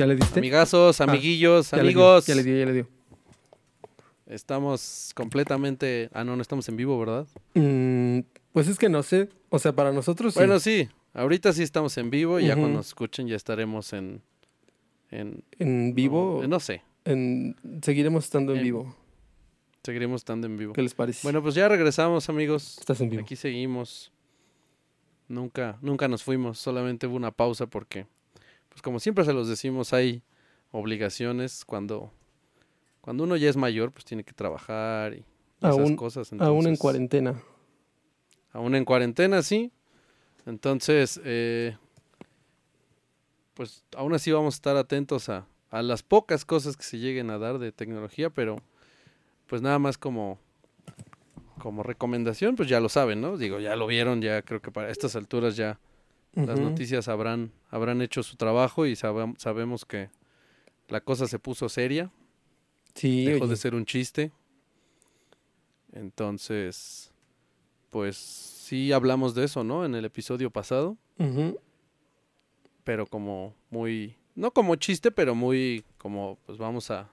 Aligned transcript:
¿Ya 0.00 0.06
le 0.06 0.16
diste? 0.16 0.38
Amigazos, 0.38 0.98
Ah, 1.02 1.04
amiguillos, 1.04 1.72
Ya 1.72 1.76
le 1.76 1.82
dio, 1.82 1.90
amigos. 1.90 2.26
Ya 2.26 2.34
le 2.34 2.42
dio, 2.42 2.56
ya 2.58 2.64
le 2.64 2.72
dio. 2.72 2.88
Estamos 4.26 5.12
completamente. 5.14 6.08
Ah, 6.14 6.24
no, 6.24 6.36
no 6.36 6.40
estamos 6.42 6.66
en 6.70 6.76
vivo, 6.76 6.98
¿verdad? 6.98 7.26
Mm, 7.54 8.20
pues 8.52 8.66
es 8.68 8.78
que 8.78 8.88
no 8.88 9.02
sé. 9.02 9.28
O 9.50 9.58
sea, 9.58 9.72
para 9.74 9.92
nosotros. 9.92 10.34
Bueno, 10.36 10.58
sí. 10.58 10.88
Ahorita 11.12 11.52
sí 11.52 11.62
estamos 11.62 11.98
en 11.98 12.08
vivo 12.08 12.40
y 12.40 12.46
ya 12.46 12.54
cuando 12.56 12.78
nos 12.78 12.86
escuchen 12.86 13.26
ya 13.28 13.36
estaremos 13.36 13.92
en. 13.92 14.22
en 15.10 15.44
en 15.58 15.94
vivo, 15.94 16.38
No, 16.40 16.48
no 16.48 16.60
sé. 16.60 16.82
en, 17.04 17.56
seguiremos 17.82 18.24
estando 18.24 18.52
en, 18.52 18.58
En- 18.58 18.64
vivo. 18.64 18.96
Seguiremos 19.82 20.22
estando 20.22 20.46
en 20.46 20.56
vivo. 20.56 20.72
¿Qué 20.72 20.82
les 20.82 20.94
parece? 20.94 21.20
Bueno, 21.24 21.42
pues 21.42 21.54
ya 21.54 21.68
regresamos, 21.68 22.26
amigos. 22.30 22.78
estás 22.78 23.00
en 23.02 23.10
vivo. 23.10 23.22
Aquí 23.22 23.36
seguimos. 23.36 24.12
Nunca, 25.28 25.78
nunca 25.82 26.08
nos 26.08 26.22
fuimos, 26.22 26.58
solamente 26.58 27.06
hubo 27.06 27.16
una 27.16 27.30
pausa 27.30 27.66
porque, 27.66 28.06
pues 28.70 28.80
como 28.82 28.98
siempre 29.00 29.24
se 29.26 29.32
los 29.34 29.46
decimos, 29.48 29.92
hay 29.92 30.22
obligaciones 30.72 31.64
cuando, 31.66 32.10
cuando 33.02 33.24
uno 33.24 33.36
ya 33.36 33.50
es 33.50 33.56
mayor, 33.58 33.92
pues 33.92 34.04
tiene 34.06 34.24
que 34.24 34.32
trabajar 34.32 35.12
y 35.14 35.24
esas 35.58 35.76
Aún- 35.76 35.96
cosas. 35.96 36.32
Aún 36.32 36.40
en 36.40 36.46
entonces- 36.56 36.78
cuarentena. 36.78 37.42
Aún 38.52 38.74
en 38.74 38.84
cuarentena, 38.84 39.42
sí. 39.42 39.70
Entonces, 40.46 41.20
eh, 41.24 41.76
pues 43.54 43.84
aún 43.96 44.14
así 44.14 44.32
vamos 44.32 44.54
a 44.54 44.56
estar 44.56 44.76
atentos 44.76 45.28
a, 45.28 45.46
a 45.70 45.82
las 45.82 46.02
pocas 46.02 46.44
cosas 46.44 46.76
que 46.76 46.82
se 46.82 46.98
lleguen 46.98 47.30
a 47.30 47.38
dar 47.38 47.58
de 47.58 47.72
tecnología, 47.72 48.30
pero 48.30 48.56
pues 49.46 49.60
nada 49.62 49.78
más 49.78 49.98
como, 49.98 50.38
como 51.58 51.82
recomendación, 51.82 52.56
pues 52.56 52.68
ya 52.68 52.80
lo 52.80 52.88
saben, 52.88 53.20
¿no? 53.20 53.36
Digo, 53.36 53.60
ya 53.60 53.76
lo 53.76 53.86
vieron, 53.86 54.22
ya 54.22 54.42
creo 54.42 54.60
que 54.62 54.70
para 54.70 54.90
estas 54.90 55.14
alturas 55.16 55.56
ya 55.56 55.78
las 56.34 56.58
noticias 56.60 57.08
habrán, 57.08 57.52
habrán 57.70 58.00
hecho 58.02 58.22
su 58.22 58.36
trabajo 58.36 58.86
y 58.86 58.92
sabem- 58.94 59.36
sabemos 59.38 59.84
que 59.84 60.10
la 60.88 61.00
cosa 61.00 61.26
se 61.26 61.38
puso 61.38 61.68
seria, 61.68 62.10
Sí, 62.94 63.24
dejó 63.24 63.44
oye. 63.44 63.50
de 63.52 63.56
ser 63.56 63.74
un 63.74 63.84
chiste. 63.84 64.32
Entonces, 65.92 67.10
pues 67.90 68.16
sí 68.16 68.92
hablamos 68.92 69.34
de 69.34 69.44
eso, 69.44 69.64
¿no? 69.64 69.84
En 69.84 69.94
el 69.94 70.04
episodio 70.04 70.50
pasado, 70.50 70.96
pero 72.84 73.06
como 73.06 73.54
muy, 73.70 74.16
no 74.34 74.50
como 74.52 74.76
chiste, 74.76 75.10
pero 75.10 75.34
muy 75.34 75.84
como, 75.98 76.38
pues 76.46 76.58
vamos 76.58 76.90
a, 76.90 77.10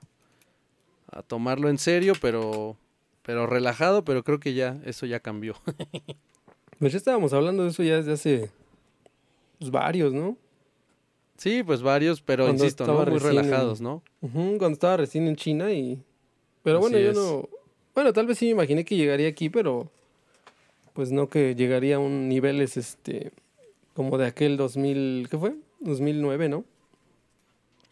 a 1.12 1.24
tomarlo 1.24 1.70
en 1.70 1.78
serio, 1.78 2.14
pero, 2.22 2.78
pero 3.24 3.48
relajado, 3.48 4.04
pero 4.06 4.24
creo 4.24 4.40
que 4.40 4.54
ya, 4.54 4.80
eso 4.86 5.06
ya 5.06 5.20
cambió. 5.20 5.56
Pues 6.80 6.92
ya 6.92 7.00
estábamos 7.00 7.34
hablando 7.34 7.64
de 7.64 7.70
eso 7.70 7.82
ya 7.82 7.96
desde 7.96 8.12
hace 8.14 8.52
pues, 9.60 9.72
varios, 9.72 10.14
¿no? 10.14 10.38
sí, 11.38 11.62
pues 11.64 11.82
varios, 11.82 12.22
pero 12.22 12.46
Cuando 12.46 12.64
insisto, 12.64 12.86
¿no? 12.88 13.06
Muy 13.06 13.14
en- 13.14 13.20
relajados, 13.20 13.80
¿no? 13.80 14.02
Ujú, 14.22 14.58
Cuando 14.58 14.70
estaba 14.74 14.98
recién 14.98 15.28
en 15.28 15.36
China 15.36 15.72
y... 15.72 16.02
Pero 16.64 16.80
bueno, 16.80 16.98
yo 16.98 17.12
es. 17.12 17.16
no... 17.16 17.48
Bueno, 17.94 18.12
tal 18.14 18.26
vez 18.26 18.38
sí 18.40 18.46
me 18.46 18.52
imaginé 18.52 18.84
que 18.84 18.96
llegaría 18.96 19.28
aquí, 19.28 19.50
pero... 19.50 19.90
Pues 20.94 21.12
no 21.12 21.30
que 21.30 21.54
llegaría 21.56 21.98
a 21.98 22.00
un 22.00 22.28
niveles, 22.28 22.76
este... 22.76 23.32
Como 23.94 24.18
de 24.18 24.26
aquel 24.26 24.58
2000... 24.58 25.28
¿Qué 25.30 25.38
fue? 25.38 25.56
2009, 25.80 26.50
¿no? 26.50 26.66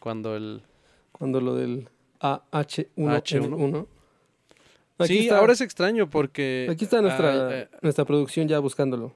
Cuando 0.00 0.36
el... 0.36 0.62
Cuando 1.12 1.40
lo 1.40 1.54
del 1.54 1.88
AH1N1. 2.20 2.88
H1. 2.96 3.86
Aquí 4.98 5.12
sí, 5.12 5.18
está, 5.24 5.38
ahora 5.38 5.52
es 5.52 5.60
extraño 5.60 6.08
porque... 6.08 6.66
Aquí 6.70 6.84
está 6.84 7.00
nuestra, 7.02 7.48
ah, 7.48 7.54
eh, 7.54 7.68
nuestra 7.82 8.04
producción 8.04 8.48
ya 8.48 8.58
buscándolo. 8.58 9.12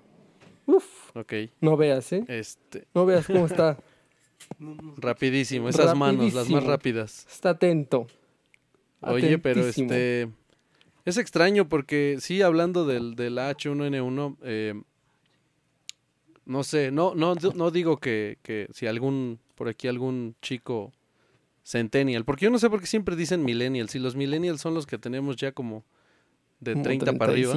Uf, 0.67 0.84
ok, 1.14 1.33
no 1.61 1.77
veas, 1.77 2.12
¿eh? 2.12 2.25
este... 2.28 2.87
No 2.94 3.06
veas 3.06 3.26
cómo 3.26 3.47
está. 3.47 3.78
Rapidísimo, 4.97 5.69
esas 5.69 5.97
manos, 5.97 6.34
las 6.34 6.48
más 6.48 6.65
rápidas. 6.65 7.26
Está 7.31 7.50
atento. 7.50 8.06
Oye, 9.00 9.38
pero 9.38 9.66
este 9.66 10.28
es 11.04 11.16
extraño 11.16 11.69
porque 11.69 12.19
sí, 12.20 12.43
hablando 12.43 12.87
del, 12.87 13.15
del 13.16 13.38
H1N1, 13.38 14.37
eh, 14.43 14.75
no 16.44 16.65
sé, 16.65 16.91
no, 16.91 17.15
no, 17.15 17.34
no 17.34 17.70
digo 17.70 17.99
que, 17.99 18.38
que 18.43 18.69
si 18.72 18.87
algún, 18.87 19.38
por 19.54 19.69
aquí 19.69 19.88
algún 19.88 20.34
chico 20.43 20.93
centennial, 21.62 22.25
porque 22.25 22.44
yo 22.47 22.50
no 22.50 22.59
sé 22.59 22.69
por 22.69 22.81
qué 22.81 22.87
siempre 22.87 23.16
dicen 23.16 23.44
millennials, 23.44 23.93
si 23.93 23.99
los 23.99 24.16
millennials 24.16 24.60
son 24.60 24.75
los 24.75 24.87
que 24.87 24.99
tenemos 24.99 25.37
ya 25.37 25.53
como 25.53 25.84
de 26.60 26.72
Como 26.72 26.84
30 26.84 27.12
para 27.15 27.32
arriba. 27.32 27.54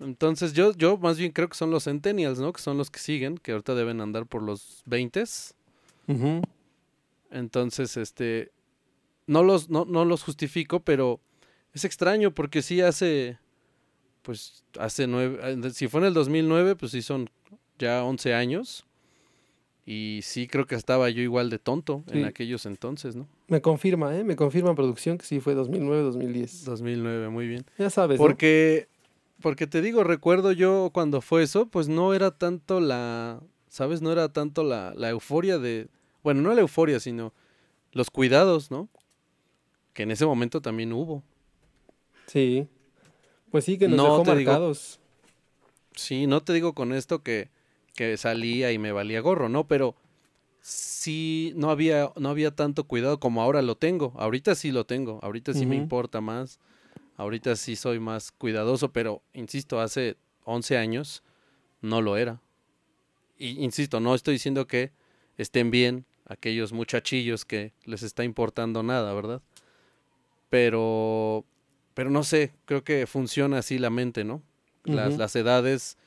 35. 0.00 0.04
Entonces 0.04 0.52
yo, 0.54 0.72
yo 0.74 0.96
más 0.96 1.18
bien 1.18 1.32
creo 1.32 1.48
que 1.48 1.56
son 1.56 1.70
los 1.70 1.84
centennials, 1.84 2.38
¿no? 2.38 2.52
Que 2.52 2.60
son 2.60 2.78
los 2.78 2.90
que 2.90 2.98
siguen, 2.98 3.38
que 3.38 3.52
ahorita 3.52 3.74
deben 3.74 4.00
andar 4.00 4.26
por 4.26 4.42
los 4.42 4.82
20 4.86 5.24
Ujú. 6.08 6.42
Entonces, 7.30 7.96
este, 7.96 8.50
no 9.26 9.42
los, 9.42 9.70
no, 9.70 9.84
no 9.84 10.04
los 10.04 10.22
justifico, 10.24 10.80
pero 10.80 11.20
es 11.72 11.84
extraño 11.84 12.32
porque 12.32 12.62
sí 12.62 12.80
hace, 12.80 13.38
pues, 14.22 14.64
hace 14.78 15.06
nueve, 15.06 15.38
eh, 15.42 15.70
si 15.70 15.86
fue 15.86 16.00
en 16.00 16.06
el 16.08 16.14
2009, 16.14 16.74
pues 16.74 16.92
sí 16.92 17.02
son 17.02 17.30
ya 17.78 18.02
11 18.04 18.34
años. 18.34 18.86
Y 19.86 20.20
sí 20.22 20.46
creo 20.46 20.66
que 20.66 20.74
estaba 20.76 21.10
yo 21.10 21.22
igual 21.22 21.50
de 21.50 21.58
tonto 21.58 22.04
en 22.12 22.24
aquellos 22.24 22.64
entonces, 22.66 23.16
¿no? 23.16 23.26
Me 23.48 23.60
confirma, 23.60 24.16
¿eh? 24.16 24.22
Me 24.22 24.36
confirma 24.36 24.74
producción 24.74 25.18
que 25.18 25.24
sí 25.26 25.40
fue 25.40 25.56
2009-2010. 25.56 26.64
2009, 26.64 27.28
muy 27.28 27.48
bien. 27.48 27.64
Ya 27.76 27.90
sabes, 27.90 28.20
¿no? 28.20 28.26
Porque, 29.40 29.66
te 29.66 29.80
digo, 29.82 30.04
recuerdo 30.04 30.52
yo 30.52 30.90
cuando 30.92 31.20
fue 31.20 31.42
eso, 31.42 31.66
pues 31.66 31.88
no 31.88 32.14
era 32.14 32.30
tanto 32.30 32.80
la, 32.80 33.40
¿sabes? 33.68 34.02
No 34.02 34.12
era 34.12 34.32
tanto 34.32 34.62
la, 34.64 34.92
la 34.96 35.08
euforia 35.10 35.58
de, 35.58 35.88
bueno, 36.22 36.42
no 36.42 36.54
la 36.54 36.60
euforia, 36.60 37.00
sino 37.00 37.32
los 37.92 38.10
cuidados, 38.10 38.70
¿no? 38.70 38.88
Que 39.94 40.02
en 40.04 40.10
ese 40.10 40.26
momento 40.26 40.60
también 40.60 40.92
hubo. 40.92 41.22
Sí. 42.26 42.68
Pues 43.50 43.64
sí, 43.64 43.78
que 43.78 43.88
nos 43.88 43.96
No 43.96 44.04
dejó 44.18 44.36
digo- 44.36 44.50
marcados. 44.52 45.00
Sí, 45.96 46.26
no 46.26 46.42
te 46.42 46.52
digo 46.52 46.72
con 46.74 46.92
esto 46.92 47.22
que, 47.22 47.48
que 47.94 48.16
salía 48.16 48.70
y 48.72 48.78
me 48.78 48.92
valía 48.92 49.20
gorro, 49.20 49.48
¿no? 49.48 49.66
Pero 49.66 49.96
sí 50.60 51.52
no 51.56 51.70
había, 51.70 52.12
no 52.16 52.28
había 52.28 52.54
tanto 52.54 52.84
cuidado 52.84 53.18
como 53.20 53.42
ahora 53.42 53.60
lo 53.62 53.76
tengo. 53.76 54.12
Ahorita 54.16 54.54
sí 54.54 54.70
lo 54.70 54.84
tengo, 54.86 55.18
ahorita 55.22 55.52
sí 55.54 55.66
me 55.66 55.76
importa 55.76 56.20
más. 56.20 56.60
Ahorita 57.20 57.54
sí 57.54 57.76
soy 57.76 58.00
más 58.00 58.32
cuidadoso, 58.32 58.94
pero 58.94 59.20
insisto, 59.34 59.78
hace 59.78 60.16
11 60.44 60.78
años 60.78 61.22
no 61.82 62.00
lo 62.00 62.16
era. 62.16 62.40
Y 63.36 63.62
insisto, 63.62 64.00
no 64.00 64.14
estoy 64.14 64.36
diciendo 64.36 64.66
que 64.66 64.90
estén 65.36 65.70
bien 65.70 66.06
aquellos 66.24 66.72
muchachillos 66.72 67.44
que 67.44 67.74
les 67.84 68.02
está 68.02 68.24
importando 68.24 68.82
nada, 68.82 69.12
¿verdad? 69.12 69.42
Pero, 70.48 71.44
pero 71.92 72.08
no 72.08 72.24
sé, 72.24 72.54
creo 72.64 72.84
que 72.84 73.06
funciona 73.06 73.58
así 73.58 73.78
la 73.78 73.90
mente, 73.90 74.24
¿no? 74.24 74.42
Las, 74.84 75.18
las 75.18 75.36
edades 75.36 75.98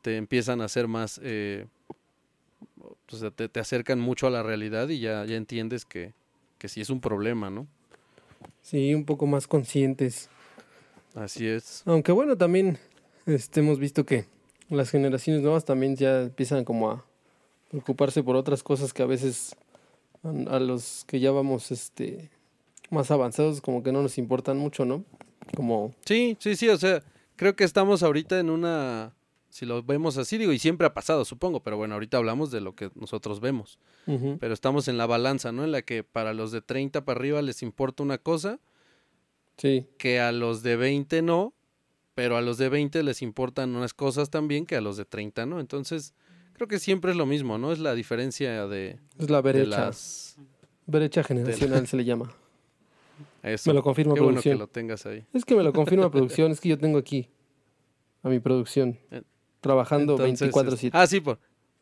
te 0.00 0.16
empiezan 0.16 0.62
a 0.62 0.68
ser 0.68 0.88
más, 0.88 1.20
eh, 1.22 1.66
o 2.80 3.16
sea, 3.16 3.30
te, 3.32 3.50
te 3.50 3.60
acercan 3.60 4.00
mucho 4.00 4.28
a 4.28 4.30
la 4.30 4.42
realidad 4.42 4.88
y 4.88 4.98
ya, 4.98 5.26
ya 5.26 5.36
entiendes 5.36 5.84
que, 5.84 6.14
que 6.56 6.70
sí 6.70 6.80
es 6.80 6.88
un 6.88 7.02
problema, 7.02 7.50
¿no? 7.50 7.66
Sí, 8.62 8.94
un 8.94 9.04
poco 9.04 9.26
más 9.26 9.46
conscientes. 9.46 10.30
Así 11.14 11.46
es. 11.46 11.82
Aunque 11.86 12.12
bueno, 12.12 12.36
también 12.36 12.78
este, 13.26 13.60
hemos 13.60 13.78
visto 13.78 14.04
que 14.04 14.26
las 14.68 14.90
generaciones 14.90 15.42
nuevas 15.42 15.64
también 15.64 15.96
ya 15.96 16.22
empiezan 16.22 16.64
como 16.64 16.90
a 16.90 17.04
preocuparse 17.70 18.22
por 18.22 18.36
otras 18.36 18.62
cosas 18.62 18.92
que 18.92 19.02
a 19.02 19.06
veces 19.06 19.56
a, 20.22 20.56
a 20.56 20.60
los 20.60 21.04
que 21.06 21.20
ya 21.20 21.30
vamos 21.30 21.70
este, 21.70 22.30
más 22.90 23.10
avanzados 23.10 23.60
como 23.60 23.82
que 23.82 23.92
no 23.92 24.02
nos 24.02 24.18
importan 24.18 24.58
mucho, 24.58 24.84
¿no? 24.84 25.04
Como, 25.56 25.94
Sí, 26.04 26.36
sí, 26.40 26.56
sí, 26.56 26.68
o 26.68 26.78
sea, 26.78 27.02
creo 27.36 27.54
que 27.54 27.64
estamos 27.64 28.02
ahorita 28.02 28.38
en 28.40 28.50
una, 28.50 29.12
si 29.50 29.66
lo 29.66 29.82
vemos 29.82 30.16
así, 30.16 30.38
digo, 30.38 30.52
y 30.52 30.58
siempre 30.58 30.86
ha 30.86 30.94
pasado, 30.94 31.24
supongo, 31.24 31.60
pero 31.60 31.76
bueno, 31.76 31.94
ahorita 31.94 32.16
hablamos 32.16 32.50
de 32.50 32.60
lo 32.60 32.74
que 32.74 32.90
nosotros 32.94 33.40
vemos, 33.40 33.78
pero 34.40 34.54
estamos 34.54 34.88
en 34.88 34.98
la 34.98 35.06
balanza, 35.06 35.52
¿no? 35.52 35.64
En 35.64 35.72
la 35.72 35.82
que 35.82 36.02
para 36.02 36.34
los 36.34 36.50
de 36.52 36.60
30 36.60 37.04
para 37.04 37.18
arriba 37.18 37.42
les 37.42 37.62
importa 37.62 38.02
una 38.02 38.18
cosa, 38.18 38.58
sí, 39.56 39.86
que 39.98 40.20
a 40.20 40.32
los 40.32 40.62
de 40.62 40.76
20 40.76 41.22
no, 41.22 41.54
pero 42.14 42.36
a 42.36 42.42
los 42.42 42.58
de 42.58 42.68
20 42.68 43.02
les 43.02 43.22
importan 43.22 43.74
unas 43.74 43.94
cosas 43.94 44.30
también 44.30 44.66
que 44.66 44.76
a 44.76 44.80
los 44.80 44.96
de 44.96 45.04
30 45.04 45.46
no, 45.46 45.60
entonces 45.60 46.14
creo 46.52 46.68
que 46.68 46.78
siempre 46.78 47.10
es 47.10 47.16
lo 47.16 47.26
mismo, 47.26 47.58
¿no? 47.58 47.72
Es 47.72 47.78
la 47.78 47.94
diferencia 47.94 48.66
de, 48.68 48.98
es 49.18 49.30
la 49.30 49.42
de 49.42 49.52
brecha, 49.52 49.68
las... 49.86 50.36
brecha 50.86 51.24
generacional 51.24 51.86
se 51.86 51.96
le 51.96 52.04
llama. 52.04 52.32
Eso. 53.42 53.70
Me 53.70 53.74
lo 53.74 53.82
confirma 53.82 54.14
Qué 54.14 54.20
bueno 54.20 54.40
que 54.40 54.50
producción. 54.50 54.58
lo 54.58 54.66
tengas 54.68 55.06
ahí. 55.06 55.24
Es 55.32 55.44
que 55.44 55.54
me 55.54 55.62
lo 55.62 55.72
confirma 55.72 56.10
producción, 56.10 56.50
es 56.52 56.60
que 56.60 56.70
yo 56.70 56.78
tengo 56.78 56.98
aquí 56.98 57.28
a 58.22 58.28
mi 58.28 58.40
producción 58.40 58.98
Eh, 59.10 59.22
trabajando 59.60 60.14
Entonces, 60.14 60.52
24/7. 60.52 60.86
es- 60.88 60.94
Ah, 60.94 61.06
sí, 61.06 61.20
por, 61.20 61.38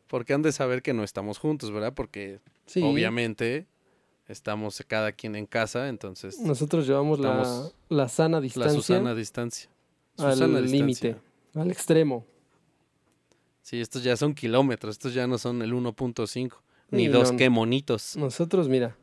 porque 0.07 0.33
han 0.33 0.41
de 0.41 0.51
saber 0.51 0.81
que 0.81 0.93
no 0.93 1.03
estamos 1.03 1.37
juntos, 1.37 1.71
¿verdad? 1.71 1.93
Porque 1.93 2.39
sí, 2.65 2.81
obviamente 2.83 3.65
estamos 4.27 4.83
cada 4.87 5.11
quien 5.11 5.35
en 5.35 5.45
casa, 5.45 5.89
entonces 5.89 6.39
nosotros 6.39 6.87
llevamos 6.87 7.19
la, 7.19 7.69
la 7.89 8.07
sana 8.09 8.37
la 8.37 8.41
distancia 8.41 8.79
Susana 8.79 9.13
distancia. 9.15 9.69
al 10.17 10.71
límite, 10.71 11.17
al 11.53 11.71
extremo. 11.71 12.25
Sí, 13.61 13.79
estos 13.79 14.03
ya 14.03 14.17
son 14.17 14.33
kilómetros, 14.33 14.95
estos 14.95 15.13
ya 15.13 15.25
no 15.25 15.37
son 15.37 15.61
el 15.61 15.73
1.5. 15.73 16.51
ni 16.91 17.07
dos 17.07 17.31
qué 17.31 17.49
monitos. 17.49 18.17
Nosotros, 18.17 18.67
mira, 18.67 18.97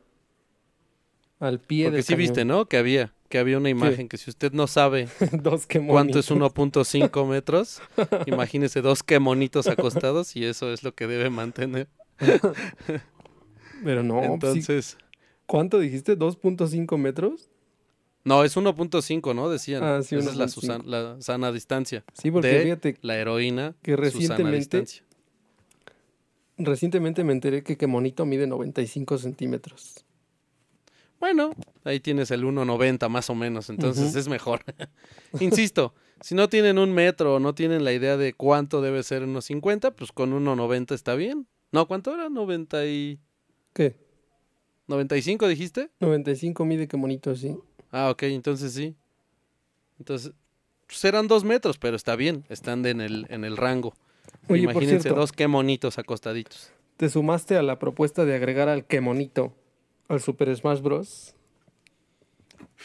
al 1.39 1.59
pie 1.59 1.85
Porque 1.85 1.97
del 1.97 2.03
sí 2.05 2.15
viste. 2.15 2.45
¿no? 2.45 2.65
Que 2.65 2.77
había, 2.77 3.11
que 3.27 3.39
había 3.39 3.57
una 3.57 3.69
imagen 3.69 4.07
que 4.07 4.17
si 4.17 4.29
usted 4.29 4.51
no 4.53 4.67
sabe 4.67 5.09
Dos 5.41 5.67
cuánto 5.87 6.19
es 6.19 6.29
monitos. 6.31 6.55
1.5 6.55 7.27
metros, 7.27 7.81
imagínese 8.27 8.81
dos 8.81 9.01
qué 9.01 9.19
monitos 9.19 9.67
acostados 9.67 10.35
y 10.35 10.45
eso 10.45 10.71
es 10.71 10.83
lo 10.83 10.93
que 10.93 11.07
debe 11.07 11.29
mantener. 11.31 11.87
Pero 13.83 14.03
no, 14.03 14.37
pues 14.39 14.63
sí. 14.65 14.95
¿Cuánto 15.51 15.79
dijiste? 15.79 16.17
¿2.5 16.17 16.97
metros? 16.97 17.49
no, 18.23 18.43
es 18.45 18.55
1.5, 18.55 19.35
¿no? 19.35 19.49
Decían. 19.49 19.83
Ah, 19.83 20.01
sí, 20.01 20.15
Esa 20.15 20.29
es 20.29 20.35
la, 20.37 20.45
1.5. 20.45 20.49
susan- 20.49 20.83
la 20.89 21.21
sana 21.21 21.51
distancia. 21.51 22.05
Sí, 22.13 22.31
porque 22.31 22.47
de 22.47 22.61
fíjate, 22.63 22.97
la 23.01 23.17
heroína, 23.17 23.75
que 23.81 23.97
recientemente- 23.97 24.77
distancia. 24.77 25.03
recientemente 26.57 27.23
me 27.23 27.33
enteré 27.33 27.63
que 27.63 27.77
Quemonito 27.77 28.25
mide 28.25 28.47
95 28.47 29.17
centímetros. 29.17 30.05
Bueno, 31.19 31.51
ahí 31.83 31.99
tienes 31.99 32.31
el 32.31 32.43
1.90 32.45 33.09
más 33.09 33.29
o 33.29 33.35
menos, 33.35 33.69
entonces 33.69 34.15
es 34.15 34.27
mejor. 34.27 34.61
Insisto, 35.39 35.93
si 36.21 36.33
no 36.33 36.47
tienen 36.49 36.77
un 36.79 36.93
metro 36.93 37.35
o 37.35 37.39
no 37.39 37.53
tienen 37.53 37.83
la 37.83 37.91
idea 37.93 38.17
de 38.17 38.33
cuánto 38.33 38.81
debe 38.81 39.03
ser 39.03 39.23
unos 39.23 39.45
50, 39.45 39.91
pues 39.91 40.11
con 40.11 40.31
1.90 40.33 40.93
está 40.95 41.15
bien. 41.15 41.47
No, 41.71 41.87
¿cuánto 41.87 42.13
era? 42.13 42.29
90 42.29 42.85
y... 42.85 43.19
¿Qué? 43.73 43.95
95 44.91 45.47
dijiste? 45.47 45.89
95 45.99 46.65
mide 46.65 46.87
Quemonito, 46.87 47.35
sí. 47.35 47.57
Ah, 47.91 48.09
ok, 48.09 48.23
entonces 48.23 48.73
sí. 48.73 48.95
Entonces, 49.97 50.33
pues 50.85 51.03
eran 51.05 51.27
dos 51.27 51.43
metros, 51.43 51.77
pero 51.77 51.95
está 51.95 52.15
bien, 52.15 52.43
están 52.49 52.85
en, 52.85 53.01
el, 53.01 53.25
en 53.29 53.43
el 53.45 53.57
rango. 53.57 53.93
Oye, 54.47 54.63
por 54.65 54.73
Imagínense 54.73 55.03
cierto, 55.03 55.19
dos 55.19 55.31
qué 55.31 55.47
monitos 55.47 55.97
acostaditos. 55.97 56.71
¿te 56.97 57.09
sumaste 57.09 57.57
a 57.57 57.63
la 57.63 57.79
propuesta 57.79 58.25
de 58.25 58.35
agregar 58.35 58.69
al 58.69 58.85
Quemonito 58.85 59.55
al 60.07 60.21
Super 60.21 60.55
Smash 60.55 60.81
Bros? 60.81 61.35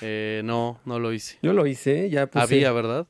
Eh, 0.01 0.41
no, 0.45 0.81
no 0.87 0.99
lo 0.99 1.13
hice. 1.13 1.39
Yo 1.43 1.53
lo 1.53 1.67
hice, 1.67 2.09
ya 2.09 2.27
puse. 2.27 2.43
Había, 2.43 2.73
¿verdad? 2.73 3.07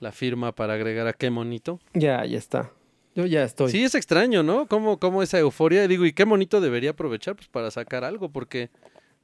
La 0.00 0.10
firma 0.12 0.52
para 0.54 0.74
agregar 0.74 1.06
a 1.06 1.12
qué 1.12 1.30
monito. 1.30 1.78
Ya, 1.94 2.24
ya 2.24 2.38
está. 2.38 2.72
Yo 3.18 3.26
ya 3.26 3.42
estoy. 3.42 3.72
Sí, 3.72 3.82
es 3.82 3.96
extraño, 3.96 4.44
¿no? 4.44 4.68
Cómo, 4.68 5.00
cómo 5.00 5.24
esa 5.24 5.40
euforia. 5.40 5.88
Digo, 5.88 6.06
¿y 6.06 6.12
qué 6.12 6.24
monito 6.24 6.60
debería 6.60 6.90
aprovechar 6.90 7.34
pues, 7.34 7.48
para 7.48 7.68
sacar 7.72 8.04
algo? 8.04 8.28
Porque 8.28 8.70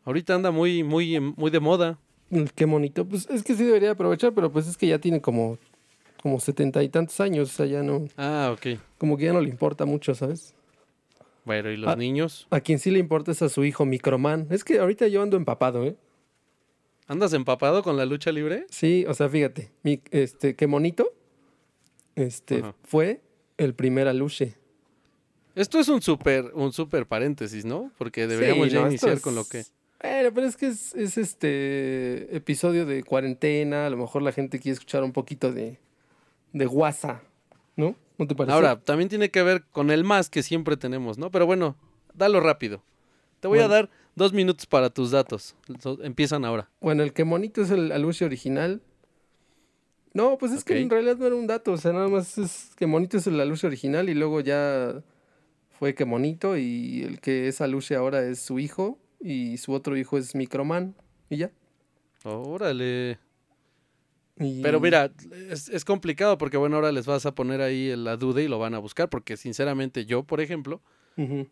ahorita 0.04 0.34
anda 0.34 0.50
muy, 0.50 0.82
muy, 0.82 1.20
muy 1.20 1.48
de 1.52 1.60
moda. 1.60 1.96
El 2.28 2.52
Quemonito, 2.52 3.04
pues 3.04 3.28
es 3.30 3.44
que 3.44 3.54
sí 3.54 3.62
debería 3.62 3.92
aprovechar, 3.92 4.32
pero 4.32 4.50
pues 4.50 4.66
es 4.66 4.76
que 4.76 4.88
ya 4.88 4.98
tiene 4.98 5.20
como 5.20 5.58
como 6.20 6.40
setenta 6.40 6.82
y 6.82 6.88
tantos 6.88 7.20
años, 7.20 7.50
o 7.50 7.52
sea, 7.52 7.66
ya 7.66 7.82
no, 7.84 8.06
Ah, 8.16 8.50
ok. 8.52 8.78
como 8.98 9.16
que 9.16 9.26
ya 9.26 9.32
no 9.32 9.40
le 9.42 9.48
importa 9.50 9.84
mucho, 9.84 10.12
¿sabes? 10.16 10.54
Bueno, 11.44 11.70
¿y 11.70 11.76
los 11.76 11.88
Ah. 11.92 11.94
niños? 11.96 12.48
A 12.50 12.58
quien 12.60 12.80
sí 12.80 12.90
le 12.90 12.98
importa 12.98 13.30
es 13.30 13.42
a 13.42 13.48
su 13.48 13.62
hijo 13.64 13.84
Microman. 13.84 14.48
Es 14.50 14.64
que 14.64 14.80
ahorita 14.80 15.06
yo 15.06 15.22
ando 15.22 15.36
empapado, 15.36 15.84
¿eh? 15.84 15.94
¿Andas 17.06 17.32
empapado 17.34 17.82
con 17.84 17.96
la 17.96 18.06
lucha 18.06 18.32
libre? 18.32 18.66
Sí, 18.70 19.04
o 19.06 19.14
sea, 19.14 19.28
fíjate, 19.28 19.70
mi, 19.84 20.00
este, 20.10 20.56
Quemonito, 20.56 21.12
este, 22.16 22.60
Ajá. 22.60 22.74
fue 22.84 23.20
el 23.58 23.74
primer 23.74 24.08
aluche. 24.08 24.56
Esto 25.54 25.78
es 25.78 25.88
un 25.88 26.02
súper 26.02 26.50
un 26.54 26.72
super 26.72 27.06
paréntesis, 27.06 27.64
¿no? 27.64 27.92
Porque 27.98 28.26
deberíamos 28.26 28.66
Sí, 28.68 28.74
ya 28.74 28.80
no, 28.82 28.88
iniciar 28.88 29.12
es- 29.14 29.20
con 29.20 29.34
lo 29.34 29.44
que... 29.44 29.64
Bueno, 30.02 30.32
pero 30.34 30.46
es 30.46 30.56
que 30.56 30.66
es, 30.66 30.94
es 30.94 31.16
este 31.16 32.36
episodio 32.36 32.84
de 32.84 33.02
cuarentena, 33.04 33.86
a 33.86 33.90
lo 33.90 33.96
mejor 33.96 34.20
la 34.22 34.32
gente 34.32 34.58
quiere 34.58 34.74
escuchar 34.74 35.02
un 35.02 35.12
poquito 35.12 35.50
de, 35.50 35.78
de 36.52 36.66
guasa, 36.66 37.22
¿no? 37.76 37.94
¿No 38.18 38.26
te 38.26 38.34
parece? 38.34 38.52
Ahora, 38.54 38.78
también 38.80 39.08
tiene 39.08 39.30
que 39.30 39.42
ver 39.42 39.62
con 39.72 39.90
el 39.90 40.04
más 40.04 40.28
que 40.28 40.42
siempre 40.42 40.76
tenemos, 40.76 41.16
¿no? 41.16 41.30
Pero 41.30 41.46
bueno, 41.46 41.76
dalo 42.12 42.40
rápido. 42.40 42.82
Te 43.40 43.48
voy 43.48 43.60
a 43.60 43.68
dar 43.68 43.88
dos 44.14 44.32
minutos 44.34 44.66
para 44.66 44.90
tus 44.90 45.10
datos. 45.10 45.56
Empiezan 46.02 46.44
ahora. 46.44 46.68
Bueno, 46.80 47.02
el 47.02 47.12
que 47.14 47.24
monito 47.24 47.62
es 47.62 47.70
el 47.70 47.90
aluche 47.90 48.24
original. 48.26 48.82
No, 50.14 50.38
pues 50.38 50.52
es 50.52 50.62
que 50.64 50.74
en 50.80 50.90
realidad 50.90 51.16
no 51.18 51.26
era 51.26 51.34
un 51.34 51.46
dato, 51.48 51.72
o 51.72 51.76
sea, 51.76 51.92
nada 51.92 52.08
más 52.08 52.38
es 52.38 52.70
que 52.76 52.86
monito 52.86 53.16
es 53.16 53.26
el 53.26 53.38
aluche 53.40 53.66
original 53.66 54.08
y 54.08 54.14
luego 54.14 54.40
ya 54.40 55.02
fue 55.78 55.94
que 55.96 56.04
monito 56.04 56.56
y 56.56 57.02
el 57.02 57.20
que 57.20 57.48
es 57.48 57.60
aluche 57.60 57.96
ahora 57.96 58.24
es 58.24 58.38
su 58.40 58.58
hijo 58.60 58.98
y 59.20 59.56
su 59.58 59.72
otro 59.72 59.96
hijo 59.96 60.16
es 60.16 60.34
Microman 60.36 60.94
y 61.28 61.38
ya. 61.38 61.50
Órale. 62.22 63.18
Y- 64.38 64.62
Pero 64.62 64.80
mira, 64.80 65.10
es, 65.50 65.68
es 65.68 65.84
complicado 65.84 66.38
porque 66.38 66.56
bueno, 66.56 66.76
ahora 66.76 66.92
les 66.92 67.06
vas 67.06 67.26
a 67.26 67.34
poner 67.34 67.60
ahí 67.60 67.94
la 67.96 68.16
duda 68.16 68.40
y 68.40 68.48
lo 68.48 68.58
van 68.58 68.74
a 68.74 68.78
buscar 68.78 69.08
porque 69.10 69.36
sinceramente 69.36 70.06
yo, 70.06 70.22
por 70.22 70.40
ejemplo, 70.40 70.80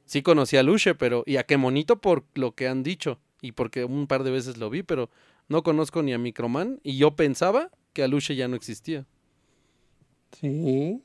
sí 0.04 0.22
conocí 0.22 0.56
a 0.56 0.62
Luche, 0.62 0.94
pero 0.94 1.22
y 1.26 1.36
a 1.36 1.44
qué 1.44 1.56
monito 1.56 2.00
por 2.00 2.24
lo 2.34 2.54
que 2.54 2.66
han 2.68 2.82
dicho 2.82 3.18
y 3.40 3.52
porque 3.52 3.84
un 3.84 4.06
par 4.06 4.22
de 4.24 4.30
veces 4.30 4.56
lo 4.56 4.70
vi, 4.70 4.82
pero 4.82 5.10
no 5.48 5.62
conozco 5.62 6.02
ni 6.02 6.12
a 6.12 6.18
Microman 6.18 6.80
y 6.82 6.96
yo 6.96 7.14
pensaba 7.16 7.70
que 7.92 8.02
a 8.02 8.08
Luche 8.08 8.34
ya 8.36 8.48
no 8.48 8.56
existía. 8.56 9.06
Sí. 10.40 11.02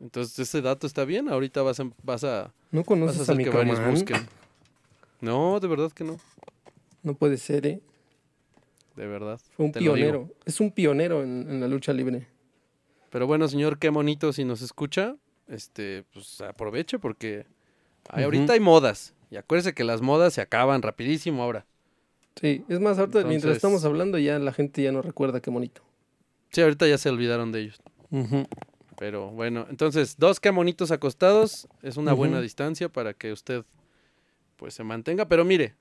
Entonces 0.00 0.38
ese 0.38 0.60
dato 0.62 0.86
está 0.86 1.04
bien, 1.04 1.28
ahorita 1.28 1.62
vas 1.62 1.80
a, 1.80 1.90
vas 2.02 2.24
a, 2.24 2.52
¿No 2.70 2.80
vas 2.80 2.84
a 2.84 2.88
conoces 2.88 3.18
a 3.28 3.32
hacer 3.32 3.38
que 3.44 3.50
varios 3.50 3.84
busquen. 3.84 4.26
No, 5.20 5.58
de 5.60 5.66
verdad 5.68 5.90
que 5.92 6.04
no, 6.04 6.18
No 7.02 7.14
puede 7.14 7.36
ser, 7.36 7.66
¿eh? 7.66 7.80
de 8.94 9.06
verdad. 9.06 9.40
Fue 9.56 9.66
un 9.66 9.72
te 9.72 9.78
pionero. 9.80 10.28
Es 10.44 10.60
un 10.60 10.70
pionero 10.72 11.22
en, 11.22 11.48
en 11.48 11.60
la 11.60 11.68
lucha 11.68 11.92
libre. 11.92 12.26
Pero 13.10 13.26
bueno, 13.26 13.46
señor, 13.48 13.78
qué 13.78 13.90
monito 13.90 14.32
si 14.32 14.44
nos 14.44 14.60
escucha, 14.62 15.16
este, 15.48 16.04
pues 16.12 16.40
aproveche 16.40 16.98
porque 16.98 17.46
hay- 18.08 18.24
ahorita 18.24 18.52
hay 18.54 18.60
modas. 18.60 19.14
Y 19.30 19.36
acuérdese 19.36 19.74
que 19.74 19.84
las 19.84 20.00
modas 20.00 20.34
se 20.34 20.40
acaban 20.40 20.82
rapidísimo 20.82 21.42
ahora. 21.42 21.66
Sí, 22.40 22.64
es 22.68 22.80
más, 22.80 22.98
ahorita 22.98 23.24
mientras 23.24 23.56
estamos 23.56 23.84
hablando 23.84 24.18
ya 24.18 24.38
la 24.38 24.52
gente 24.52 24.82
ya 24.82 24.92
no 24.92 25.02
recuerda 25.02 25.40
qué 25.40 25.50
bonito. 25.50 25.82
Sí, 26.50 26.60
ahorita 26.60 26.86
ya 26.86 26.98
se 26.98 27.08
olvidaron 27.08 27.52
de 27.52 27.60
ellos. 27.60 27.80
Pero 28.98 29.30
bueno, 29.30 29.66
entonces, 29.70 30.16
dos 30.18 30.40
qué 30.40 30.50
monitos 30.50 30.90
acostados 30.90 31.68
es 31.82 31.96
una 31.96 32.12
buena 32.12 32.40
distancia 32.40 32.88
para 32.88 33.14
que 33.14 33.32
usted 33.32 33.64
pues 34.56 34.74
se 34.74 34.82
mantenga. 34.84 35.28
Pero 35.28 35.44
mire, 35.44 35.74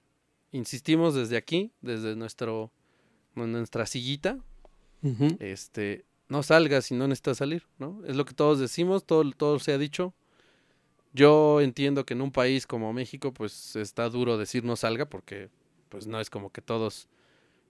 insistimos 0.52 1.16
desde 1.16 1.38
aquí, 1.38 1.72
desde 1.82 2.16
nuestro, 2.16 2.72
nuestra 3.36 3.86
sillita, 3.86 4.40
este, 5.40 6.06
no 6.28 6.44
salga 6.44 6.82
si 6.82 6.96
no 6.96 7.08
necesita 7.08 7.34
salir, 7.36 7.64
¿no? 7.80 8.02
Es 8.06 8.16
lo 8.16 8.26
que 8.26 8.34
todos 8.34 8.60
decimos, 8.60 9.06
todo, 9.06 9.30
todo 9.32 9.60
se 9.60 9.74
ha 9.74 9.78
dicho. 9.78 10.14
Yo 11.14 11.62
entiendo 11.62 12.06
que 12.06 12.14
en 12.14 12.22
un 12.22 12.32
país 12.32 12.68
como 12.68 12.94
México, 12.94 13.34
pues 13.34 13.76
está 13.76 14.10
duro 14.10 14.38
decir 14.38 14.64
no 14.64 14.76
salga 14.76 15.06
porque 15.06 15.50
pues 15.90 16.08
no 16.08 16.20
es 16.20 16.30
como 16.30 16.52
que 16.52 16.62
todos 16.62 17.08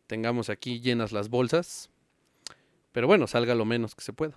tengamos 0.07 0.49
aquí 0.49 0.79
llenas 0.79 1.11
las 1.11 1.29
bolsas. 1.29 1.89
Pero 2.91 3.07
bueno, 3.07 3.27
salga 3.27 3.53
lo 3.55 3.65
menos 3.65 3.95
que 3.95 4.01
se 4.01 4.13
pueda. 4.13 4.33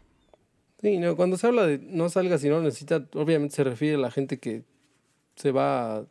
Sí, 0.81 0.99
no, 0.99 1.17
cuando 1.17 1.37
se 1.37 1.47
habla 1.47 1.67
de 1.67 1.79
no 1.79 2.09
salga 2.09 2.39
si 2.39 2.49
no 2.49 2.61
necesita, 2.61 3.07
obviamente 3.15 3.55
se 3.55 3.65
refiere 3.65 3.97
a 3.97 3.99
la 3.99 4.11
gente 4.11 4.39
que 4.39 4.65
se 5.37 5.53
va 5.53 5.99
a, 5.99 6.05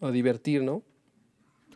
a 0.00 0.10
divertir, 0.10 0.62
¿no? 0.62 0.82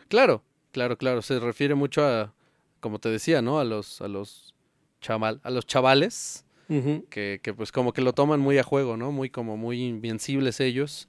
Claro, 0.08 0.42
claro, 0.72 0.96
claro. 0.98 1.22
Se 1.22 1.38
refiere 1.38 1.74
mucho 1.74 2.04
a, 2.04 2.34
como 2.80 2.98
te 2.98 3.08
decía, 3.08 3.42
¿no? 3.42 3.58
A 3.60 3.64
los, 3.64 4.00
a 4.00 4.08
los 4.08 4.54
chaval, 5.00 5.40
a 5.42 5.50
los 5.50 5.66
chavales 5.66 6.44
que, 7.08 7.40
que 7.42 7.52
pues 7.52 7.72
como 7.72 7.92
que 7.92 8.00
lo 8.00 8.12
toman 8.12 8.38
muy 8.38 8.56
a 8.58 8.62
juego, 8.62 8.96
¿no? 8.96 9.10
Muy 9.10 9.28
como 9.28 9.56
muy 9.56 9.82
invencibles 9.82 10.60
ellos. 10.60 11.08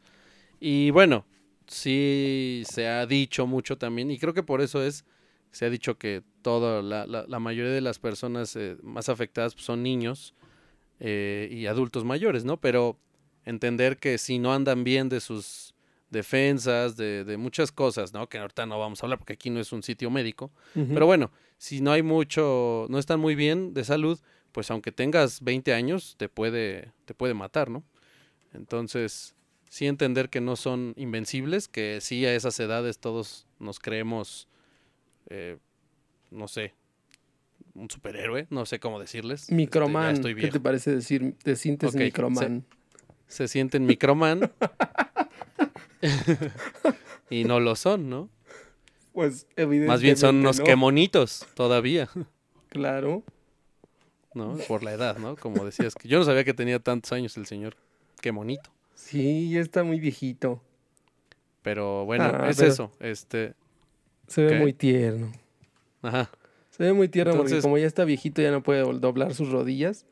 Y 0.60 0.90
bueno, 0.90 1.26
sí 1.68 2.64
se 2.70 2.88
ha 2.88 3.06
dicho 3.06 3.48
mucho 3.48 3.78
también, 3.78 4.12
y 4.12 4.18
creo 4.18 4.34
que 4.34 4.44
por 4.44 4.62
eso 4.62 4.84
es, 4.84 5.06
se 5.52 5.66
ha 5.66 5.70
dicho 5.70 5.98
que 5.98 6.24
toda 6.42 6.82
la, 6.82 7.06
la, 7.06 7.26
la 7.28 7.40
mayoría 7.40 7.72
de 7.72 7.82
las 7.82 8.00
personas 8.00 8.56
eh, 8.56 8.78
más 8.82 9.10
afectadas 9.10 9.54
pues, 9.54 9.66
son 9.66 9.84
niños 9.84 10.34
eh, 11.00 11.50
y 11.52 11.66
adultos 11.66 12.04
mayores, 12.04 12.46
¿no? 12.46 12.58
Pero 12.58 12.98
entender 13.46 13.98
que 13.98 14.18
si 14.18 14.40
no 14.40 14.54
andan 14.54 14.84
bien 14.84 15.10
de 15.10 15.20
sus 15.20 15.74
defensas, 16.10 16.98
de, 16.98 17.24
de 17.24 17.38
muchas 17.38 17.72
cosas, 17.72 18.14
¿no? 18.14 18.28
Que 18.28 18.38
ahorita 18.38 18.66
no 18.66 18.78
vamos 18.80 19.02
a 19.02 19.06
hablar 19.06 19.18
porque 19.18 19.34
aquí 19.34 19.50
no 19.50 19.60
es 19.60 19.72
un 19.72 19.82
sitio 19.82 20.10
médico, 20.10 20.52
pero 20.74 21.06
bueno, 21.06 21.32
si 21.58 21.80
no 21.82 21.92
hay 21.92 22.04
mucho, 22.04 22.86
no 22.90 23.00
están 23.00 23.20
muy 23.20 23.34
bien 23.36 23.74
de 23.74 23.84
salud, 23.84 24.20
pues 24.52 24.70
aunque 24.72 24.92
tengas 24.92 25.42
20 25.42 25.74
años, 25.74 26.16
te 26.18 26.28
puede, 26.28 26.92
te 27.06 27.14
puede 27.14 27.34
matar, 27.34 27.70
¿no? 27.70 27.84
Entonces, 28.54 29.36
sí 29.72 29.88
entender 29.88 30.30
que 30.30 30.42
no 30.42 30.58
son 30.58 30.94
invencibles, 30.98 31.70
que 31.70 32.00
sí 32.02 32.26
a 32.26 32.36
esas 32.36 32.60
edades 32.60 33.00
todos 33.00 33.48
nos 33.58 33.80
creemos, 33.80 34.50
eh, 35.30 35.60
no 36.30 36.50
sé, 36.50 36.74
un 37.74 37.90
superhéroe, 37.90 38.48
no 38.50 38.66
sé 38.66 38.82
cómo 38.82 39.00
decirles. 39.00 39.44
Este, 39.44 39.56
Microman, 39.56 40.22
¿qué 40.22 40.50
te 40.50 40.60
parece 40.60 40.94
decir? 40.94 41.36
Te 41.42 41.56
sientes 41.56 41.96
Microman. 41.96 42.66
Se 43.28 43.48
sienten 43.48 43.86
microman 43.86 44.52
y 47.30 47.46
no 47.46 47.62
lo 47.62 47.78
son, 47.78 48.10
¿no? 48.10 48.30
Pues 49.14 49.48
evidentemente 49.56 49.88
Más 49.88 50.02
bien 50.02 50.18
son 50.18 50.36
unos 50.36 50.60
no. 50.60 50.66
quemonitos 50.66 51.48
todavía. 51.54 52.10
Claro. 52.68 53.24
¿no? 54.34 54.58
Por 54.68 54.84
la 54.84 54.92
edad, 54.92 55.18
¿no? 55.18 55.38
Como 55.38 55.64
decías, 55.64 55.96
que 55.96 56.10
yo 56.10 56.20
no 56.20 56.26
sabía 56.26 56.44
que 56.44 56.54
tenía 56.54 56.80
tantos 56.80 57.14
años 57.14 57.38
el 57.38 57.46
señor. 57.46 57.78
Qué 58.20 58.32
bonito. 58.32 58.70
Sí, 59.04 59.50
ya 59.50 59.60
está 59.62 59.84
muy 59.84 60.00
viejito. 60.00 60.62
Pero 61.62 62.06
bueno, 62.06 62.24
Ah, 62.34 62.50
es 62.50 62.58
pero- 62.58 62.70
eso. 62.72 62.92
Este, 63.00 63.54
Se 64.28 64.44
ve 64.44 64.50
¿Qué? 64.54 64.60
muy 64.60 64.74
tierno. 64.74 65.32
ajá. 66.02 66.30
Se 66.70 66.84
ve 66.84 66.94
muy 66.94 67.10
tierno 67.10 67.36
porque 67.36 67.60
como 67.62 67.78
ya 67.78 67.86
está 67.86 68.06
viejito 68.06 68.42
ya 68.42 68.52
no 68.52 68.64
puede 68.64 68.82
doblar 68.82 69.34
sus 69.36 69.50
rodillas 69.52 70.06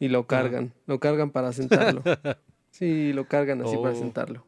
y 0.00 0.08
lo 0.08 0.26
cargan. 0.26 0.72
Lo 0.86 0.98
cargan 0.98 1.30
para 1.30 1.52
sentarlo. 1.52 2.02
sí, 2.70 3.12
lo 3.12 3.26
cargan 3.28 3.62
así 3.62 3.76
para 3.76 3.94
Oh. 3.94 3.98
sentarlo. 3.98 4.44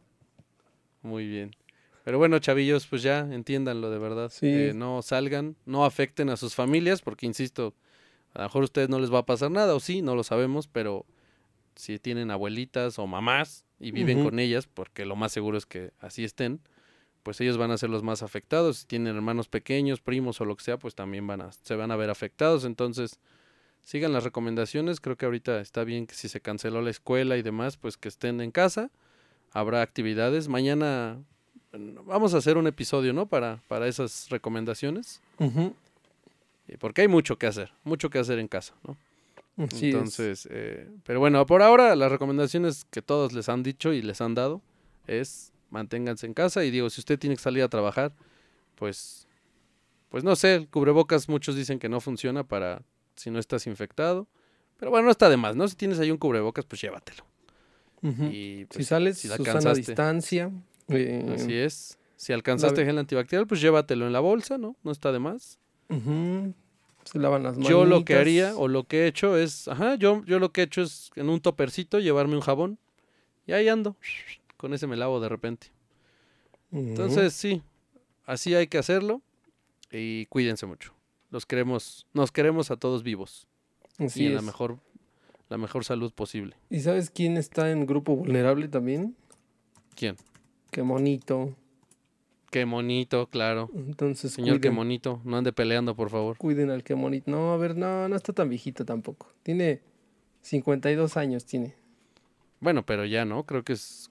Muy 1.03 1.27
bien. 1.29 1.53
Pero 2.05 2.19
bueno, 2.19 2.39
chavillos, 2.41 2.87
pues 2.89 3.03
ya 3.03 3.21
entiéndanlo 3.21 3.91
de 3.91 3.99
verdad. 3.99 4.29
Sí. 4.31 4.47
Eh, 4.49 4.73
no 4.75 5.03
salgan, 5.03 5.55
no 5.65 5.85
afecten 5.85 6.31
a 6.31 6.37
sus 6.37 6.55
familias, 6.57 7.01
porque 7.01 7.27
insisto, 7.27 7.75
a 8.35 8.39
lo 8.41 8.45
mejor 8.47 8.63
a 8.63 8.65
ustedes 8.65 8.89
no 8.89 8.99
les 8.99 9.13
va 9.13 9.19
a 9.21 9.27
pasar 9.27 9.51
nada, 9.53 9.75
o 9.75 9.81
sí, 9.81 10.03
no 10.03 10.17
lo 10.17 10.25
sabemos, 10.25 10.67
pero 10.67 11.07
si 11.77 11.99
tienen 12.01 12.31
abuelitas 12.33 12.99
o 12.99 13.07
mamás 13.07 13.65
y 13.83 13.91
viven 13.91 14.23
con 14.23 14.39
ellas, 14.39 14.67
porque 14.67 15.05
lo 15.05 15.17
más 15.17 15.33
seguro 15.33 15.59
es 15.59 15.67
que 15.67 15.91
así 16.01 16.25
estén, 16.25 16.61
pues 17.25 17.41
ellos 17.41 17.59
van 17.59 17.73
a 17.73 17.79
ser 17.79 17.91
los 17.91 18.03
más 18.03 18.23
afectados. 18.23 18.79
Si 18.79 18.87
tienen 18.87 19.15
hermanos 19.15 19.49
pequeños, 19.49 20.01
primos 20.01 20.41
o 20.41 20.45
lo 20.45 20.57
que 20.57 20.65
sea, 20.65 20.79
pues 20.79 20.95
también 20.95 21.27
van 21.27 21.43
a, 21.43 21.53
se 21.53 21.75
van 21.75 21.91
a 21.91 21.97
ver 21.97 22.09
afectados. 22.09 22.65
Entonces, 22.65 23.19
sigan 23.83 24.13
las 24.13 24.25
recomendaciones. 24.25 25.01
Creo 25.01 25.17
que 25.17 25.27
ahorita 25.27 25.61
está 25.61 25.85
bien 25.85 26.07
que 26.07 26.15
si 26.15 26.29
se 26.29 26.41
canceló 26.41 26.81
la 26.81 26.91
escuela 26.91 27.37
y 27.37 27.43
demás, 27.43 27.77
pues 27.77 27.97
que 27.97 28.09
estén 28.09 28.41
en 28.41 28.51
casa. 28.51 28.91
Habrá 29.53 29.83
actividades. 29.83 30.49
Mañana 30.49 31.19
vamos 32.05 32.35
a 32.35 32.39
hacer 32.39 32.57
un 32.57 32.67
episodio, 32.67 33.13
¿no? 33.13 33.27
Para, 33.27 33.61
para 33.69 33.89
esas 33.89 34.29
recomendaciones. 34.31 35.21
Porque 36.79 37.03
hay 37.03 37.09
mucho 37.09 37.37
que 37.37 37.47
hacer, 37.47 37.73
mucho 37.85 38.11
que 38.11 38.19
hacer 38.19 38.39
en 38.39 38.49
casa, 38.49 38.75
¿no? 38.87 38.97
Entonces, 39.57 40.49
eh, 40.51 40.89
pero 41.05 41.21
bueno, 41.21 41.45
por 41.47 41.63
ahora 41.63 41.95
las 41.95 42.11
recomendaciones 42.11 42.85
que 42.91 43.03
todos 43.03 43.33
les 43.33 43.49
han 43.49 43.63
dicho 43.63 43.93
y 43.93 44.03
les 44.03 44.21
han 44.21 44.35
dado 44.35 44.63
es 45.07 45.53
manténganse 45.71 46.27
en 46.27 46.35
casa 46.35 46.65
y 46.65 46.71
digo, 46.71 46.91
si 46.91 47.01
usted 47.01 47.19
tiene 47.19 47.37
que 47.37 47.43
salir 47.43 47.63
a 47.63 47.69
trabajar, 47.69 48.13
pues, 48.75 49.27
pues 50.09 50.25
no 50.25 50.37
sé, 50.37 50.55
el 50.55 50.69
cubrebocas 50.69 51.29
muchos 51.29 51.55
dicen 51.55 51.79
que 51.79 51.89
no 51.89 52.01
funciona 52.01 52.45
para 52.45 52.83
si 53.17 53.31
no 53.31 53.39
estás 53.39 53.67
infectado, 53.67 54.27
pero 54.79 54.91
bueno, 54.91 55.07
no 55.07 55.11
está 55.11 55.29
de 55.29 55.37
más, 55.37 55.55
¿no? 55.55 55.69
Si 55.69 55.77
tienes 55.77 55.99
ahí 56.01 56.11
un 56.11 56.19
cubrebocas, 56.19 56.65
pues 56.65 56.81
llévatelo. 56.81 57.25
Y 58.03 58.63
si 58.63 58.67
pues, 58.69 58.89
sales, 58.89 59.19
si 59.19 59.29
la 59.29 59.37
a 59.37 59.75
distancia. 59.75 60.51
eh, 60.89 61.27
así 61.33 61.55
es. 61.55 61.99
Si 62.17 62.33
alcanzaste 62.33 62.85
gel 62.85 62.99
antibacterial, 62.99 63.47
pues 63.47 63.61
llévatelo 63.61 64.07
en 64.07 64.13
la 64.13 64.21
bolsa, 64.21 64.59
¿no? 64.59 64.77
No 64.83 64.91
está 64.91 65.13
de 65.13 65.19
más. 65.21 65.59
ujú. 65.89 66.55
Se 67.05 67.19
lavan 67.19 67.43
las 67.43 67.55
manos. 67.55 67.69
Yo 67.69 67.85
lo 67.85 68.05
que 68.05 68.15
haría 68.15 68.55
o 68.57 68.69
lo 68.69 68.85
que 68.85 69.03
he 69.03 69.07
hecho 69.07 69.37
es, 69.37 69.69
ajá, 69.69 69.97
yo, 69.97 70.25
yo 70.25 70.39
lo 70.39 70.53
que 70.53 70.61
he 70.63 70.65
hecho 70.65 70.83
es 70.83 71.11
en 71.17 71.29
un 71.29 71.41
topercito 71.41 71.99
llevarme 71.99 72.35
un 72.35 72.41
jabón 72.41 72.79
y 73.47 73.53
ahí 73.53 73.69
ando. 73.69 73.97
Con 74.57 74.73
ese 74.75 74.87
me 74.87 74.97
lavo 74.97 75.21
de 75.21 75.29
repente. 75.29 75.69
Entonces, 76.71 77.35
sí, 77.35 77.63
así 78.25 78.55
hay 78.55 78.67
que 78.67 78.79
hacerlo 78.79 79.21
y 79.91 80.27
cuídense 80.27 80.65
mucho. 80.67 80.95
Los 81.31 81.45
queremos, 81.47 82.07
nos 82.13 82.31
queremos 82.31 82.71
a 82.71 82.77
todos 82.77 83.03
vivos 83.03 83.47
Así 83.99 84.23
y 84.23 84.27
en 84.27 84.33
es. 84.33 84.37
la 84.37 84.43
mejor, 84.43 84.79
la 85.49 85.59
mejor 85.59 85.85
salud 85.85 86.13
posible. 86.13 86.57
¿Y 86.71 86.81
sabes 86.81 87.11
quién 87.11 87.37
está 87.37 87.71
en 87.71 87.85
grupo 87.87 88.17
vulnerable 88.17 88.69
también? 88.69 89.17
¿Quién? 89.95 90.17
Qué 90.71 90.83
monito. 90.83 91.55
Qué 92.53 92.67
monito, 92.67 93.29
claro. 93.29 93.71
Entonces, 93.75 94.33
Señor, 94.33 94.61
qué 94.61 94.71
monito. 94.71 95.23
No 95.25 95.39
ande 95.39 95.53
peleando, 95.55 95.97
por 95.97 96.11
favor. 96.11 96.37
cuiden 96.37 96.69
al 96.71 96.85
que 96.85 96.95
monito. 96.95 97.31
No, 97.31 97.55
a 97.55 97.57
ver, 97.57 97.75
no, 97.77 98.07
no 98.11 98.15
está 98.15 98.35
tan 98.35 98.51
viejito 98.51 98.85
tampoco. 98.85 99.27
Tiene 99.43 99.81
52 100.43 101.17
años, 101.17 101.47
tiene. 101.47 101.75
Bueno, 102.61 102.85
pero 102.85 103.07
ya 103.07 103.25
no, 103.25 103.45
creo 103.45 103.65
que 103.65 103.73
es... 103.73 104.11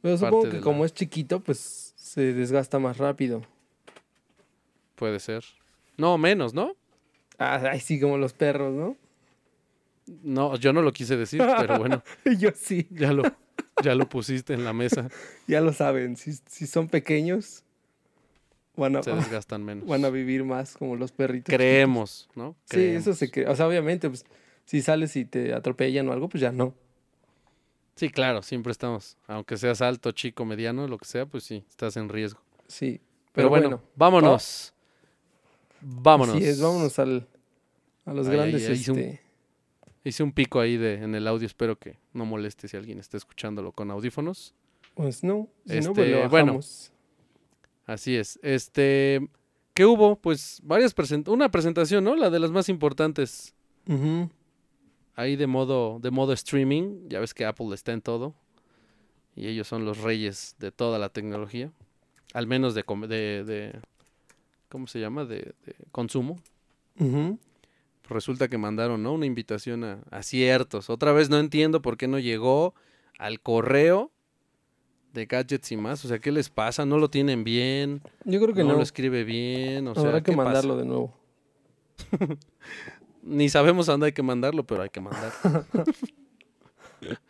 Pero 0.00 0.16
supongo 0.16 0.48
que 0.48 0.56
la- 0.56 0.62
como 0.62 0.86
es 0.86 0.94
chiquito, 0.94 1.40
pues 1.40 1.92
se 1.96 2.32
desgasta 2.32 2.78
más 2.78 2.96
rápido. 2.96 3.42
Puede 4.96 5.20
ser. 5.20 5.44
No, 5.98 6.16
menos, 6.16 6.54
¿no? 6.54 6.74
Ah, 7.38 7.60
ay, 7.72 7.80
sí, 7.80 8.00
como 8.00 8.16
los 8.16 8.32
perros, 8.32 8.72
¿no? 8.72 8.96
No, 10.22 10.56
yo 10.56 10.72
no 10.72 10.80
lo 10.80 10.92
quise 10.94 11.16
decir, 11.18 11.44
pero 11.58 11.76
bueno, 11.78 12.02
Yo 12.38 12.50
sí, 12.54 12.88
ya 12.90 13.12
lo, 13.12 13.22
ya 13.82 13.94
lo 13.94 14.08
pusiste 14.08 14.54
en 14.54 14.64
la 14.64 14.72
mesa. 14.72 15.08
ya 15.46 15.60
lo 15.60 15.74
saben. 15.74 16.16
Si, 16.16 16.32
si 16.46 16.66
son 16.66 16.88
pequeños, 16.88 17.64
van 18.82 18.96
a, 18.96 19.02
Se 19.02 19.10
desgastan 19.14 19.64
menos. 19.64 19.86
van 19.86 20.04
a 20.04 20.10
vivir 20.10 20.44
más 20.44 20.76
como 20.76 20.96
los 20.96 21.10
perritos. 21.12 21.54
Creemos, 21.54 22.28
¿no? 22.34 22.54
Sí, 22.66 22.80
eso 22.84 23.14
se 23.14 23.30
cree. 23.30 23.46
O 23.48 23.56
sea, 23.56 23.66
obviamente, 23.66 24.08
pues, 24.08 24.24
si 24.66 24.82
sales 24.82 25.16
y 25.16 25.24
te 25.24 25.54
atropellan 25.54 26.08
o 26.08 26.12
algo, 26.12 26.28
pues 26.28 26.40
ya 26.42 26.52
no. 26.52 26.74
Sí, 27.96 28.08
claro, 28.10 28.42
siempre 28.42 28.72
estamos. 28.72 29.16
Aunque 29.26 29.56
seas 29.56 29.82
alto, 29.82 30.12
chico, 30.12 30.44
mediano, 30.44 30.86
lo 30.88 30.98
que 30.98 31.04
sea, 31.04 31.26
pues 31.26 31.44
sí, 31.44 31.64
estás 31.68 31.96
en 31.96 32.08
riesgo. 32.08 32.40
Sí. 32.68 33.00
Pero, 33.32 33.48
bueno, 33.48 33.80
vámonos. 33.96 34.72
Vámonos. 35.80 36.36
Así 36.36 36.44
es, 36.44 36.60
vámonos 36.60 36.98
al, 36.98 37.26
a 38.04 38.12
los 38.14 38.28
grandes. 38.28 38.62
ay, 38.62 38.68
ay, 38.68 38.74
hice 38.80 38.92
un- 38.92 38.98
este, 38.98 39.20
Hice 40.04 40.22
un 40.24 40.32
pico 40.32 40.58
ahí 40.60 40.76
de, 40.76 40.94
en 40.94 41.14
el 41.14 41.28
audio, 41.28 41.46
espero 41.46 41.78
que 41.78 41.96
no 42.12 42.24
moleste 42.24 42.66
si 42.66 42.76
alguien 42.76 42.98
está 42.98 43.16
escuchándolo 43.16 43.70
con 43.72 43.90
audífonos. 43.90 44.52
Pues 44.94 45.22
no, 45.22 45.48
si 45.66 45.78
no, 45.80 45.92
pues 45.94 46.08
Este, 46.08 46.22
lo 46.22 46.28
bueno. 46.28 46.60
Así 47.86 48.16
es. 48.16 48.38
Este, 48.42 49.20
¿qué 49.74 49.84
hubo? 49.86 50.16
Pues 50.16 50.60
varias 50.62 50.94
present 50.94 51.28
una 51.28 51.50
presentación, 51.50 52.04
¿no? 52.04 52.14
La 52.16 52.30
de 52.30 52.38
las 52.38 52.50
más 52.50 52.68
importantes. 52.68 53.54
Ahí 55.14 55.36
de 55.36 55.46
modo, 55.46 55.98
de 56.00 56.10
modo 56.10 56.32
streaming. 56.32 57.08
Ya 57.08 57.20
ves 57.20 57.34
que 57.34 57.44
Apple 57.44 57.74
está 57.74 57.92
en 57.92 58.00
todo. 58.00 58.34
Y 59.34 59.48
ellos 59.48 59.66
son 59.66 59.84
los 59.84 59.98
reyes 59.98 60.54
de 60.58 60.70
toda 60.72 60.98
la 60.98 61.08
tecnología. 61.08 61.72
Al 62.34 62.46
menos 62.46 62.74
de, 62.74 62.82
de, 63.08 63.44
de- 63.44 63.80
¿cómo 64.68 64.86
se 64.86 65.00
llama? 65.00 65.24
De, 65.24 65.54
de 65.66 65.74
consumo. 65.90 66.40
Resulta 68.08 68.48
que 68.48 68.58
mandaron, 68.58 69.02
¿no? 69.02 69.12
Una 69.12 69.26
invitación 69.26 69.84
a, 69.84 70.02
a 70.10 70.22
ciertos. 70.22 70.88
Otra 70.90 71.12
vez 71.12 71.30
no 71.30 71.38
entiendo 71.38 71.82
por 71.82 71.96
qué 71.96 72.08
no 72.08 72.18
llegó 72.18 72.74
al 73.18 73.40
correo 73.40 74.11
de 75.12 75.26
gadgets 75.26 75.72
y 75.72 75.76
más. 75.76 76.04
O 76.04 76.08
sea, 76.08 76.18
¿qué 76.18 76.32
les 76.32 76.48
pasa? 76.48 76.84
¿No 76.86 76.98
lo 76.98 77.10
tienen 77.10 77.44
bien? 77.44 78.02
Yo 78.24 78.40
creo 78.40 78.54
que 78.54 78.62
no, 78.62 78.70
no. 78.70 78.76
lo 78.76 78.82
escribe 78.82 79.24
bien. 79.24 79.88
O 79.88 79.94
sea, 79.94 80.04
Habrá 80.04 80.22
que 80.22 80.34
mandarlo 80.34 80.76
de 80.76 80.84
nuevo. 80.84 81.14
Ni 83.22 83.48
sabemos 83.48 83.88
a 83.88 83.92
dónde 83.92 84.06
hay 84.06 84.12
que 84.12 84.22
mandarlo, 84.22 84.64
pero 84.64 84.82
hay 84.82 84.88
que 84.90 85.00
mandar. 85.00 85.32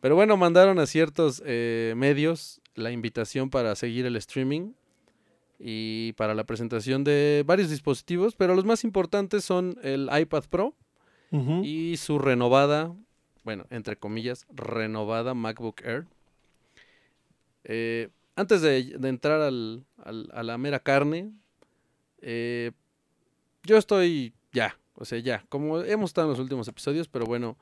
pero 0.00 0.14
bueno, 0.14 0.36
mandaron 0.36 0.78
a 0.78 0.86
ciertos 0.86 1.42
eh, 1.44 1.94
medios 1.96 2.60
la 2.74 2.90
invitación 2.90 3.50
para 3.50 3.74
seguir 3.74 4.06
el 4.06 4.16
streaming 4.16 4.72
y 5.58 6.12
para 6.12 6.34
la 6.34 6.44
presentación 6.44 7.04
de 7.04 7.42
varios 7.46 7.70
dispositivos, 7.70 8.34
pero 8.36 8.54
los 8.54 8.64
más 8.64 8.84
importantes 8.84 9.44
son 9.44 9.76
el 9.82 10.08
iPad 10.16 10.44
Pro 10.48 10.74
y 11.64 11.96
su 11.96 12.20
renovada, 12.20 12.94
bueno, 13.42 13.66
entre 13.70 13.96
comillas, 13.96 14.46
renovada 14.54 15.34
MacBook 15.34 15.82
Air. 15.84 16.06
Eh, 17.64 18.08
antes 18.36 18.60
de, 18.62 18.84
de 18.98 19.08
entrar 19.08 19.40
al- 19.40 19.84
al- 20.04 20.28
a 20.32 20.42
la 20.42 20.58
mera 20.58 20.80
carne, 20.80 21.32
eh, 22.20 22.72
yo 23.62 23.76
estoy 23.76 24.34
ya, 24.52 24.78
o 24.94 25.04
sea, 25.04 25.18
ya, 25.18 25.44
como 25.48 25.80
hemos 25.80 26.10
estado 26.10 26.26
en 26.26 26.30
los 26.32 26.40
últimos 26.40 26.68
episodios, 26.68 27.08
pero 27.08 27.24
bueno, 27.26 27.56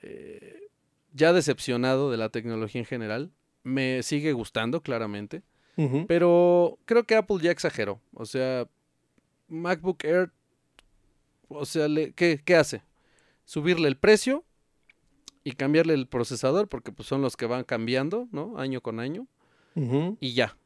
eh, 0.00 0.68
ya 1.12 1.32
decepcionado 1.32 2.10
de 2.10 2.16
la 2.16 2.28
tecnología 2.30 2.80
en 2.80 2.86
general. 2.86 3.30
Me 3.64 4.02
sigue 4.02 4.32
gustando, 4.32 4.82
claramente. 4.82 5.42
Pero 6.06 6.78
creo 6.84 7.04
que 7.04 7.14
Apple 7.14 7.36
ya 7.40 7.50
exageró. 7.50 8.00
O 8.14 8.24
sea, 8.26 8.66
MacBook 9.48 10.02
Air, 10.04 10.30
o 11.48 11.64
sea, 11.64 11.88
le- 11.88 12.12
¿qué, 12.12 12.40
qué 12.44 12.56
hace? 12.56 12.82
Subirle 13.44 13.88
el 13.88 13.96
precio 13.96 14.44
y 15.44 15.52
cambiarle 15.52 15.94
el 15.94 16.06
procesador, 16.06 16.68
porque 16.68 16.92
pues, 16.92 17.08
son 17.08 17.22
los 17.22 17.36
que 17.36 17.46
van 17.46 17.64
cambiando, 17.64 18.28
¿no? 18.32 18.58
Año 18.58 18.80
con 18.80 19.00
año. 19.00 19.26
Y 20.20 20.34
ya. 20.34 20.56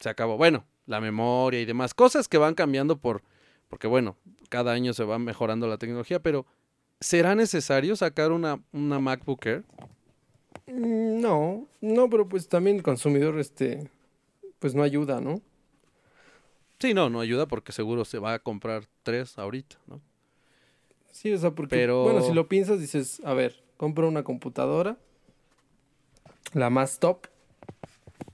Se 0.00 0.08
acabó. 0.08 0.36
Bueno, 0.36 0.64
la 0.86 1.00
memoria 1.00 1.60
y 1.60 1.64
demás 1.64 1.94
cosas 1.94 2.28
que 2.28 2.38
van 2.38 2.54
cambiando 2.54 2.98
por, 2.98 3.22
porque 3.68 3.86
bueno, 3.86 4.16
cada 4.48 4.72
año 4.72 4.92
se 4.92 5.04
va 5.04 5.18
mejorando 5.18 5.66
la 5.66 5.78
tecnología, 5.78 6.20
pero 6.20 6.46
¿será 7.00 7.34
necesario 7.34 7.96
sacar 7.96 8.32
una, 8.32 8.60
una 8.72 8.98
MacBook 8.98 9.46
Air? 9.46 9.64
Mm, 10.66 11.20
No, 11.20 11.66
no, 11.80 12.10
pero 12.10 12.28
pues 12.28 12.48
también 12.48 12.76
el 12.76 12.82
consumidor, 12.82 13.38
este, 13.38 13.88
pues 14.58 14.74
no 14.74 14.82
ayuda, 14.82 15.20
¿no? 15.20 15.40
Sí, 16.78 16.92
no, 16.92 17.08
no 17.08 17.20
ayuda 17.20 17.46
porque 17.46 17.72
seguro 17.72 18.04
se 18.04 18.18
va 18.18 18.34
a 18.34 18.38
comprar 18.38 18.84
tres 19.02 19.38
ahorita, 19.38 19.78
¿no? 19.86 20.00
Sí, 21.16 21.32
o 21.32 21.38
sea, 21.38 21.50
porque, 21.52 21.74
Pero- 21.76 22.02
bueno, 22.02 22.20
si 22.20 22.34
lo 22.34 22.46
piensas, 22.46 22.78
dices, 22.78 23.22
a 23.24 23.32
ver, 23.32 23.62
compro 23.78 24.06
una 24.06 24.22
computadora, 24.22 24.98
la 26.52 26.68
más 26.68 26.98
top, 26.98 27.26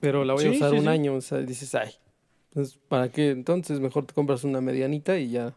pero 0.01 0.25
la 0.25 0.33
voy 0.33 0.45
a 0.47 0.51
usar 0.51 0.71
sí, 0.71 0.75
un 0.75 0.81
sí. 0.83 0.87
año, 0.89 1.15
o 1.15 1.21
sea, 1.21 1.37
dices, 1.39 1.73
ay, 1.75 1.91
entonces, 2.49 2.77
¿para 2.89 3.09
qué? 3.09 3.29
Entonces, 3.29 3.79
mejor 3.79 4.05
te 4.05 4.13
compras 4.13 4.43
una 4.43 4.59
medianita 4.59 5.17
y 5.17 5.29
ya, 5.31 5.53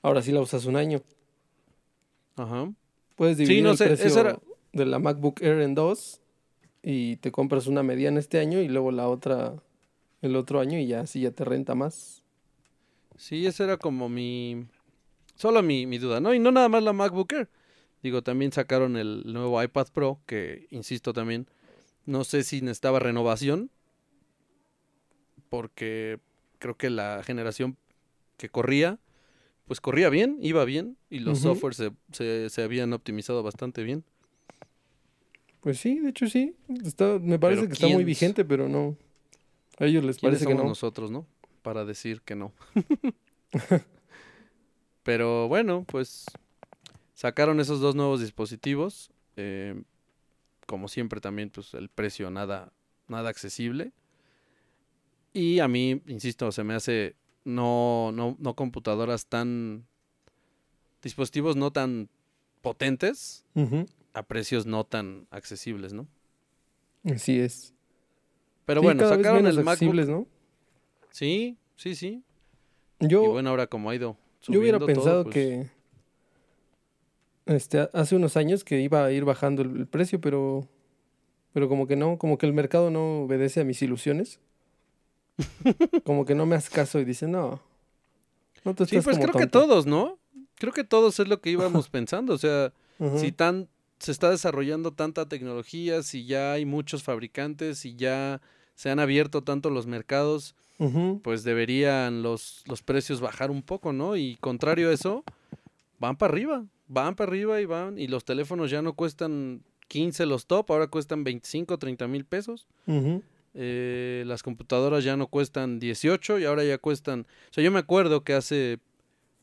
ahora 0.00 0.22
sí 0.22 0.30
la 0.30 0.40
usas 0.40 0.64
un 0.66 0.76
año. 0.76 1.02
Ajá. 2.36 2.72
Puedes 3.16 3.36
dividir 3.36 3.56
Sí, 3.58 3.62
no 3.62 3.72
el 3.72 3.76
sé, 3.76 3.86
precio 3.86 4.06
esa 4.06 4.20
era- 4.20 4.38
de 4.72 4.86
la 4.86 5.00
MacBook 5.00 5.42
Air 5.42 5.60
en 5.62 5.74
dos 5.74 6.20
y 6.84 7.16
te 7.16 7.32
compras 7.32 7.66
una 7.66 7.82
mediana 7.82 8.20
este 8.20 8.38
año 8.38 8.60
y 8.60 8.68
luego 8.68 8.92
la 8.92 9.08
otra 9.08 9.54
el 10.22 10.36
otro 10.36 10.60
año 10.60 10.78
y 10.78 10.86
ya 10.86 11.00
así 11.00 11.22
ya 11.22 11.32
te 11.32 11.44
renta 11.44 11.74
más. 11.74 12.22
Sí, 13.16 13.44
esa 13.46 13.64
era 13.64 13.76
como 13.76 14.08
mi... 14.08 14.66
Solo 15.38 15.62
mi, 15.62 15.86
mi 15.86 15.96
duda, 15.98 16.20
¿no? 16.20 16.34
Y 16.34 16.38
no 16.38 16.50
nada 16.52 16.68
más 16.68 16.82
la 16.82 16.92
MacBook 16.92 17.32
Air. 17.32 17.48
Digo, 18.02 18.22
también 18.22 18.52
sacaron 18.52 18.96
el 18.96 19.22
nuevo 19.32 19.62
iPad 19.62 19.86
Pro, 19.92 20.20
que, 20.26 20.66
insisto 20.70 21.12
también, 21.12 21.46
no 22.06 22.24
sé 22.24 22.42
si 22.44 22.60
necesitaba 22.60 22.98
renovación, 22.98 23.70
porque 25.48 26.18
creo 26.58 26.76
que 26.76 26.90
la 26.90 27.22
generación 27.24 27.76
que 28.36 28.48
corría, 28.48 28.98
pues 29.66 29.80
corría 29.80 30.10
bien, 30.10 30.38
iba 30.40 30.64
bien, 30.64 30.96
y 31.10 31.20
los 31.20 31.38
Ujú. 31.38 31.54
softwares 31.54 31.76
se, 31.76 31.92
se, 32.12 32.50
se 32.50 32.62
habían 32.62 32.92
optimizado 32.92 33.42
bastante 33.42 33.82
bien. 33.82 34.04
Pues 35.60 35.78
sí, 35.80 35.98
de 35.98 36.10
hecho 36.10 36.28
sí. 36.28 36.54
Está, 36.84 37.18
me 37.18 37.38
parece 37.38 37.66
que 37.66 37.72
está 37.72 37.86
muy 37.86 37.96
¿quién- 37.96 38.06
vigente, 38.06 38.44
pero 38.44 38.68
no. 38.68 38.96
A 39.78 39.86
ellos 39.86 40.04
les 40.04 40.18
¿Quiénes 40.18 40.38
parece 40.40 40.46
que 40.56 40.60
no. 40.62 40.68
nosotros, 40.68 41.10
no? 41.10 41.26
Para 41.62 41.84
decir 41.84 42.22
que 42.22 42.34
no. 42.36 42.52
Pero 45.08 45.48
bueno, 45.48 45.86
pues 45.88 46.26
sacaron 47.14 47.60
esos 47.60 47.80
dos 47.80 47.94
nuevos 47.94 48.20
dispositivos. 48.20 49.10
eh, 49.36 49.82
como 50.66 50.86
siempre 50.86 51.18
también, 51.22 51.48
pues 51.48 51.72
el 51.72 51.88
precio 51.88 52.30
nada, 52.30 52.74
nada 53.06 53.30
accesible. 53.30 53.92
Y 55.32 55.60
a 55.60 55.66
mí, 55.66 56.02
insisto, 56.08 56.52
se 56.52 56.62
me 56.62 56.74
hace 56.74 57.16
no, 57.46 58.12
no, 58.12 58.36
no 58.38 58.52
computadoras 58.52 59.24
tan... 59.24 59.86
dispositivos 61.00 61.56
no 61.56 61.70
tan 61.70 62.10
potentes 62.60 63.46
a 64.12 64.22
precios 64.24 64.66
no 64.66 64.84
tan 64.84 65.26
accesibles, 65.30 65.94
¿no? 65.94 66.06
Así 67.04 67.40
es. 67.40 67.72
Pero 68.66 68.82
Sí, 68.82 68.86
bueno, 68.88 69.08
sacaron 69.08 69.46
el 69.46 69.64
MacBook. 69.64 69.94
¿no? 70.06 70.26
Sí, 71.08 71.56
sí, 71.76 71.94
sí. 71.94 72.22
Yo, 73.00 73.24
y 73.24 73.28
bueno, 73.28 73.48
ahora 73.48 73.68
como 73.68 73.88
ha 73.88 73.94
ido 73.94 74.18
yo 74.46 74.60
hubiera 74.60 74.78
todo, 74.78 74.86
pensado 74.86 75.24
pues, 75.24 75.34
que 75.34 75.66
este 77.46 77.88
hace 77.92 78.14
unos 78.16 78.36
años 78.36 78.64
que 78.64 78.80
iba 78.80 79.04
a 79.04 79.12
ir 79.12 79.24
bajando 79.24 79.62
el, 79.62 79.76
el 79.76 79.86
precio, 79.86 80.20
pero 80.20 80.68
pero 81.52 81.68
como 81.68 81.86
que 81.86 81.96
no, 81.96 82.18
como 82.18 82.38
que 82.38 82.46
el 82.46 82.52
mercado 82.52 82.90
no 82.90 83.22
obedece 83.22 83.60
a 83.60 83.64
mis 83.64 83.80
ilusiones. 83.82 84.38
como 86.04 86.24
que 86.24 86.34
no 86.34 86.46
me 86.46 86.56
hace 86.56 86.70
caso 86.70 87.00
y 87.00 87.04
dice, 87.04 87.26
"No. 87.26 87.60
No 88.64 88.74
te 88.74 88.84
Sí, 88.86 88.96
estás 88.96 89.04
pues 89.04 89.16
como 89.16 89.28
creo 89.32 89.40
que 89.40 89.46
tonto". 89.50 89.66
todos, 89.66 89.86
¿no? 89.86 90.18
Creo 90.56 90.72
que 90.72 90.84
todos 90.84 91.18
es 91.20 91.28
lo 91.28 91.40
que 91.40 91.50
íbamos 91.50 91.88
pensando. 91.90 92.34
O 92.34 92.38
sea, 92.38 92.72
si 93.16 93.32
tan 93.32 93.68
se 93.98 94.12
está 94.12 94.30
desarrollando 94.30 94.92
tanta 94.92 95.26
tecnología, 95.28 96.02
si 96.02 96.24
ya 96.26 96.52
hay 96.52 96.64
muchos 96.64 97.02
fabricantes, 97.02 97.78
si 97.78 97.96
ya 97.96 98.40
se 98.74 98.90
han 98.90 99.00
abierto 99.00 99.42
tanto 99.42 99.70
los 99.70 99.86
mercados, 99.86 100.54
Pues 101.22 101.42
deberían 101.42 102.22
los, 102.22 102.62
los 102.66 102.82
precios 102.82 103.20
bajar 103.20 103.50
un 103.50 103.62
poco, 103.62 103.92
¿no? 103.92 104.16
Y 104.16 104.36
contrario 104.36 104.90
a 104.90 104.92
eso, 104.92 105.24
van 105.98 106.16
para 106.16 106.32
arriba, 106.32 106.64
van 106.86 107.16
para 107.16 107.30
arriba 107.30 107.60
y 107.60 107.64
van, 107.64 107.98
y 107.98 108.06
los 108.06 108.24
teléfonos 108.24 108.70
ya 108.70 108.80
no 108.80 108.92
cuestan 108.92 109.62
15 109.88 110.26
los 110.26 110.46
top, 110.46 110.70
ahora 110.70 110.86
cuestan 110.86 111.24
25, 111.24 111.78
30 111.78 112.06
mil 112.08 112.24
pesos. 112.24 112.68
Eh, 113.54 114.22
las 114.26 114.42
computadoras 114.42 115.02
ya 115.02 115.16
no 115.16 115.26
cuestan 115.26 115.80
18 115.80 116.38
y 116.38 116.44
ahora 116.44 116.62
ya 116.62 116.78
cuestan. 116.78 117.26
O 117.50 117.52
sea, 117.52 117.64
yo 117.64 117.72
me 117.72 117.80
acuerdo 117.80 118.22
que 118.22 118.34
hace 118.34 118.78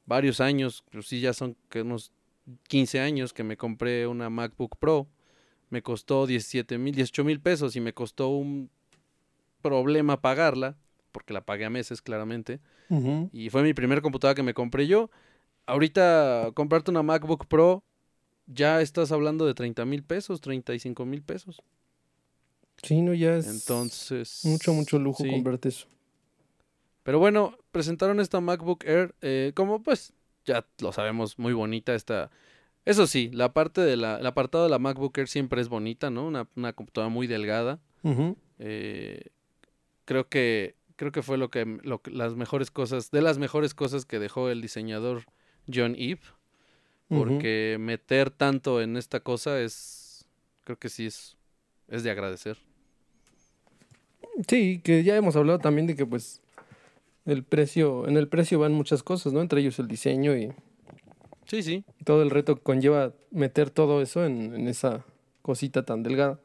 varios 0.06 0.40
años, 0.40 0.84
pues 0.92 1.08
sí, 1.08 1.20
ya 1.20 1.34
son 1.34 1.58
que 1.70 1.82
unos 1.82 2.12
15 2.68 3.00
años 3.00 3.34
que 3.34 3.44
me 3.44 3.58
compré 3.58 4.08
una 4.08 4.30
MacBook 4.30 4.78
Pro. 4.78 5.08
Me 5.70 5.82
costó 5.82 6.28
17 6.28 6.78
mil, 6.78 6.96
18 6.96 7.24
mil 7.24 7.42
pesos 7.42 7.76
y 7.76 7.82
me 7.82 7.92
costó 7.94 8.30
un 8.30 8.70
problema 9.62 10.22
pagarla, 10.22 10.78
porque 11.16 11.34
la 11.34 11.46
pagué 11.46 11.64
a 11.64 11.70
meses 11.70 12.02
claramente. 12.02 12.60
Y 13.32 13.50
fue 13.50 13.64
mi 13.64 13.74
primer 13.74 14.02
computadora 14.02 14.36
que 14.36 14.44
me 14.44 14.54
compré 14.54 14.86
yo. 14.86 15.10
Ahorita 15.66 16.52
comprarte 16.54 16.92
una 16.92 17.04
MacBook 17.04 17.48
Pro, 17.48 17.86
ya 18.48 18.82
estás 18.82 19.14
hablando 19.14 19.46
de 19.46 19.54
30 19.54 19.86
mil 19.86 20.04
pesos, 20.04 20.42
35 20.42 21.06
mil 21.06 21.24
pesos. 21.24 21.62
Sí, 22.84 23.02
no, 23.02 23.14
ya 23.14 23.38
es 23.38 23.48
Entonces... 23.48 24.42
mucho, 24.44 24.74
mucho 24.74 25.00
lujo 25.00 25.24
sí. 25.24 25.32
comprarte 25.32 25.70
eso. 25.70 25.88
Pero 27.04 27.18
bueno, 27.18 27.58
presentaron 27.72 28.20
esta 28.20 28.42
MacBook 28.42 28.84
Air, 28.84 29.16
eh, 29.22 29.54
como 29.56 29.82
pues 29.82 30.12
ya 30.44 30.68
lo 30.82 30.92
sabemos, 30.92 31.40
muy 31.40 31.54
bonita 31.54 31.96
esta. 31.96 32.30
Eso 32.84 33.08
sí, 33.08 33.32
la 33.32 33.54
parte 33.54 33.80
de 33.80 33.96
la, 33.96 34.18
el 34.18 34.26
apartado 34.26 34.66
de 34.66 34.70
la 34.70 34.80
MacBook 34.80 35.18
Air 35.18 35.30
siempre 35.30 35.62
es 35.62 35.70
bonita, 35.70 36.10
¿no? 36.10 36.28
Una, 36.28 36.50
una 36.58 36.74
computadora 36.74 37.08
muy 37.08 37.26
delgada. 37.26 37.80
Eh, 38.60 39.30
creo 40.04 40.28
que 40.28 40.76
creo 40.96 41.12
que 41.12 41.22
fue 41.22 41.38
lo 41.38 41.50
que, 41.50 41.66
lo 41.84 42.02
las 42.06 42.36
mejores 42.36 42.72
cosas, 42.72 43.12
de 43.12 43.22
las 43.22 43.38
mejores 43.38 43.74
cosas 43.74 44.06
que 44.06 44.20
dejó 44.20 44.50
el 44.50 44.62
diseñador 44.62 45.24
John 45.74 45.96
Eve, 45.98 46.22
porque 47.10 47.78
meter 47.80 48.32
tanto 48.32 48.82
en 48.82 48.98
esta 48.98 49.20
cosa 49.20 49.60
es, 49.62 50.26
creo 50.64 50.78
que 50.80 50.90
sí 50.90 51.06
es, 51.06 51.38
es 51.88 52.04
de 52.04 52.12
agradecer. 52.12 52.58
Sí, 54.48 54.82
que 54.84 55.04
ya 55.04 55.16
hemos 55.16 55.36
hablado 55.36 55.60
también 55.60 55.88
de 55.88 55.96
que 55.96 56.06
pues 56.06 56.42
el 57.26 57.44
precio, 57.44 58.08
en 58.08 58.18
el 58.18 58.28
precio 58.28 58.60
van 58.60 58.74
muchas 58.74 59.02
cosas, 59.04 59.34
¿no? 59.34 59.42
Entre 59.42 59.62
ellos 59.62 59.80
el 59.80 59.88
diseño 59.88 60.36
y 60.36 60.52
Sí, 61.46 61.62
sí. 61.62 61.86
todo 62.04 62.24
el 62.24 62.32
reto 62.32 62.56
que 62.56 62.62
conlleva 62.62 63.14
meter 63.32 63.70
todo 63.70 64.02
eso 64.02 64.26
en, 64.26 64.54
en 64.56 64.68
esa 64.68 65.06
cosita 65.42 65.86
tan 65.86 66.02
delgada. 66.04 66.40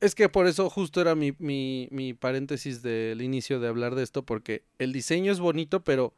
Es 0.00 0.14
que 0.14 0.28
por 0.30 0.46
eso 0.46 0.70
justo 0.70 1.00
era 1.00 1.14
mi, 1.14 1.34
mi, 1.38 1.88
mi 1.90 2.14
paréntesis 2.14 2.82
del 2.82 3.20
inicio 3.20 3.60
de 3.60 3.68
hablar 3.68 3.94
de 3.94 4.02
esto, 4.02 4.24
porque 4.24 4.62
el 4.78 4.92
diseño 4.92 5.30
es 5.30 5.40
bonito, 5.40 5.80
pero 5.84 6.14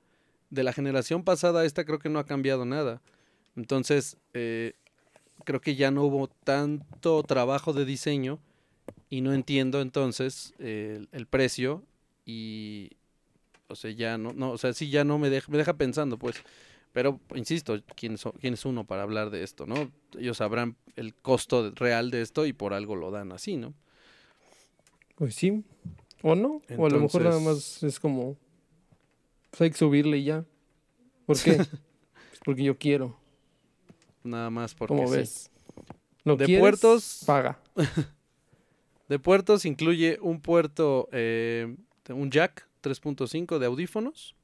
de 0.51 0.63
la 0.63 0.73
generación 0.73 1.25
pasada 1.25 1.61
a 1.61 1.65
esta 1.65 1.85
creo 1.85 1.99
que 1.99 2.09
no 2.09 2.21
ha 2.21 2.27
cambiado 2.27 2.65
nada. 2.65 3.03
Entonces, 3.57 4.19
eh, 4.35 4.75
creo 5.45 5.61
que 5.61 5.75
ya 5.75 5.91
no 5.91 6.05
hubo 6.05 6.29
tanto 6.29 7.23
trabajo 7.25 7.73
de 7.73 7.85
diseño 7.85 8.39
y 9.11 9.21
no 9.21 9.33
entiendo 9.33 9.81
entonces 9.81 10.55
el, 10.59 11.09
el 11.11 11.27
precio 11.27 11.83
y, 12.25 12.91
o 13.69 13.75
sea, 13.75 13.91
ya 13.91 14.17
no, 14.17 14.33
no, 14.33 14.53
o 14.53 14.59
sea, 14.59 14.73
sí 14.75 14.91
ya 14.91 15.03
no 15.03 15.19
me 15.19 15.29
deja, 15.29 15.51
me 15.51 15.59
deja 15.59 15.75
pensando, 15.75 16.19
pues. 16.19 16.37
Pero, 16.93 17.21
insisto, 17.35 17.81
¿quién, 17.97 18.19
so- 18.19 18.33
quién 18.33 18.55
es 18.55 18.65
uno 18.65 18.85
para 18.87 19.03
hablar 19.03 19.31
de 19.31 19.43
esto, 19.43 19.67
no? 19.67 19.91
Ellos 20.19 20.37
sabrán 20.37 20.77
el 20.97 21.15
costo 21.15 21.71
real 21.75 22.11
de 22.11 22.21
esto 22.23 22.45
y 22.47 22.53
por 22.53 22.75
algo 22.75 22.97
lo 22.97 23.11
dan 23.11 23.33
así, 23.33 23.57
¿no? 23.57 23.73
Pues 25.17 25.35
sí. 25.35 25.65
O 26.23 26.35
no. 26.35 26.61
o 26.77 26.87
a 26.87 26.91
lo 26.91 27.01
mejor 27.01 27.23
nada 27.23 27.41
más 27.41 27.83
es 27.83 27.99
como. 27.99 28.37
Pues 29.51 29.61
hay 29.63 29.71
que 29.71 29.77
subirle 29.79 30.19
y 30.19 30.25
ya. 30.25 30.45
¿Por 31.27 31.39
qué? 31.41 31.57
Pues 32.33 32.41
porque 32.45 32.63
yo 32.65 32.77
quiero. 32.79 33.17
Nada 34.25 34.51
más 34.51 34.75
porque 34.75 34.95
¿Cómo 34.95 35.09
sí. 35.09 35.17
ves? 35.17 35.51
¿Lo 36.25 36.37
De 36.37 36.45
quieres? 36.47 36.61
puertos- 36.63 37.23
Paga. 37.27 37.61
De 39.09 39.19
puertos 39.19 39.65
incluye 39.65 40.19
un 40.23 40.41
puerto, 40.41 41.09
eh, 41.13 41.77
un 42.09 42.31
jack 42.31 42.67
3.5 42.83 43.59
de 43.59 43.67
audífonos 43.67 44.35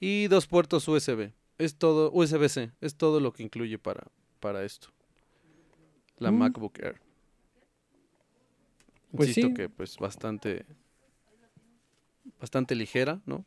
y 0.00 0.26
dos 0.26 0.46
puertos 0.46 0.86
USB. 0.88 1.32
Es 1.58 1.76
todo, 1.76 2.10
USB-C, 2.12 2.70
es 2.80 2.94
todo 2.96 3.20
lo 3.20 3.32
que 3.32 3.42
incluye 3.42 3.78
para, 3.78 4.06
para 4.40 4.64
esto. 4.64 4.88
La 6.18 6.30
Mm. 6.30 6.38
MacBook 6.38 6.78
Air. 6.80 7.00
Pues 9.12 9.30
Insisto 9.30 9.48
sí. 9.48 9.54
que 9.54 9.68
pues 9.68 9.96
bastante, 9.98 10.64
bastante 12.40 12.74
ligera, 12.74 13.20
¿no? 13.26 13.44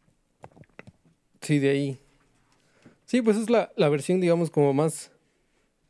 Sí, 1.42 1.60
de 1.60 1.70
ahí. 1.70 2.00
Sí, 3.06 3.22
pues 3.22 3.38
es 3.38 3.50
la, 3.50 3.72
la 3.76 3.90
versión, 3.90 4.22
digamos, 4.22 4.50
como 4.52 4.74
más. 4.74 5.12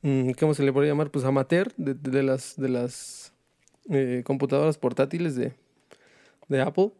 mm, 0.01 0.31
¿Cómo 0.39 0.53
se 0.53 0.63
le 0.63 0.73
podría 0.73 0.91
llamar? 0.91 1.11
Pues 1.11 1.25
amateur 1.25 1.73
de, 1.77 1.93
de 1.93 2.23
las, 2.23 2.55
de 2.57 2.69
las 2.69 3.33
eh, 3.89 4.23
computadoras 4.25 4.77
portátiles 4.77 5.35
de, 5.35 5.53
de 6.49 6.61
Apple. 6.61 6.91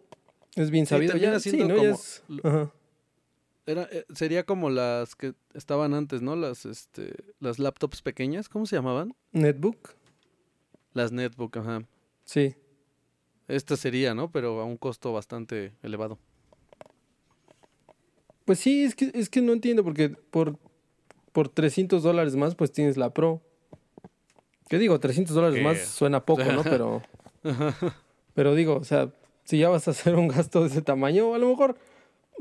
Es 0.55 0.69
bien 0.71 0.86
Sí, 0.86 0.89
sabido. 0.89 1.15
ya, 1.17 1.39
sí, 1.39 1.57
¿no? 1.57 1.67
Ya 1.69 1.75
como 1.75 1.89
es- 1.91 2.23
lo- 2.27 2.47
ajá. 2.47 2.71
Era, 3.65 3.88
eh, 3.91 4.06
sería 4.13 4.45
como 4.45 4.69
las 4.69 5.15
que 5.15 5.34
estaban 5.54 5.93
antes, 5.93 6.21
¿no? 6.21 6.36
Las, 6.36 6.65
este, 6.65 7.13
las 7.39 7.60
laptops 7.60 8.02
pequeñas, 8.02 8.50
¿cómo 8.50 8.65
se 8.65 8.76
llamaban? 8.76 9.15
Netbook. 9.32 9.95
Las 10.93 11.12
netbook, 11.12 11.58
ajá. 11.58 11.84
Sí. 12.26 12.56
Esta 13.47 13.78
sería, 13.78 14.15
¿no? 14.15 14.32
Pero 14.32 14.60
a 14.62 14.65
un 14.65 14.78
costo 14.78 15.13
bastante 15.13 15.74
elevado. 15.84 16.17
Pues 18.45 18.60
sí, 18.60 18.84
es 18.84 18.95
que, 18.95 19.12
es 19.13 19.30
que 19.30 19.41
no 19.41 19.54
entiendo 19.54 19.84
porque 19.84 20.10
por, 20.10 20.58
por 21.32 21.50
300 21.50 22.02
dólares 22.02 22.36
más 22.36 22.56
pues 22.56 22.71
tienes 22.71 22.97
la 22.97 23.13
Pro. 23.13 23.41
¿Qué 24.67 24.80
digo? 24.80 25.00
300 25.00 25.36
dólares 25.36 25.63
más 25.63 25.80
suena 25.80 26.26
poco, 26.26 26.43
¿no? 26.45 26.63
Pero, 26.63 27.02
pero 28.34 28.56
digo, 28.56 28.78
o 28.78 28.84
sea, 28.84 29.13
si 29.43 29.60
ya 29.60 29.69
vas 29.69 29.88
a 29.88 29.91
hacer 29.91 30.15
un 30.15 30.28
gasto 30.28 30.62
de 30.62 30.67
ese 30.67 30.82
tamaño, 30.82 31.36
a 31.36 31.38
lo 31.38 31.50
mejor 31.50 31.78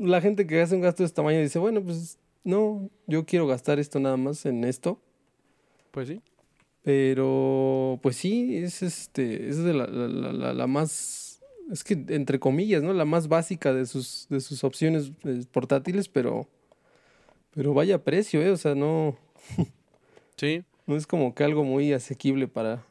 la 0.01 0.21
gente 0.21 0.45
que 0.47 0.61
hace 0.61 0.75
un 0.75 0.81
gasto 0.81 1.03
de 1.03 1.05
ese 1.07 1.15
tamaño 1.15 1.39
dice, 1.39 1.59
bueno, 1.59 1.81
pues 1.83 2.19
no, 2.43 2.89
yo 3.07 3.25
quiero 3.25 3.47
gastar 3.47 3.79
esto 3.79 3.99
nada 3.99 4.17
más 4.17 4.45
en 4.45 4.63
esto. 4.63 4.99
Pues 5.91 6.07
sí. 6.07 6.21
Pero, 6.83 7.99
pues 8.01 8.15
sí, 8.15 8.57
es 8.57 8.81
este, 8.81 9.47
es 9.47 9.57
de 9.63 9.73
la, 9.73 9.85
la- 9.87 10.07
la- 10.07 10.33
la- 10.33 10.53
la 10.53 10.67
más, 10.67 11.41
es 11.71 11.83
que 11.83 11.93
entre 12.09 12.39
comillas, 12.39 12.81
¿no? 12.81 12.91
La 12.93 13.05
más 13.05 13.27
básica 13.27 13.73
de 13.73 13.85
sus, 13.85 14.27
de 14.29 14.39
sus 14.39 14.63
opciones 14.63 15.11
eh, 15.23 15.43
portátiles, 15.51 16.09
pero, 16.09 16.47
pero 17.51 17.73
vaya 17.73 18.03
precio, 18.03 18.41
¿eh? 18.41 18.49
O 18.49 18.57
sea, 18.57 18.73
no, 18.75 19.15
Sí. 20.37 20.63
no 20.87 20.95
es 20.95 21.05
como 21.05 21.35
que 21.35 21.43
algo 21.43 21.63
muy 21.63 21.93
asequible 21.93 22.47
para, 22.47 22.83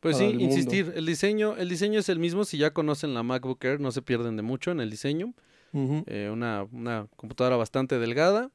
Pues 0.00 0.16
sí, 0.16 0.24
el 0.24 0.38
mundo. 0.38 0.44
insistir, 0.44 0.92
el 0.94 1.06
diseño, 1.06 1.56
el 1.56 1.68
diseño 1.68 1.98
es 1.98 2.08
el 2.08 2.18
mismo, 2.18 2.44
si 2.44 2.58
ya 2.58 2.72
conocen 2.72 3.14
la 3.14 3.22
MacBook 3.22 3.64
Air, 3.64 3.80
no 3.80 3.90
se 3.90 4.02
pierden 4.02 4.36
de 4.36 4.42
mucho 4.42 4.70
en 4.70 4.80
el 4.80 4.90
diseño. 4.90 5.34
Eh, 5.72 6.30
una, 6.32 6.66
una 6.72 7.08
computadora 7.16 7.56
bastante 7.56 7.98
delgada. 7.98 8.50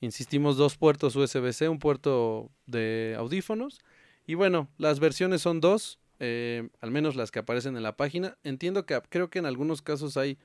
Insistimos, 0.00 0.56
dos 0.56 0.76
puertos 0.76 1.16
USB-C, 1.16 1.68
un 1.68 1.78
puerto 1.78 2.50
de 2.66 3.14
audífonos. 3.18 3.80
Y 4.26 4.34
bueno, 4.34 4.68
las 4.76 5.00
versiones 5.00 5.40
son 5.40 5.60
dos, 5.60 5.98
eh, 6.20 6.68
al 6.80 6.90
menos 6.90 7.16
las 7.16 7.30
que 7.30 7.38
aparecen 7.38 7.76
en 7.76 7.82
la 7.82 7.96
página. 7.96 8.36
Entiendo 8.44 8.84
que 8.84 9.00
creo 9.08 9.30
que 9.30 9.38
en 9.38 9.46
algunos 9.46 9.82
casos 9.82 10.16
hay 10.16 10.38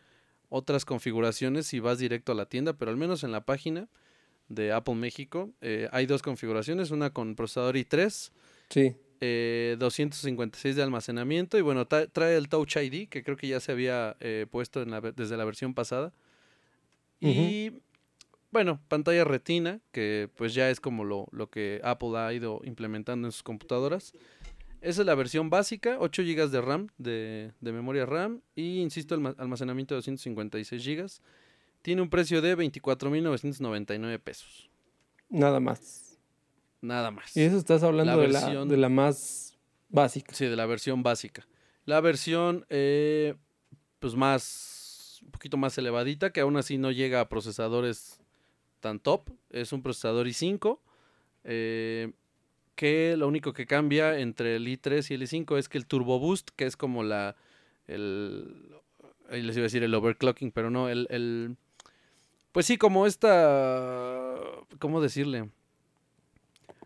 otras 0.50 0.86
configuraciones 0.86 1.68
si 1.68 1.80
vas 1.80 1.98
directo 1.98 2.32
a 2.32 2.36
la 2.36 2.46
tienda, 2.46 2.74
pero 2.74 2.92
al 2.92 2.98
menos 2.98 3.24
en 3.24 3.32
la 3.32 3.44
página 3.44 3.90
de 4.50 4.72
Apple 4.72 4.96
México 4.96 5.50
eh, 5.62 5.90
hay 5.92 6.06
dos 6.06 6.22
configuraciones, 6.22 6.92
una 6.92 7.12
con 7.12 7.36
procesador 7.36 7.76
i3 7.76 8.32
Sí, 8.70 8.96
eh, 9.26 9.78
256 9.80 10.76
de 10.76 10.84
almacenamiento 10.84 11.58
y 11.58 11.62
bueno, 11.62 11.88
tra- 11.88 12.10
trae 12.12 12.36
el 12.36 12.50
Touch 12.50 12.76
ID 12.76 13.08
que 13.08 13.24
creo 13.24 13.38
que 13.38 13.48
ya 13.48 13.62
se 13.62 13.72
había 13.72 14.18
eh, 14.20 14.48
puesto 14.52 14.82
en 14.82 14.92
la 14.92 15.00
ve- 15.00 15.14
desde 15.16 15.38
la 15.38 15.46
versión 15.46 15.74
pasada. 15.74 16.12
Y 17.22 17.72
bueno, 18.52 18.82
pantalla 18.90 19.24
retina, 19.24 19.80
que 19.94 20.30
pues 20.36 20.54
ya 20.54 20.70
es 20.70 20.82
como 20.82 21.06
lo, 21.06 21.28
lo 21.32 21.48
que 21.50 21.80
Apple 21.84 22.18
ha 22.18 22.34
ido 22.34 22.60
implementando 22.66 23.28
en 23.28 23.32
sus 23.32 23.44
computadoras. 23.44 24.12
Esa 24.82 25.02
es 25.02 25.06
la 25.08 25.16
versión 25.16 25.50
básica, 25.50 25.96
8 26.02 26.22
GB 26.24 26.50
de 26.50 26.60
RAM, 26.62 26.88
de, 26.98 27.52
de 27.62 27.72
memoria 27.72 28.06
RAM 28.06 28.42
y 28.56 28.82
insisto, 28.82 29.16
alma- 29.16 29.36
almacenamiento 29.38 29.94
de 29.96 30.00
256 30.00 30.84
GB. 30.86 31.08
Tiene 31.82 32.02
un 32.02 32.10
precio 32.10 32.42
de 32.42 32.58
24.999 32.58 34.20
pesos. 34.20 34.70
nada 35.30 35.62
más. 35.62 36.03
Nada 36.84 37.12
más. 37.12 37.36
Y 37.38 37.42
eso 37.42 37.58
estás 37.58 37.82
hablando 37.82 38.18
La 38.18 38.22
de, 38.22 38.28
la, 38.28 38.66
de 38.66 38.78
la 38.78 38.90
más 38.90 39.58
básica. 39.88 40.34
Sí, 40.34 40.48
de 40.48 40.58
la 40.58 40.66
versión 40.66 41.02
básica. 41.02 41.48
La 41.86 42.02
versión, 42.02 42.66
eh, 42.70 43.36
pues 44.00 44.16
más, 44.16 45.20
un 45.24 45.32
poquito 45.32 45.56
más 45.56 45.78
elevadita, 45.78 46.34
que 46.34 46.42
aún 46.42 46.58
así 46.58 46.78
no 46.78 46.92
llega 46.92 47.22
a 47.22 47.30
procesadores 47.30 48.20
tan 48.82 49.00
top. 49.00 49.30
Es 49.50 49.72
un 49.72 49.82
procesador 49.82 50.28
i5, 50.28 50.80
eh, 51.46 52.12
que 52.76 53.16
lo 53.16 53.30
único 53.30 53.54
que 53.54 53.66
cambia 53.66 54.20
entre 54.20 54.58
el 54.58 54.68
i3 54.68 55.10
y 55.10 55.14
el 55.14 55.22
i5 55.22 55.58
es 55.58 55.70
que 55.70 55.78
el 55.78 55.88
Turbo 55.88 56.20
Boost, 56.20 56.50
que 56.58 56.66
es 56.66 56.76
como 56.76 57.04
la, 57.04 57.38
el, 57.88 58.76
ahí 59.30 59.42
les 59.42 59.56
iba 59.56 59.64
a 59.64 59.68
decir 59.68 59.84
el 59.84 59.96
overclocking, 59.96 60.52
pero 60.52 60.70
no, 60.70 60.90
el, 60.90 61.08
el 61.10 61.56
pues 62.52 62.66
sí, 62.66 62.78
como 62.78 63.08
esta, 63.08 64.36
¿cómo 64.80 65.00
decirle? 65.00 65.50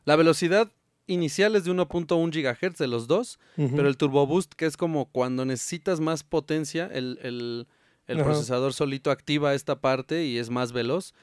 La 0.07 0.15
velocidad 0.15 0.71
inicial 1.05 1.55
es 1.55 1.65
de 1.65 1.71
1.1 1.71 2.31
GHz 2.31 2.77
de 2.77 2.87
los 2.87 3.07
dos, 3.07 3.39
pero 3.75 3.87
el 3.89 3.97
Turbo 3.97 4.25
Boost, 4.25 4.53
que 4.53 4.65
es 4.65 4.77
como 4.77 5.05
cuando 5.05 5.43
necesitas 5.45 5.99
más 5.99 6.23
potencia, 6.23 6.89
el, 6.91 7.19
el- 7.21 7.67
el 8.07 8.17
procesador 8.23 8.73
solito 8.73 9.11
activa 9.11 9.53
esta 9.53 9.81
parte 9.81 10.25
y 10.25 10.37
es 10.37 10.49
más 10.49 10.71
veloz. 10.71 11.13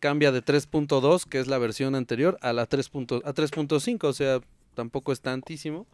Cambia 0.00 0.32
de 0.32 0.42
3.2, 0.44 1.26
que 1.28 1.38
es 1.38 1.46
la 1.46 1.58
versión 1.58 1.94
anterior, 1.94 2.36
a 2.42 2.52
la 2.52 2.66
3. 2.66 2.88
punto- 2.88 3.22
a 3.24 3.32
3.5, 3.32 4.08
o 4.08 4.12
sea, 4.12 4.40
tampoco 4.74 5.12
es 5.12 5.20
tantísimo. 5.20 5.86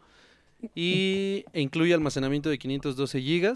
Y 0.75 1.45
e 1.53 1.61
incluye 1.61 1.93
almacenamiento 1.95 2.49
de 2.49 2.59
512 2.59 3.21
GB, 3.21 3.55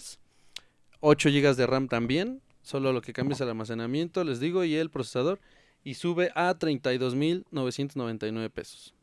8 1.01 1.29
GB 1.31 1.55
de 1.57 1.66
RAM 1.66 1.88
también, 1.88 2.40
solo 2.62 2.92
lo 2.92 3.01
que 3.03 3.12
cambia 3.14 3.35
es 3.35 3.40
el 3.40 3.49
almacenamiento, 3.49 4.25
les 4.25 4.40
digo, 4.40 4.64
y 4.64 4.75
el 4.75 4.90
procesador, 4.90 5.38
y 5.85 5.94
sube 5.94 6.31
a 6.35 6.55
32.999 6.59 8.51
pesos. 8.51 8.94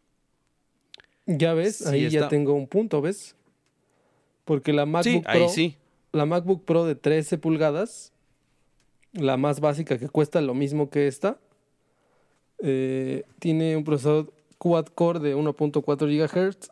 Ya 1.28 1.54
ves, 1.54 1.78
Sí, 1.78 1.88
ahí 1.90 2.10
ya 2.10 2.28
tengo 2.28 2.54
un 2.54 2.68
punto, 2.68 3.02
¿ves? 3.02 3.36
Porque 4.44 4.74
la 4.74 4.86
MacBook 4.86 5.04
Sí, 5.04 5.22
ahí 5.26 5.40
Pro, 5.40 5.50
sí. 5.50 5.78
la 6.12 6.26
MacBook 6.26 6.66
Pro 6.66 6.86
de 6.86 6.96
13 6.96 7.38
pulgadas, 7.38 8.12
la 9.14 9.38
más 9.38 9.60
básica 9.60 9.98
que 10.00 10.10
cuesta 10.10 10.42
lo 10.42 10.54
mismo 10.56 10.90
que 10.90 11.08
esta, 11.08 11.38
eh, 12.60 13.24
tiene 13.40 13.78
un 13.78 13.84
procesador 13.84 14.34
quad 14.58 14.88
core 14.88 15.20
de 15.20 15.36
1.4 15.36 16.08
GHz 16.08 16.72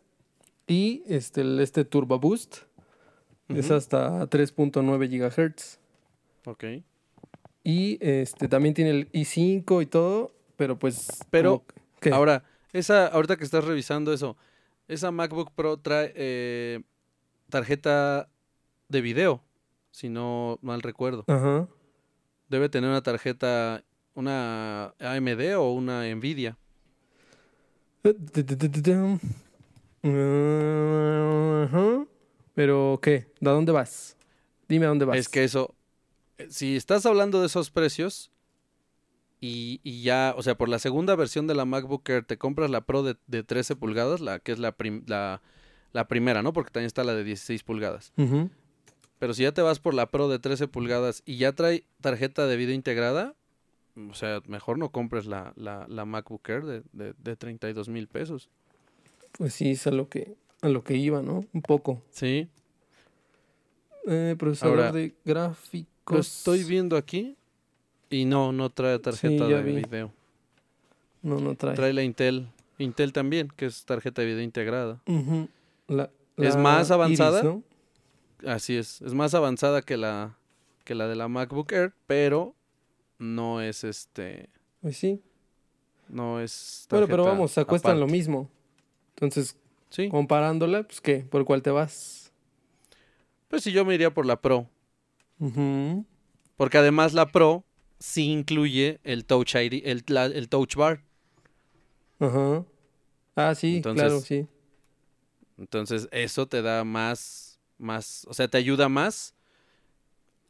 y 0.67 1.03
este, 1.07 1.43
este 1.63 1.85
Turbo 1.85 2.19
Boost 2.19 2.57
es 3.49 3.65
Ujú. 3.65 3.73
hasta 3.75 4.27
3.9 4.29 5.07
GHz. 5.07 5.79
Ok. 6.45 6.63
Y 7.63 7.97
este 8.01 8.47
también 8.47 8.73
tiene 8.73 8.91
el 8.91 9.11
i5 9.11 9.83
y 9.83 9.85
todo, 9.85 10.33
pero 10.55 10.79
pues... 10.79 11.19
Pero, 11.29 11.63
¿qué? 11.99 12.11
Ahora, 12.11 12.43
esa, 12.73 13.07
ahorita 13.07 13.37
que 13.37 13.43
estás 13.43 13.63
revisando 13.63 14.13
eso, 14.13 14.37
esa 14.87 15.11
MacBook 15.11 15.51
Pro 15.51 15.77
trae 15.77 16.13
eh, 16.15 16.81
tarjeta 17.49 18.29
de 18.87 19.01
video, 19.01 19.43
si 19.91 20.09
no 20.09 20.57
mal 20.61 20.81
recuerdo. 20.81 21.25
Ajá. 21.27 21.67
Debe 22.47 22.69
tener 22.69 22.89
una 22.89 23.03
tarjeta, 23.03 23.83
una 24.15 24.95
AMD 24.99 25.55
o 25.57 25.73
una 25.73 26.03
Nvidia. 26.13 26.57
Ajá. 30.03 32.05
Pero, 32.55 32.99
¿qué? 33.01 33.27
¿De 33.39 33.49
dónde 33.49 33.71
vas? 33.71 34.17
Dime 34.67 34.85
a 34.85 34.89
dónde 34.89 35.05
vas. 35.05 35.17
Es 35.17 35.29
que 35.29 35.43
eso, 35.43 35.75
si 36.49 36.75
estás 36.75 37.05
hablando 37.05 37.39
de 37.41 37.47
esos 37.47 37.69
precios 37.71 38.31
y, 39.41 39.79
y 39.83 40.01
ya, 40.03 40.33
o 40.37 40.41
sea, 40.43 40.55
por 40.57 40.69
la 40.69 40.79
segunda 40.79 41.15
versión 41.15 41.47
de 41.47 41.55
la 41.55 41.65
MacBook 41.65 42.07
Air 42.09 42.25
te 42.25 42.37
compras 42.37 42.69
la 42.69 42.81
Pro 42.81 43.03
de, 43.03 43.15
de 43.27 43.43
13 43.43 43.75
pulgadas, 43.75 44.19
la 44.21 44.39
que 44.39 44.51
es 44.51 44.59
la, 44.59 44.73
prim- 44.73 45.03
la, 45.07 45.41
la 45.93 46.07
primera, 46.07 46.41
¿no? 46.43 46.53
Porque 46.53 46.71
también 46.71 46.87
está 46.87 47.03
la 47.03 47.13
de 47.13 47.23
16 47.23 47.63
pulgadas. 47.63 48.11
Pero 49.19 49.33
si 49.33 49.43
ya 49.43 49.51
te 49.53 49.61
vas 49.61 49.79
por 49.79 49.93
la 49.93 50.09
Pro 50.11 50.27
de 50.29 50.39
13 50.39 50.67
pulgadas 50.67 51.23
y 51.25 51.37
ya 51.37 51.53
trae 51.53 51.83
tarjeta 52.01 52.47
de 52.47 52.55
video 52.57 52.73
integrada, 52.75 53.35
o 54.09 54.13
sea, 54.13 54.41
mejor 54.47 54.77
no 54.77 54.91
compres 54.91 55.25
la, 55.25 55.51
la, 55.55 55.85
la 55.89 56.05
MacBook 56.05 56.47
Air 56.49 56.65
de, 56.65 56.83
de, 56.93 57.13
de 57.17 57.35
32 57.35 57.89
mil 57.89 58.07
pesos. 58.07 58.49
Pues 59.37 59.53
sí, 59.53 59.71
es 59.71 59.87
a 59.87 59.91
lo 59.91 60.07
que, 60.09 60.35
a 60.61 60.69
lo 60.69 60.83
que 60.83 60.95
iba, 60.95 61.21
¿no? 61.21 61.45
Un 61.53 61.61
poco. 61.61 62.01
Sí, 62.11 62.49
Eh, 64.07 64.35
procesador 64.39 64.79
Ahora, 64.79 64.91
de 64.91 65.13
lo 66.15 66.19
estoy 66.19 66.63
viendo 66.63 66.97
aquí 66.97 67.35
y 68.09 68.25
no, 68.25 68.51
no 68.51 68.69
trae 68.69 68.97
tarjeta 68.99 69.47
de 69.47 69.61
vi. 69.63 69.75
video. 69.75 70.11
No, 71.21 71.39
no 71.39 71.55
trae. 71.55 71.75
Trae 71.75 71.93
la 71.93 72.03
Intel, 72.03 72.47
Intel 72.77 73.11
también, 73.13 73.49
que 73.55 73.65
es 73.65 73.83
tarjeta 73.85 74.21
de 74.21 74.27
video 74.27 74.41
integrada. 74.41 75.01
La- 75.87 76.09
Es 76.37 76.55
más 76.55 76.91
avanzada. 76.91 77.39
Iris, 77.41 77.51
¿no? 77.51 77.63
Así 78.49 78.77
es, 78.77 79.01
es 79.01 79.13
más 79.13 79.33
avanzada 79.33 79.81
que 79.81 79.97
la, 79.97 80.37
que 80.85 80.95
la 80.95 81.07
de 81.07 81.15
la 81.17 81.27
MacBook 81.27 81.71
Air, 81.73 81.93
pero 82.07 82.55
no 83.17 83.59
es 83.61 83.83
este, 83.83 84.47
Pues 84.81 84.95
sí. 84.97 85.21
no 86.07 86.39
es 86.39 86.87
Bueno, 86.89 87.07
pero 87.07 87.25
vamos, 87.25 87.51
se 87.51 87.59
acuestan 87.59 87.99
lo 87.99 88.07
mismo. 88.07 88.49
Entonces, 89.15 89.57
Sí, 89.89 90.07
comparándola, 90.07 90.83
pues 90.83 91.01
¿qué? 91.01 91.17
¿Por 91.29 91.43
cuál 91.45 91.61
te 91.61 91.71
vas? 91.71 92.31
pues 93.49 93.63
sí, 93.63 93.71
yo 93.73 93.83
me 93.83 93.95
iría 93.95 94.13
por 94.13 94.25
la 94.25 94.39
Pro. 94.39 94.67
Ujú. 95.39 96.05
Porque 96.57 96.77
además 96.77 97.13
la 97.13 97.27
Pro 97.27 97.63
sí 97.99 98.31
incluye 98.31 98.99
el 99.03 99.25
Touch 99.25 99.55
ID, 99.55 99.81
el, 99.85 100.03
la- 100.07 100.25
el 100.25 100.49
Touch 100.49 100.75
Bar. 100.75 101.01
Ajá. 102.19 102.65
Ah, 103.35 103.55
sí, 103.55 103.77
Entonces, 103.77 104.01
claro, 104.03 104.19
sí. 104.19 104.47
Entonces 105.57 106.07
eso 106.11 106.47
te 106.47 106.61
da 106.61 106.83
más, 106.83 107.59
más, 107.77 108.25
o 108.29 108.33
sea, 108.33 108.47
te 108.47 108.57
ayuda 108.57 108.89
más. 108.89 109.35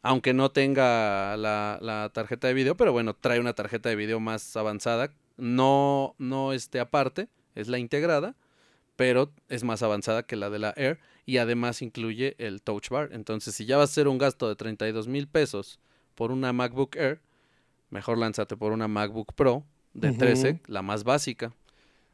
Aunque 0.02 0.34
no 0.34 0.50
tenga 0.52 1.36
la, 1.36 1.78
la 1.82 2.10
tarjeta 2.14 2.48
de 2.48 2.54
video, 2.54 2.76
pero 2.78 2.94
bueno, 2.94 3.16
trae 3.16 3.40
una 3.40 3.54
tarjeta 3.54 3.90
de 3.90 3.96
video 3.98 4.20
más 4.20 4.56
avanzada. 4.56 5.12
No, 5.38 6.16
no 6.18 6.54
este 6.54 6.80
aparte, 6.80 7.28
es 7.54 7.68
la 7.68 7.80
integrada, 7.80 8.36
pero 8.96 9.32
es 9.50 9.64
más 9.64 9.84
avanzada 9.84 10.24
que 10.24 10.38
la 10.38 10.50
de 10.50 10.60
la 10.60 10.74
Air 10.78 11.00
y 11.30 11.38
además 11.38 11.84
incluye 11.84 12.34
el 12.40 12.64
Touch 12.64 12.90
Bar. 12.90 13.10
Entonces, 13.12 13.54
si 13.54 13.66
ya 13.68 13.78
vas 13.78 13.92
a 13.92 13.94
hacer 13.94 14.08
un 14.08 14.18
gasto 14.18 14.50
de 14.50 14.56
32 14.56 15.08
mil 15.08 15.28
pesos 15.28 15.80
por 16.16 16.32
una 16.32 16.52
MacBook 16.54 16.96
Air, 16.96 17.22
mejor 17.92 18.18
lánzate 18.18 18.58
por 18.58 18.72
una 18.72 18.88
MacBook 18.88 19.34
Pro 19.34 19.64
de 19.94 20.10
Ujú. 20.10 20.18
13, 20.18 20.60
la 20.66 20.82
más 20.82 21.04
básica, 21.04 21.54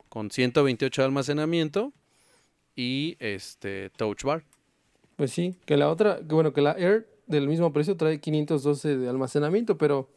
con 0.09 0.31
128 0.31 1.01
de 1.01 1.05
almacenamiento 1.05 1.93
y 2.75 3.15
este 3.19 3.89
Touch 3.91 4.23
Bar. 4.23 4.43
Pues 5.15 5.31
sí, 5.31 5.55
que 5.65 5.77
la 5.77 5.89
otra, 5.89 6.17
que 6.17 6.35
bueno, 6.35 6.51
que 6.51 6.59
la 6.61 6.73
Air 6.73 7.07
del 7.25 7.47
mismo 7.47 7.71
precio 7.71 7.95
trae 7.95 8.19
512 8.19 8.97
de 8.97 9.07
almacenamiento, 9.07 9.77
pero 9.77 10.09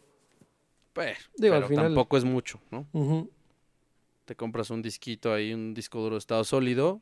Pues, 0.92 1.16
Digo, 1.36 1.54
al 1.54 1.60
pero 1.60 1.68
final- 1.68 1.84
tampoco 1.86 2.16
es 2.16 2.24
mucho, 2.24 2.60
¿no? 2.72 2.84
te 4.24 4.34
compras 4.34 4.70
un 4.70 4.82
disquito 4.82 5.32
ahí, 5.32 5.54
un 5.54 5.72
disco 5.72 6.00
duro 6.00 6.16
de 6.16 6.18
estado 6.18 6.42
sólido 6.42 7.00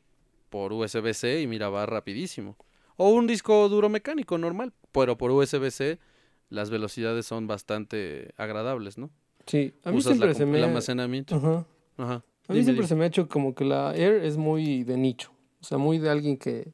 por 0.49 0.73
USB-C 0.73 1.41
y 1.41 1.47
mira, 1.47 1.69
va 1.69 1.85
rapidísimo. 1.85 2.55
O 2.95 3.09
un 3.09 3.27
disco 3.27 3.67
duro 3.69 3.89
mecánico 3.89 4.37
normal, 4.37 4.73
pero 4.91 5.17
por 5.17 5.31
USB-C 5.31 5.99
las 6.49 6.69
velocidades 6.69 7.25
son 7.25 7.45
bastante 7.47 8.33
agradables, 8.37 8.97
¿no? 8.97 9.09
Sí, 9.45 9.73
a 9.83 9.91
mí 9.91 9.97
Usas 9.97 10.17
la 10.17 10.25
siempre 10.25 10.33
se 10.35 10.45
me... 10.45 10.57
el 10.57 10.63
almacenamiento. 10.65 11.35
Ajá. 11.35 11.65
Ajá. 11.97 12.13
A 12.47 12.53
mí 12.53 12.59
Dime, 12.59 12.63
siempre 12.63 12.73
dime. 12.75 12.87
se 12.87 12.95
me 12.95 13.03
ha 13.03 13.07
hecho 13.07 13.27
como 13.27 13.53
que 13.55 13.65
la 13.65 13.93
Air 13.95 14.23
es 14.23 14.37
muy 14.37 14.83
de 14.83 14.97
nicho. 14.97 15.31
O 15.61 15.63
sea, 15.65 15.77
muy 15.77 15.97
de 15.99 16.09
alguien 16.09 16.37
que. 16.37 16.71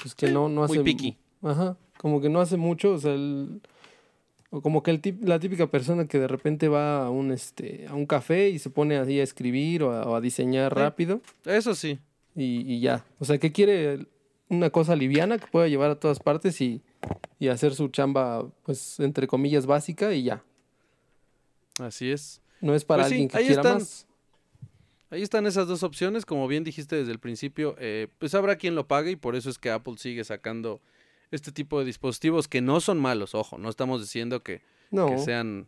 Pues 0.00 0.14
que 0.14 0.30
no, 0.30 0.48
no 0.48 0.64
hace. 0.64 0.74
muy 0.74 0.84
picky. 0.84 1.16
Ajá. 1.42 1.76
Como 1.98 2.20
que 2.20 2.28
no 2.28 2.40
hace 2.40 2.56
mucho. 2.56 2.92
O 2.92 2.98
sea, 2.98 3.12
el. 3.14 3.60
O 4.50 4.60
como 4.62 4.82
que 4.82 4.90
el 4.90 5.00
tip- 5.02 5.22
la 5.26 5.38
típica 5.38 5.66
persona 5.66 6.06
que 6.06 6.18
de 6.18 6.26
repente 6.28 6.68
va 6.68 7.06
a 7.06 7.10
un 7.10 7.32
este 7.32 7.86
a 7.88 7.94
un 7.94 8.06
café 8.06 8.48
y 8.48 8.58
se 8.58 8.70
pone 8.70 8.96
así 8.96 9.20
a 9.20 9.22
escribir 9.22 9.82
o 9.82 9.92
a, 9.92 10.02
o 10.08 10.14
a 10.14 10.20
diseñar 10.22 10.72
Sí. 10.72 10.78
rápido 10.80 11.20
Eso 11.44 11.74
sí. 11.74 11.98
Y, 12.38 12.72
y 12.72 12.80
ya. 12.80 13.04
O 13.18 13.24
sea, 13.24 13.38
que 13.38 13.50
quiere 13.52 14.06
una 14.48 14.70
cosa 14.70 14.94
liviana 14.96 15.38
que 15.38 15.46
pueda 15.46 15.66
llevar 15.68 15.90
a 15.90 15.98
todas 15.98 16.20
partes 16.20 16.60
y, 16.60 16.82
y 17.38 17.48
hacer 17.48 17.74
su 17.74 17.88
chamba, 17.88 18.48
pues, 18.64 19.00
entre 19.00 19.26
comillas, 19.26 19.66
básica 19.66 20.14
y 20.14 20.22
ya. 20.22 20.42
Así 21.80 22.10
es. 22.10 22.40
No 22.60 22.74
es 22.74 22.84
para 22.84 23.02
Pues 23.02 23.08
sí, 23.10 23.14
alguien 23.14 23.28
que 23.28 23.36
ahí 23.38 23.46
quiera 23.46 23.62
están. 23.62 23.74
más. 23.78 24.06
Ahí 25.10 25.22
están 25.22 25.46
esas 25.46 25.66
dos 25.66 25.82
opciones, 25.82 26.26
como 26.26 26.46
bien 26.48 26.64
dijiste 26.64 26.96
desde 26.96 27.12
el 27.12 27.18
principio, 27.18 27.76
eh, 27.78 28.08
pues 28.18 28.34
habrá 28.34 28.56
quien 28.56 28.74
lo 28.74 28.86
pague 28.86 29.12
y 29.12 29.16
por 29.16 29.36
eso 29.36 29.48
es 29.48 29.58
que 29.58 29.70
Apple 29.70 29.94
sigue 29.96 30.22
sacando 30.22 30.82
este 31.30 31.50
tipo 31.50 31.78
de 31.78 31.86
dispositivos 31.86 32.46
que 32.46 32.60
no 32.60 32.80
son 32.80 32.98
malos, 32.98 33.34
ojo, 33.34 33.56
no 33.56 33.70
estamos 33.70 34.02
diciendo 34.02 34.42
que, 34.42 34.60
No. 34.90 35.06
que 35.08 35.18
sean 35.18 35.66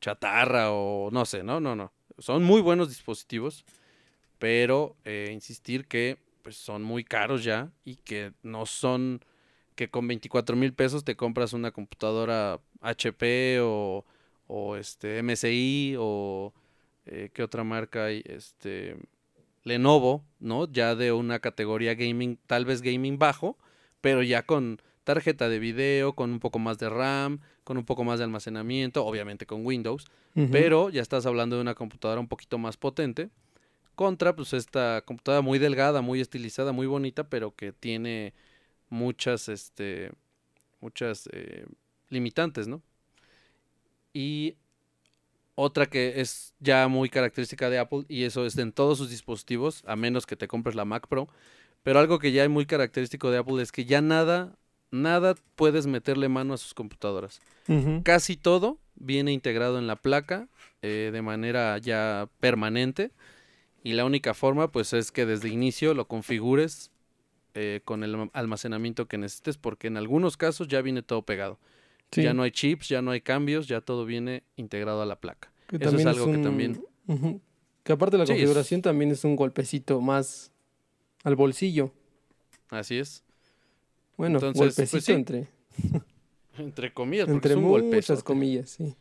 chatarra 0.00 0.70
o 0.72 1.10
no 1.10 1.24
sé, 1.24 1.42
no, 1.42 1.58
no, 1.58 1.74
no, 1.74 1.92
son 2.18 2.44
muy 2.44 2.60
buenos 2.60 2.88
dispositivos, 2.88 3.64
pero 4.38 4.96
eh, 5.04 5.30
insistir 5.32 5.86
que 5.86 6.18
pues 6.42 6.56
son 6.56 6.82
muy 6.82 7.04
caros 7.04 7.42
ya 7.44 7.70
y 7.84 7.96
que 7.96 8.32
no 8.42 8.66
son 8.66 9.20
que 9.74 9.90
con 9.90 10.06
24 10.08 10.56
mil 10.56 10.72
pesos 10.72 11.04
te 11.04 11.16
compras 11.16 11.52
una 11.52 11.70
computadora 11.70 12.60
HP 12.80 13.60
o, 13.60 14.04
o 14.46 14.76
este 14.76 15.22
MSI 15.22 15.96
o 15.98 16.54
eh, 17.06 17.30
qué 17.32 17.42
otra 17.42 17.64
marca 17.64 18.06
hay, 18.06 18.22
este 18.26 18.96
Lenovo, 19.64 20.24
¿no? 20.38 20.70
Ya 20.70 20.94
de 20.94 21.10
una 21.10 21.40
categoría 21.40 21.94
gaming, 21.94 22.38
tal 22.46 22.64
vez 22.64 22.82
gaming 22.82 23.18
bajo, 23.18 23.58
pero 24.00 24.22
ya 24.22 24.42
con 24.42 24.80
tarjeta 25.02 25.48
de 25.48 25.58
video, 25.58 26.14
con 26.14 26.30
un 26.30 26.38
poco 26.38 26.60
más 26.60 26.78
de 26.78 26.88
RAM, 26.88 27.40
con 27.64 27.76
un 27.76 27.84
poco 27.84 28.04
más 28.04 28.18
de 28.18 28.24
almacenamiento, 28.24 29.04
obviamente 29.04 29.44
con 29.46 29.66
Windows, 29.66 30.04
pero 30.52 30.90
ya 30.90 31.02
estás 31.02 31.26
hablando 31.26 31.56
de 31.56 31.62
una 31.62 31.74
computadora 31.74 32.20
un 32.20 32.28
poquito 32.28 32.58
más 32.58 32.76
potente 32.76 33.30
contra 33.96 34.36
pues 34.36 34.52
esta 34.52 35.02
computadora 35.04 35.40
muy 35.42 35.58
delgada, 35.58 36.02
muy 36.02 36.20
estilizada, 36.20 36.70
muy 36.70 36.86
bonita, 36.86 37.28
pero 37.28 37.56
que 37.56 37.72
tiene 37.72 38.34
muchas 38.88 39.48
este 39.48 40.12
muchas 40.80 41.28
eh, 41.32 41.66
limitantes, 42.10 42.68
¿no? 42.68 42.82
Y 44.12 44.56
otra 45.56 45.86
que 45.86 46.20
es 46.20 46.54
ya 46.60 46.86
muy 46.86 47.08
característica 47.08 47.68
de 47.70 47.78
Apple 47.78 48.04
y 48.08 48.24
eso 48.24 48.46
es 48.46 48.56
en 48.58 48.72
todos 48.72 48.98
sus 48.98 49.10
dispositivos, 49.10 49.82
a 49.86 49.96
menos 49.96 50.26
que 50.26 50.36
te 50.36 50.46
compres 50.46 50.76
la 50.76 50.84
Mac 50.84 51.08
Pro, 51.08 51.28
pero 51.82 51.98
algo 51.98 52.18
que 52.18 52.30
ya 52.32 52.44
es 52.44 52.50
muy 52.50 52.66
característico 52.66 53.30
de 53.30 53.38
Apple 53.38 53.62
es 53.62 53.72
que 53.72 53.86
ya 53.86 54.00
nada 54.02 54.56
nada 54.90 55.34
puedes 55.56 55.86
meterle 55.86 56.28
mano 56.28 56.54
a 56.54 56.58
sus 56.58 56.74
computadoras. 56.74 57.40
Casi 58.04 58.36
todo 58.36 58.78
viene 58.94 59.32
integrado 59.32 59.78
en 59.78 59.86
la 59.86 59.96
placa 59.96 60.48
eh, 60.82 61.10
de 61.12 61.22
manera 61.22 61.78
ya 61.78 62.28
permanente 62.38 63.10
y 63.82 63.92
la 63.92 64.04
única 64.04 64.34
forma 64.34 64.70
pues 64.72 64.92
es 64.92 65.12
que 65.12 65.26
desde 65.26 65.48
inicio 65.48 65.94
lo 65.94 66.06
configures 66.08 66.90
eh, 67.54 67.80
con 67.84 68.02
el 68.04 68.14
alm- 68.14 68.30
almacenamiento 68.32 69.06
que 69.06 69.18
necesites 69.18 69.56
porque 69.56 69.86
en 69.86 69.96
algunos 69.96 70.36
casos 70.36 70.68
ya 70.68 70.82
viene 70.82 71.02
todo 71.02 71.22
pegado. 71.22 71.58
Sí. 72.10 72.22
Ya 72.22 72.34
no 72.34 72.42
hay 72.42 72.50
chips, 72.50 72.88
ya 72.88 73.02
no 73.02 73.10
hay 73.10 73.20
cambios, 73.20 73.66
ya 73.68 73.80
todo 73.80 74.04
viene 74.04 74.42
integrado 74.56 75.02
a 75.02 75.06
la 75.06 75.16
placa. 75.20 75.50
Que 75.68 75.76
Eso 75.76 75.96
es 75.96 76.06
algo 76.06 76.26
que 76.26 76.38
también-. 76.38 76.84
Que 77.82 77.92
aparte 77.92 78.16
de 78.16 78.18
la 78.22 78.26
Sí, 78.26 78.32
es- 78.32 78.38
configuración 78.38 78.82
también 78.82 79.10
es 79.12 79.22
un 79.24 79.36
golpecito 79.36 80.00
más 80.00 80.50
al 81.22 81.36
bolsillo. 81.36 81.92
Así 82.68 82.98
es. 82.98 83.22
Bueno, 84.16 84.38
Entonces, 84.38 84.74
pues 84.74 84.76
golpecito 84.76 85.00
sí, 85.06 85.12
entre, 85.12 85.48
Entre 86.58 86.92
comillas, 86.92 87.26
porque 87.26 87.34
entre 87.36 87.50
es 87.52 87.56
un 87.58 87.90
muchas 87.90 88.22
comillas, 88.24 88.70
sí. 88.70 88.96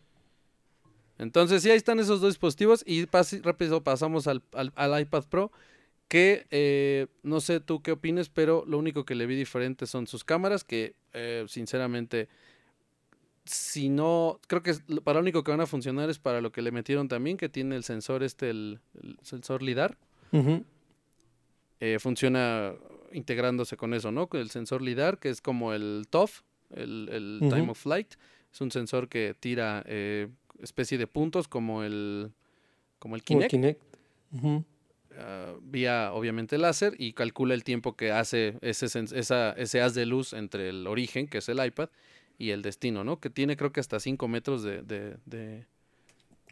Entonces, 1.18 1.64
sí, 1.64 1.70
ahí 1.72 1.78
están 1.78 2.00
esos 2.00 2.20
dos 2.22 2.32
dispositivos 2.34 2.84
y 2.86 3.06
pas- 3.06 3.42
rápido 3.42 3.84
pasamos 3.84 4.28
al, 4.28 4.42
al- 4.54 4.74
al 4.76 5.02
iPad 5.02 5.24
Pro, 5.30 5.52
que 6.08 6.46
eh, 6.52 7.08
no 7.24 7.40
sé 7.42 7.60
tú 7.60 7.82
qué 7.82 7.92
opines, 7.94 8.30
pero 8.30 8.64
lo 8.68 8.78
único 8.78 9.06
que 9.06 9.16
le 9.16 9.26
vi 9.26 9.36
diferente 9.36 9.88
son 9.88 10.08
sus 10.08 10.24
cámaras, 10.24 10.64
que 10.64 10.94
eh, 11.14 11.46
sinceramente, 11.48 12.28
si 13.46 13.90
no, 13.90 14.40
creo 14.48 14.62
que 14.64 14.74
para 15.04 15.20
lo 15.20 15.22
único 15.24 15.44
que 15.44 15.52
van 15.52 15.62
a 15.62 15.68
funcionar 15.68 16.10
es 16.10 16.20
para 16.20 16.42
lo 16.42 16.52
que 16.52 16.62
le 16.62 16.72
metieron 16.72 17.08
también, 17.08 17.38
que 17.38 17.48
tiene 17.50 17.76
el 17.76 17.84
sensor 17.84 18.24
este, 18.24 18.50
el, 18.50 18.80
el 19.02 19.18
sensor 19.22 19.62
LIDAR, 19.62 19.98
eh, 21.80 21.98
funciona 22.00 22.74
integrándose 23.12 23.78
con 23.78 23.94
eso, 23.94 24.12
¿no? 24.12 24.28
Con 24.28 24.42
el 24.42 24.50
sensor 24.50 24.82
LIDAR, 24.82 25.20
que 25.20 25.30
es 25.30 25.42
como 25.42 25.74
el 25.74 26.08
TOF, 26.10 26.42
el, 26.72 27.10
el 27.12 27.40
Time 27.50 27.70
of 27.72 27.80
Flight. 27.80 28.16
Es 28.52 28.62
un 28.62 28.72
sensor 28.72 29.08
que 29.10 29.36
tira 29.40 29.84
eh, 29.88 30.28
especie 30.62 30.98
de 30.98 31.08
puntos 31.08 31.48
como 31.48 31.84
el, 31.84 32.32
como 33.00 33.16
el 33.16 33.22
Kinect, 33.24 33.52
ah, 35.18 35.54
vía 35.62 36.12
obviamente 36.14 36.58
láser 36.58 36.94
y 36.98 37.14
calcula 37.14 37.54
el 37.54 37.64
tiempo 37.64 37.96
que 37.96 38.12
hace 38.12 38.58
ese, 38.62 38.86
esa, 39.16 39.52
ese 39.52 39.82
haz 39.82 39.94
de 39.96 40.06
luz 40.06 40.34
entre 40.34 40.70
el 40.70 40.88
origen, 40.88 41.28
que 41.28 41.38
es 41.40 41.50
el 41.50 41.64
iPad, 41.66 41.90
y 42.38 42.50
el 42.52 42.62
destino, 42.62 43.04
¿no? 43.04 43.20
Que 43.20 43.30
tiene 43.30 43.56
creo 43.56 43.72
que 43.72 43.80
hasta 43.80 44.00
5 44.00 44.28
metros 44.28 44.62
de, 44.64 44.82
de- 44.82 45.18
de- 45.26 45.66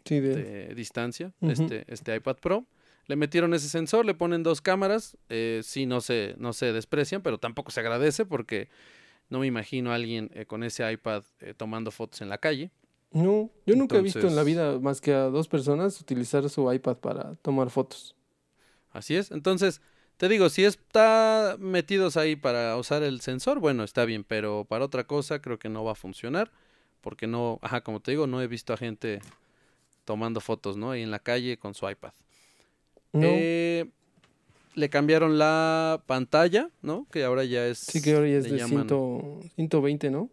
Sí, 0.04 0.20
de, 0.20 0.66
de 0.68 0.74
distancia, 0.74 1.32
este, 1.50 1.84
este 1.92 2.14
iPad 2.16 2.36
Pro. 2.36 2.66
Le 3.06 3.16
metieron 3.16 3.52
ese 3.52 3.68
sensor, 3.68 4.06
le 4.06 4.14
ponen 4.14 4.42
dos 4.42 4.60
cámaras, 4.62 5.16
eh, 5.28 5.60
sí 5.62 5.84
no 5.84 6.00
se, 6.00 6.34
no 6.38 6.52
se 6.54 6.72
desprecian, 6.72 7.20
pero 7.22 7.36
tampoco 7.38 7.70
se 7.70 7.80
agradece 7.80 8.24
porque 8.24 8.68
no 9.28 9.40
me 9.40 9.46
imagino 9.46 9.92
a 9.92 9.94
alguien 9.96 10.30
eh, 10.34 10.46
con 10.46 10.62
ese 10.64 10.90
iPad 10.90 11.22
eh, 11.40 11.52
tomando 11.54 11.90
fotos 11.90 12.22
en 12.22 12.30
la 12.30 12.38
calle. 12.38 12.70
No, 13.14 13.48
yo 13.64 13.76
nunca 13.76 13.96
he 13.96 14.02
visto 14.02 14.26
en 14.26 14.34
la 14.34 14.42
vida 14.42 14.80
más 14.80 15.00
que 15.00 15.12
a 15.14 15.30
dos 15.30 15.46
personas 15.46 16.00
utilizar 16.00 16.50
su 16.50 16.70
iPad 16.70 16.96
para 16.96 17.36
tomar 17.36 17.70
fotos. 17.70 18.16
Así 18.90 19.14
es. 19.14 19.30
Entonces, 19.30 19.80
te 20.16 20.28
digo, 20.28 20.48
si 20.48 20.64
está 20.64 21.56
metidos 21.60 22.16
ahí 22.16 22.34
para 22.34 22.76
usar 22.76 23.04
el 23.04 23.20
sensor, 23.20 23.60
bueno, 23.60 23.84
está 23.84 24.04
bien, 24.04 24.24
pero 24.24 24.64
para 24.68 24.84
otra 24.84 25.04
cosa 25.04 25.40
creo 25.40 25.60
que 25.60 25.68
no 25.68 25.84
va 25.84 25.92
a 25.92 25.94
funcionar, 25.94 26.50
porque 27.00 27.28
no, 27.28 27.60
ajá, 27.62 27.82
como 27.82 28.00
te 28.00 28.10
digo, 28.10 28.26
no 28.26 28.42
he 28.42 28.48
visto 28.48 28.72
a 28.72 28.76
gente 28.76 29.20
tomando 30.04 30.40
fotos, 30.40 30.76
¿no? 30.76 30.90
Ahí 30.90 31.02
en 31.02 31.12
la 31.12 31.20
calle 31.20 31.56
con 31.56 31.74
su 31.74 31.88
iPad. 31.88 32.12
No, 33.12 33.28
Eh, 33.30 33.86
le 34.74 34.88
cambiaron 34.90 35.38
la 35.38 36.02
pantalla, 36.06 36.68
¿no? 36.82 37.06
Que 37.12 37.22
ahora 37.22 37.44
ya 37.44 37.64
es. 37.66 37.78
sí 37.78 38.02
que 38.02 38.12
ahora 38.12 38.28
ya 38.28 38.38
es 38.38 38.50
de 38.50 38.58
llaman, 38.58 38.88
100 38.88 39.50
120, 39.54 40.10
¿no? 40.10 40.30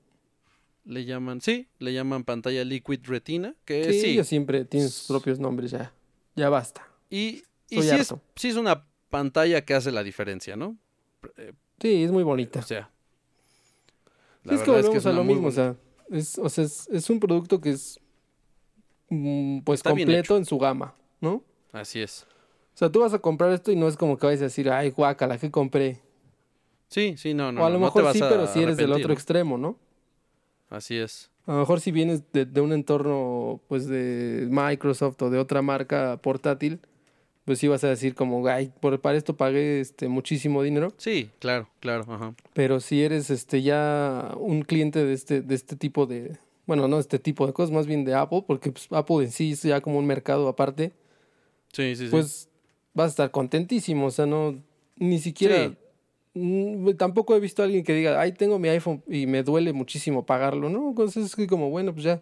Le 0.86 1.06
llaman, 1.06 1.42
sí, 1.42 1.68
le 1.80 1.94
llaman 1.94 2.24
pantalla 2.24 2.64
Liquid 2.64 3.00
Retina, 3.04 3.56
que 3.66 3.84
Sí, 3.86 4.02
sí. 4.02 4.08
ella 4.12 4.24
siempre 4.24 4.66
tiene 4.66 4.88
sus 4.88 5.08
propios 5.08 5.40
nombres 5.40 5.72
ya. 5.72 5.94
Ya 6.36 6.50
basta. 6.50 6.88
Y, 7.10 7.44
y 7.70 7.82
sí, 7.82 7.90
es, 7.90 8.14
sí 8.36 8.50
es 8.50 8.56
una 8.56 8.86
pantalla 9.10 9.64
que 9.66 9.74
hace 9.74 9.92
la 9.92 10.04
diferencia, 10.04 10.56
¿no? 10.56 10.78
Eh, 11.38 11.54
Sí, 11.82 12.04
es 12.04 12.12
muy 12.12 12.24
bonita. 12.24 12.60
o 12.60 12.64
sea. 12.64 12.92
Sí, 14.48 14.56
es 14.56 14.62
que 14.62 14.72
verdad 14.72 14.84
volvemos 14.86 15.06
a 15.06 15.12
lo 15.12 15.24
mismo, 15.24 15.48
o 15.48 15.52
sea, 15.52 15.76
es, 16.12 16.38
o 16.38 16.48
sea, 16.50 16.64
es, 16.64 16.88
es 16.90 17.10
un 17.10 17.20
producto 17.20 17.60
que 17.60 17.72
es 17.72 18.00
mm, 19.10 19.60
pues 19.62 19.80
Está 19.80 19.90
completo 19.92 20.38
en 20.38 20.46
su 20.46 20.58
gama, 20.60 20.96
¿no? 21.20 21.44
Así 21.72 22.02
es. 22.02 22.26
O 22.74 22.78
sea, 22.78 22.92
tú 22.92 23.00
vas 23.02 23.14
a 23.14 23.20
comprar 23.20 23.52
esto 23.52 23.72
y 23.72 23.76
no 23.76 23.88
es 23.88 23.98
como 23.98 24.18
que 24.18 24.26
vayas 24.26 24.42
a 24.42 24.46
decir, 24.46 24.70
ay, 24.70 24.90
guácala, 24.92 25.38
¿qué 25.38 25.52
compré? 25.52 26.00
Sí, 26.88 27.16
sí, 27.18 27.34
no, 27.34 27.52
no. 27.52 27.62
o 27.62 27.66
a 27.66 27.70
no, 27.70 27.74
lo 27.76 27.80
no 27.80 27.86
te 27.88 28.00
mejor 28.00 28.04
vas 28.04 28.14
sí, 28.14 28.20
pero 28.22 28.48
si 28.48 28.62
eres 28.62 28.78
del 28.78 28.92
otro 28.92 29.14
extremo, 29.14 29.58
¿no? 29.58 29.78
Así 30.72 30.98
es. 30.98 31.30
A 31.46 31.54
lo 31.54 31.60
mejor 31.60 31.80
si 31.82 31.92
vienes 31.92 32.24
de, 32.34 32.46
de 32.46 32.62
un 32.62 32.74
entorno, 32.74 33.62
pues, 33.68 33.86
de 33.88 34.48
Microsoft 34.50 35.22
o 35.22 35.30
de 35.30 35.38
otra 35.38 35.62
marca 35.62 36.18
portátil, 36.22 36.80
pues 37.46 37.60
sí 37.60 37.68
vas 37.68 37.84
a 37.84 37.90
decir 37.90 38.16
como, 38.16 38.48
ay, 38.48 38.72
por, 38.80 39.00
para 39.02 39.18
esto 39.18 39.36
pagué 39.36 39.80
este, 39.82 40.08
muchísimo 40.08 40.64
dinero. 40.64 40.94
Sí, 40.98 41.30
claro, 41.40 41.68
claro, 41.80 42.06
ajá. 42.08 42.34
Pero 42.54 42.80
si 42.80 43.04
eres 43.04 43.30
este, 43.30 43.62
ya 43.62 44.34
un 44.40 44.62
cliente 44.64 45.04
de 45.04 45.14
este, 45.14 45.42
de 45.42 45.56
este 45.56 45.76
tipo 45.76 46.06
de, 46.06 46.38
bueno, 46.68 46.88
no 46.88 47.00
este 47.00 47.20
tipo 47.20 47.46
de 47.48 47.54
cosas, 47.54 47.72
más 47.72 47.88
bien 47.88 48.06
de 48.06 48.14
Apple, 48.14 48.44
porque 48.48 48.72
pues, 48.72 48.88
Apple 48.92 49.18
en 49.26 49.32
sí 49.32 49.52
es 49.52 49.64
ya 49.64 49.82
como 49.82 49.98
un 50.00 50.06
mercado 50.06 50.48
aparte, 50.48 50.94
Sí, 51.74 51.96
sí, 51.96 52.06
sí. 52.06 52.12
pues 52.12 52.50
vas 52.94 53.06
a 53.08 53.10
estar 53.10 53.32
contentísimo. 53.32 54.06
O 54.08 54.12
sea, 54.12 54.26
no, 54.26 54.62
ni 54.98 55.20
siquiera, 55.20 55.68
Sí. 55.70 55.76
Mm, 56.34 56.92
tampoco 56.98 57.36
he 57.36 57.40
visto 57.40 57.62
a 57.62 57.66
alguien 57.66 57.84
que 57.84 57.94
diga, 57.94 58.20
ay, 58.20 58.32
tengo 58.32 58.60
mi 58.60 58.70
iPhone 58.70 59.04
y 59.08 59.26
me 59.26 59.44
duele 59.44 59.74
muchísimo 59.74 60.26
pagarlo, 60.26 60.70
¿no? 60.70 60.90
Entonces 60.90 61.26
es 61.26 61.36
que 61.36 61.48
como, 61.48 61.70
bueno, 61.70 61.94
pues 61.94 62.04
ya, 62.04 62.22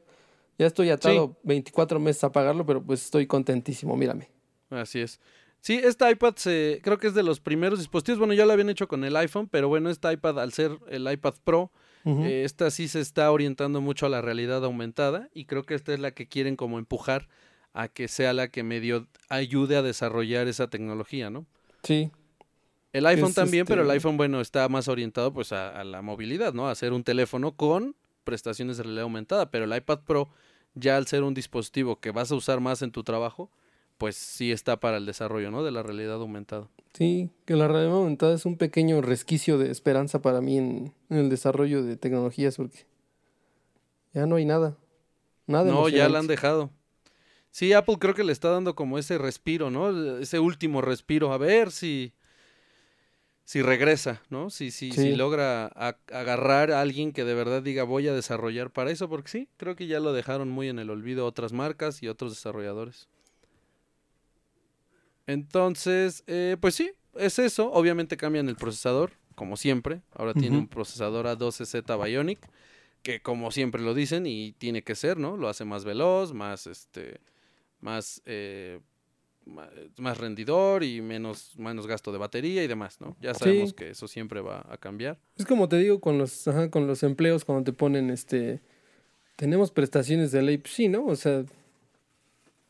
ya 0.58 0.68
estoy 0.68 0.90
atado 0.90 1.38
24 1.44 2.00
meses 2.00 2.24
a 2.24 2.32
pagarlo, 2.32 2.66
pero 2.66 2.84
pues 2.84 3.06
estoy 3.06 3.28
contentísimo, 3.28 3.96
mírame. 3.96 4.30
Así 4.70 5.00
es. 5.00 5.20
Sí, 5.62 5.82
este 5.84 6.10
iPad 6.10 6.36
se, 6.36 6.80
creo 6.84 6.98
que 6.98 7.08
es 7.08 7.14
de 7.14 7.24
los 7.24 7.40
primeros 7.40 7.80
dispositivos. 7.80 8.20
Bueno, 8.20 8.34
ya 8.34 8.46
lo 8.46 8.54
habían 8.54 8.70
hecho 8.70 8.88
con 8.88 9.04
el 9.04 9.16
iPhone, 9.18 9.48
pero 9.50 9.68
bueno, 9.68 9.90
este 9.90 10.12
iPad, 10.12 10.40
al 10.40 10.54
ser 10.54 10.78
el 10.90 11.12
iPad 11.12 11.36
Pro, 11.44 11.72
eh, 12.06 12.44
esta 12.46 12.72
sí 12.72 12.88
se 12.88 13.02
está 13.02 13.30
orientando 13.30 13.82
mucho 13.82 14.06
a 14.06 14.10
la 14.10 14.22
realidad 14.22 14.64
aumentada 14.64 15.30
y 15.34 15.46
creo 15.46 15.64
que 15.64 15.76
esta 15.76 15.94
es 15.94 16.00
la 16.00 16.12
que 16.12 16.28
quieren 16.28 16.56
como 16.56 16.80
empujar 16.80 17.28
a 17.74 17.88
que 17.88 18.08
sea 18.08 18.34
la 18.34 18.48
que 18.48 18.64
medio 18.64 19.08
ayude 19.28 19.76
a 19.76 19.82
desarrollar 19.82 20.48
esa 20.48 20.70
tecnología, 20.70 21.30
¿no? 21.30 21.46
Sí, 21.84 22.10
El 22.92 23.06
iPhone 23.06 23.30
Es, 23.30 23.36
también, 23.36 23.66
pero 23.66 23.82
el 23.82 23.88
este- 23.88 23.94
iPhone, 23.98 24.18
bueno, 24.18 24.42
está 24.42 24.68
más 24.70 24.88
orientado 24.88 25.32
pues 25.34 25.52
a, 25.52 25.80
a 25.80 25.84
la 25.84 26.02
movilidad, 26.02 26.54
¿no? 26.54 26.68
A 26.68 26.72
hacer 26.72 26.92
un 26.94 27.04
teléfono 27.04 27.56
con 27.56 27.96
prestaciones 28.24 28.78
de 28.78 28.84
realidad 28.84 29.04
aumentada, 29.04 29.52
pero 29.52 29.66
el 29.66 29.76
iPad 29.76 30.00
Pro, 30.06 30.30
ya 30.74 30.98
al 30.98 31.08
ser 31.08 31.24
un 31.24 31.34
dispositivo 31.34 32.00
que 32.00 32.12
vas 32.12 32.32
a 32.32 32.36
usar 32.36 32.60
más 32.60 32.82
en 32.82 32.92
tu 32.92 33.04
trabajo, 33.04 33.50
pues 33.98 34.16
sí 34.16 34.52
está 34.52 34.80
para 34.80 34.98
el 34.98 35.06
desarrollo, 35.06 35.52
¿no? 35.52 35.64
De 35.64 35.72
la 35.72 35.84
realidad 35.84 36.16
aumentada. 36.16 36.68
sí, 36.94 37.30
que 37.46 37.56
la 37.56 37.68
realidad 37.68 37.96
aumentada 37.96 38.34
es 38.34 38.46
un 38.46 38.58
pequeño 38.58 39.02
resquicio 39.02 39.58
de 39.58 39.70
esperanza 39.72 40.22
para 40.22 40.42
mí 40.42 40.58
en, 40.58 40.94
en 41.10 41.18
el 41.18 41.30
desarrollo 41.30 41.84
de 41.84 41.96
tecnologías 41.98 42.58
porque 42.58 42.86
ya 44.14 44.26
no 44.26 44.36
hay 44.38 44.46
nada. 44.46 44.78
Nada 45.48 45.72
No, 45.72 45.90
ya 45.90 46.10
la 46.10 46.20
han 46.20 46.28
dejado. 46.28 46.72
Sí, 47.52 47.74
Apple 47.74 47.98
creo 48.00 48.14
que 48.14 48.24
le 48.24 48.32
está 48.32 48.50
dando 48.50 48.76
como 48.76 48.98
ese 49.00 49.18
respiro, 49.18 49.70
¿no? 49.72 50.20
Ese 50.20 50.40
último 50.40 50.82
respiro, 50.82 51.34
a 51.34 51.38
ver 51.38 51.72
si 51.72 52.14
si 53.50 53.64
regresa, 53.64 54.22
¿no? 54.30 54.52
Si 54.52 54.70
si, 54.70 54.92
si 54.92 54.96
Sí. 55.12 55.16
logra 55.16 55.72
a- 55.74 55.98
agarrar 56.14 56.72
a 56.72 56.82
alguien 56.82 57.12
que 57.12 57.26
de 57.26 57.34
verdad 57.34 57.64
diga 57.64 57.82
voy 57.84 58.08
a 58.08 58.14
desarrollar 58.14 58.70
para 58.70 58.92
eso, 58.92 59.10
porque 59.10 59.28
sí, 59.32 59.50
creo 59.58 59.76
que 59.76 59.88
ya 59.88 60.00
lo 60.00 60.14
dejaron 60.14 60.50
muy 60.52 60.70
en 60.70 60.78
el 60.78 60.92
olvido 60.92 61.26
otras 61.26 61.52
marcas 61.52 62.04
y 62.04 62.08
otros 62.10 62.32
desarrolladores. 62.32 63.08
Entonces, 65.26 66.24
eh, 66.28 66.58
pues 66.62 66.76
sí, 66.76 66.92
es 67.16 67.40
eso. 67.40 67.72
Obviamente 67.72 68.18
cambian 68.18 68.50
el 68.50 68.56
procesador, 68.56 69.14
como 69.34 69.58
siempre. 69.58 70.04
Ahora 70.14 70.36
tiene 70.36 70.56
un 70.56 70.68
procesador 70.68 71.26
A12Z 71.26 71.98
Bionic, 72.06 72.38
que 73.02 73.20
como 73.24 73.50
siempre 73.50 73.82
lo 73.82 73.96
dicen, 73.96 74.28
y 74.28 74.52
tiene 74.60 74.84
que 74.84 74.94
ser, 74.94 75.18
¿no? 75.18 75.38
Lo 75.38 75.50
hace 75.50 75.66
más 75.66 75.86
veloz, 75.86 76.34
más 76.34 76.68
este, 76.68 77.20
más, 77.82 78.22
eh, 78.28 78.80
más 79.98 80.18
rendidor 80.18 80.84
y 80.84 81.02
menos, 81.02 81.54
menos 81.58 81.88
gasto 81.88 82.12
de 82.12 82.18
batería 82.20 82.64
y 82.64 82.68
demás, 82.68 83.02
¿no? 83.02 83.16
Ya 83.20 83.34
sabemos 83.34 83.70
Sí. 83.70 83.76
que 83.76 83.90
eso 83.90 84.08
siempre 84.08 84.42
va 84.42 84.66
a 84.70 84.78
cambiar. 84.78 85.18
Es 85.38 85.46
como 85.46 85.68
te 85.68 85.78
digo 85.78 86.00
con 86.00 86.18
los, 86.18 86.48
ajá, 86.48 86.70
con 86.70 86.86
los 86.88 87.02
empleos 87.04 87.46
cuando 87.46 87.64
te 87.64 87.74
ponen 87.74 88.10
este 88.10 88.60
tenemos 89.36 89.72
prestaciones 89.72 90.32
de 90.34 90.42
ley, 90.42 90.58
pues 90.58 90.74
sí, 90.74 90.88
¿no? 90.90 91.06
O 91.06 91.16
sea, 91.16 91.44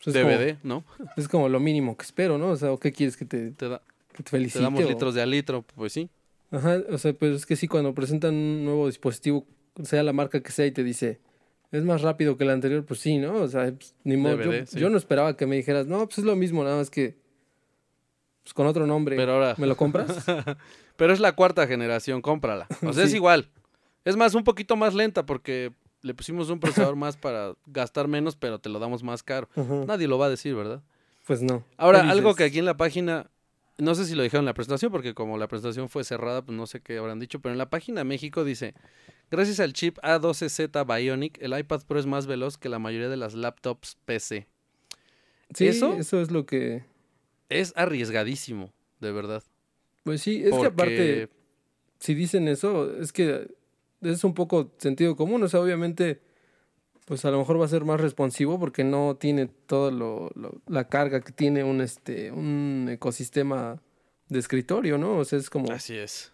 pues 0.03 0.13
DVD, 0.15 0.58
¿no? 0.63 0.84
Como, 0.97 1.10
es 1.17 1.27
como 1.27 1.49
lo 1.49 1.60
mínimo 1.60 1.97
que 1.97 2.03
espero, 2.03 2.38
¿no? 2.38 2.49
O 2.51 2.55
sea, 2.55 2.71
¿o 2.71 2.79
qué 2.79 2.91
quieres 2.91 3.17
que 3.17 3.25
te, 3.25 3.51
Te, 3.51 3.67
da- 3.69 3.82
que 4.13 4.23
te 4.23 4.29
felicite? 4.29 4.60
te 4.60 4.63
damos 4.63 4.84
o- 4.86 4.88
litros 4.88 5.13
de 5.15 5.21
a 5.21 5.25
litro, 5.25 5.63
pues 5.75 5.93
sí. 5.93 6.10
Ajá, 6.51 6.77
o 6.89 6.97
sea, 6.97 7.13
pues 7.13 7.36
es 7.36 7.45
que 7.45 7.55
sí, 7.55 7.67
cuando 7.67 7.93
presentan 7.93 8.34
un 8.34 8.65
nuevo 8.65 8.88
dispositivo, 8.88 9.45
sea 9.84 10.01
la 10.03 10.13
marca 10.13 10.41
que 10.41 10.51
sea, 10.51 10.65
y 10.65 10.71
te 10.71 10.84
dice, 10.84 11.19
es 11.71 11.84
más 11.84 12.01
rápido 12.01 12.38
que 12.38 12.43
el 12.43 12.49
anterior, 12.49 12.86
pues 12.86 12.99
sí, 12.99 13.17
¿no? 13.17 13.36
O 13.36 13.47
sea, 13.47 13.71
pues, 13.71 13.95
ni 14.03 14.17
modo. 14.17 14.41
yo- 14.41 14.65
sí. 14.65 14.79
yo, 14.79 14.89
no 14.89 14.97
esperaba 14.97 15.36
que 15.38 15.45
me 15.45 15.55
dijeras, 15.55 15.88
no, 15.88 16.05
pues 16.05 16.19
es 16.19 16.25
lo 16.25 16.36
mismo, 16.36 16.63
nada 16.63 16.77
más 16.77 16.89
que 16.89 17.17
pues 18.43 18.53
con 18.53 18.65
otro 18.67 18.88
nombre. 18.88 19.15
Pero 19.15 19.34
ahora, 19.34 19.55
¿Me 19.58 19.67
lo 19.67 19.77
compras? 19.77 20.25
pero 20.95 21.13
es 21.13 21.19
la 21.19 21.34
cuarta 21.34 21.67
generación, 21.67 22.21
cómprala. 22.21 22.67
O 22.84 22.93
sea, 22.93 23.03
es 23.03 23.13
igual. 23.13 23.49
Es 24.05 24.15
más, 24.15 24.34
un 24.34 24.43
poquito 24.43 24.75
más 24.75 24.95
lenta 24.95 25.25
porque 25.25 25.71
le 26.01 26.13
pusimos 26.13 26.49
un 26.49 26.60
procesador 26.60 26.95
más 26.95 27.17
para 27.17 27.53
gastar 27.67 28.08
menos, 28.08 28.36
pero 28.36 28.60
te 28.60 28.69
lo 28.69 28.79
damos 28.79 29.03
más 29.03 29.21
caro. 29.21 29.49
Nadie 29.88 30.08
lo 30.08 30.17
va 30.17 30.27
a 30.27 30.29
decir, 30.29 30.55
¿verdad? 30.55 30.82
Pues 31.27 31.43
no. 31.43 31.63
Ahora, 31.77 32.01
¿Qué 32.01 32.10
algo 32.10 32.34
que 32.34 32.45
aquí 32.45 32.58
en 32.58 32.65
la 32.65 32.77
página, 32.77 33.29
no 33.79 33.95
sé 33.95 34.05
si 34.05 34.15
lo 34.15 34.23
dijeron 34.23 34.43
en 34.43 34.47
la 34.47 34.53
presentación, 34.53 34.91
porque 34.91 35.13
como 35.13 35.37
la 35.37 35.47
presentación 35.47 35.89
fue 35.89 36.03
cerrada, 36.03 36.43
pues 36.43 36.57
no 36.57 36.67
sé 36.67 36.81
qué 36.81 36.97
habrán 36.97 37.19
dicho, 37.19 37.39
pero 37.39 37.53
en 37.53 37.57
la 37.57 37.69
página 37.69 38.03
México 38.03 38.43
dice, 38.43 38.73
gracias 39.31 39.59
al 39.59 39.73
chip 39.73 39.97
A12Z 39.99 40.85
Bionic, 40.85 41.41
el 41.41 41.57
iPad 41.57 41.83
Pro 41.87 41.99
es 41.99 42.05
más 42.05 42.27
veloz 42.27 42.57
que 42.57 42.69
la 42.69 42.79
mayoría 42.79 43.09
de 43.09 43.17
las 43.17 43.33
laptops 43.33 43.97
PC. 44.05 44.47
Sí, 45.53 45.67
¿eso? 45.67 45.95
eso 45.95 46.21
es 46.21 46.29
lo 46.29 46.45
que... 46.45 46.83
Es 47.49 47.73
arriesgadísimo, 47.75 48.71
de 48.99 49.11
verdad. 49.11 49.43
Pues 50.03 50.21
sí, 50.21 50.43
es 50.43 50.55
que 50.55 50.67
aparte, 50.67 51.29
si 51.99 52.13
dicen 52.13 52.47
eso, 52.47 52.95
es 52.99 53.11
que 53.11 53.47
es 54.01 54.23
un 54.23 54.33
poco 54.33 54.71
sentido 54.77 55.15
común. 55.15 55.41
O 55.43 55.47
sea, 55.47 55.59
obviamente, 55.59 56.21
pues 57.09 57.25
a 57.25 57.31
lo 57.31 57.39
mejor 57.39 57.59
va 57.59 57.65
a 57.65 57.67
ser 57.67 57.85
más 57.85 57.99
responsivo 57.99 58.59
porque 58.59 58.83
no 58.83 59.17
tiene 59.19 59.47
toda 59.47 59.91
la 60.67 60.87
carga 60.89 61.21
que 61.21 61.31
tiene 61.31 61.63
un, 61.63 61.81
este, 61.81 62.31
un 62.31 62.87
ecosistema 62.87 63.81
de 64.27 64.37
escritorio, 64.37 64.99
¿no? 64.99 65.17
O 65.17 65.25
sea, 65.25 65.39
es 65.39 65.49
como, 65.49 65.71
Así 65.71 65.97
es. 65.97 66.31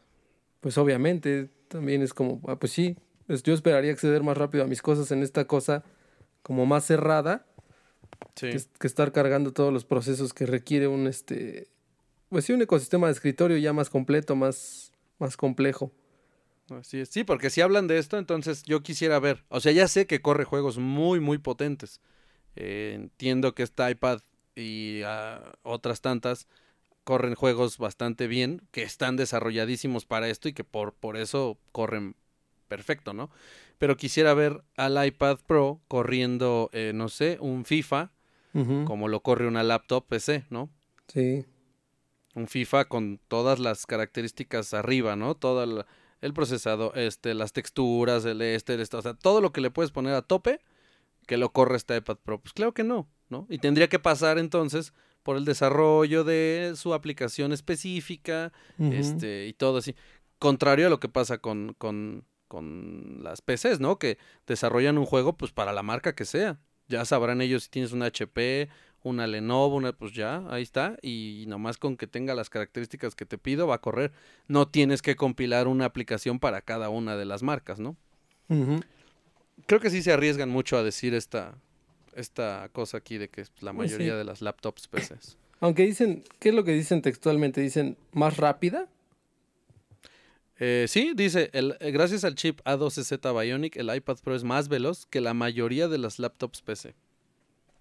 pues 0.60 0.78
obviamente, 0.78 1.50
también 1.70 2.02
es 2.02 2.14
como, 2.14 2.42
ah, 2.50 2.58
pues 2.60 2.74
sí, 2.74 2.98
pues 3.26 3.42
yo 3.42 3.54
esperaría 3.54 3.94
acceder 3.94 4.22
más 4.22 4.38
rápido 4.38 4.66
a 4.66 4.68
mis 4.68 4.82
cosas 4.82 5.10
en 5.12 5.24
esta 5.24 5.46
cosa 5.48 5.86
como 6.44 6.66
más 6.66 6.84
cerrada 6.86 7.46
Sí. 8.36 8.50
que, 8.50 8.60
que 8.80 8.88
estar 8.88 9.14
cargando 9.14 9.54
todos 9.54 9.72
los 9.72 9.86
procesos 9.86 10.34
que 10.34 10.46
requiere 10.46 10.88
un, 10.88 11.08
este, 11.08 11.70
pues 12.28 12.44
sí, 12.44 12.52
un 12.52 12.62
ecosistema 12.62 13.08
de 13.08 13.14
escritorio 13.14 13.56
ya 13.58 13.72
más 13.72 13.90
completo, 13.90 14.36
más, 14.36 14.92
más 15.20 15.38
complejo. 15.38 15.94
Así 16.70 17.00
es. 17.00 17.10
Sí, 17.10 17.24
porque 17.24 17.50
si 17.50 17.62
hablan 17.62 17.88
de 17.88 17.98
esto, 17.98 18.18
entonces 18.18 18.64
yo 18.64 18.82
quisiera 18.82 19.20
ver. 19.20 19.44
O 19.50 19.60
sea, 19.60 19.72
ya 19.72 19.88
sé 19.88 20.08
que 20.08 20.22
corre 20.22 20.46
juegos 20.46 20.78
muy, 20.78 21.20
muy 21.20 21.38
potentes. 21.38 22.02
Eh, 22.56 22.94
entiendo 22.96 23.54
que 23.54 23.64
este 23.64 23.90
iPad 23.90 24.22
y 24.56 25.02
ah, 25.06 25.54
otras 25.64 26.02
tantas 26.02 26.48
corren 27.04 27.36
juegos 27.36 27.78
bastante 27.78 28.28
bien, 28.28 28.64
que 28.72 28.82
están 28.82 29.16
desarrolladísimos 29.16 30.06
para 30.06 30.28
esto 30.28 30.50
y 30.50 30.54
que 30.54 30.64
por, 30.64 30.94
por 30.94 31.18
eso 31.18 31.60
corren 31.72 32.16
perfecto, 32.68 33.14
¿no? 33.14 33.30
Pero 33.78 33.96
quisiera 33.96 34.34
ver 34.34 34.64
al 34.76 35.06
iPad 35.06 35.38
Pro 35.46 35.82
corriendo, 35.88 36.70
eh, 36.74 36.94
no 36.96 37.10
sé, 37.10 37.38
un 37.40 37.66
FIFA, 37.66 38.12
como 38.86 39.10
lo 39.10 39.20
corre 39.20 39.48
una 39.48 39.64
laptop 39.64 40.08
PC, 40.08 40.46
¿no? 40.50 40.70
Sí. 41.10 41.46
un 42.36 42.48
FIFA 42.48 42.86
con 42.86 43.20
todas 43.28 43.60
las 43.60 43.86
características 43.86 44.74
arriba, 44.74 45.18
¿no? 45.18 45.36
Todo 45.36 45.62
el, 45.64 45.86
el 46.22 46.34
procesador, 46.34 46.98
este, 46.98 47.34
las 47.34 47.54
texturas, 47.54 48.26
el 48.26 48.42
este, 48.42 48.74
el 48.76 48.82
esto, 48.82 48.98
o 48.98 49.02
sea, 49.02 49.14
todo 49.14 49.42
lo 49.42 49.52
que 49.52 49.62
le 49.62 49.72
puedes 49.72 49.92
poner 49.92 50.14
a 50.14 50.22
tope, 50.22 50.60
que 51.28 51.38
lo 51.38 51.52
corre 51.52 51.78
este 51.78 51.98
iPad 51.98 52.18
Pro. 52.18 52.40
Pues 52.40 52.54
claro 52.54 52.74
que 52.74 52.84
no, 52.84 53.08
¿no? 53.30 53.48
Y 53.50 53.58
tendría 53.58 53.90
que 53.90 54.00
pasar 54.00 54.38
entonces 54.38 54.94
por 55.24 55.38
el 55.38 55.46
desarrollo 55.46 56.24
de 56.24 56.74
su 56.76 56.94
aplicación 56.94 57.52
específica, 57.52 58.54
este, 58.78 59.48
y 59.48 59.54
todo 59.54 59.80
así. 59.80 59.96
Contrario 60.38 60.88
a 60.88 60.90
lo 60.90 61.00
que 61.00 61.10
pasa 61.10 61.40
con, 61.40 61.74
con, 61.80 62.26
con 62.48 63.24
las 63.24 63.42
PCs, 63.42 63.80
¿no? 63.80 63.98
Que 63.98 64.20
desarrollan 64.46 65.00
un 65.00 65.06
juego, 65.06 65.36
pues, 65.36 65.52
para 65.52 65.74
la 65.74 65.82
marca 65.82 66.14
que 66.14 66.26
sea. 66.26 66.60
Ya 66.88 67.04
sabrán 67.06 67.42
ellos 67.42 67.64
si 67.64 67.70
tienes 67.70 67.92
una 67.92 68.06
HP, 68.06 68.70
una 69.06 69.28
Lenovo, 69.28 69.76
una, 69.76 69.94
pues 69.94 70.14
ya, 70.14 70.44
ahí 70.50 70.64
está. 70.64 70.98
Y 71.02 71.46
nomás 71.48 71.78
con 71.78 71.96
que 71.96 72.08
tenga 72.08 72.34
las 72.34 72.50
características 72.50 73.16
que 73.16 73.26
te 73.26 73.38
pido, 73.38 73.68
va 73.68 73.76
a 73.76 73.82
correr. 73.82 74.12
No 74.48 74.68
tienes 74.68 75.02
que 75.02 75.16
compilar 75.16 75.68
una 75.68 75.86
aplicación 75.86 76.40
para 76.40 76.62
cada 76.62 76.90
una 76.90 77.16
de 77.16 77.26
las 77.26 77.44
marcas, 77.44 77.80
¿no? 77.80 77.96
Creo 79.68 79.80
que 79.80 79.92
sí 79.92 80.02
se 80.02 80.12
arriesgan 80.12 80.50
mucho 80.50 80.76
a 80.78 80.84
decir 80.84 81.14
esta, 81.14 81.56
esta 82.16 82.68
cosa 82.74 82.98
aquí 82.98 83.18
de 83.18 83.30
que 83.30 83.42
es 83.42 83.52
la 83.62 83.72
sí. 83.72 83.78
mayoría 83.78 84.16
de 84.16 84.24
las 84.24 84.42
laptops 84.42 84.88
PCs. 84.88 85.38
Aunque 85.60 85.86
dicen, 85.86 86.24
¿qué 86.40 86.50
es 86.50 86.56
lo 86.56 86.64
que 86.64 86.74
dicen 86.74 87.02
textualmente? 87.02 87.62
Dicen 87.62 87.98
más 88.12 88.38
rápida. 88.38 88.90
Eh, 90.58 90.86
sí, 90.88 91.14
dice, 91.16 91.50
el, 91.54 91.76
eh, 91.80 91.92
gracias 91.92 92.24
al 92.24 92.36
chip 92.36 92.60
A12Z 92.66 93.40
Bionic, 93.40 93.76
el 93.76 93.94
iPad 93.94 94.18
Pro 94.24 94.36
es 94.36 94.44
más 94.44 94.68
veloz 94.68 95.06
que 95.06 95.22
la 95.22 95.34
mayoría 95.34 95.88
de 95.88 95.98
las 95.98 96.18
laptops 96.18 96.62
PC. 96.62 96.96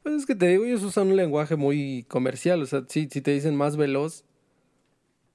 Pues 0.05 0.15
es 0.17 0.27
que 0.27 0.35
te 0.37 0.47
digo, 0.47 0.65
ellos 0.65 0.83
usan 0.85 1.09
un 1.09 1.17
lenguaje 1.17 1.57
muy 1.57 2.05
comercial. 2.09 2.63
O 2.63 2.67
sea, 2.67 2.85
sí, 2.89 3.09
si 3.11 3.21
te 3.23 3.31
dicen 3.33 3.57
más 3.57 3.77
veloz, 3.77 4.23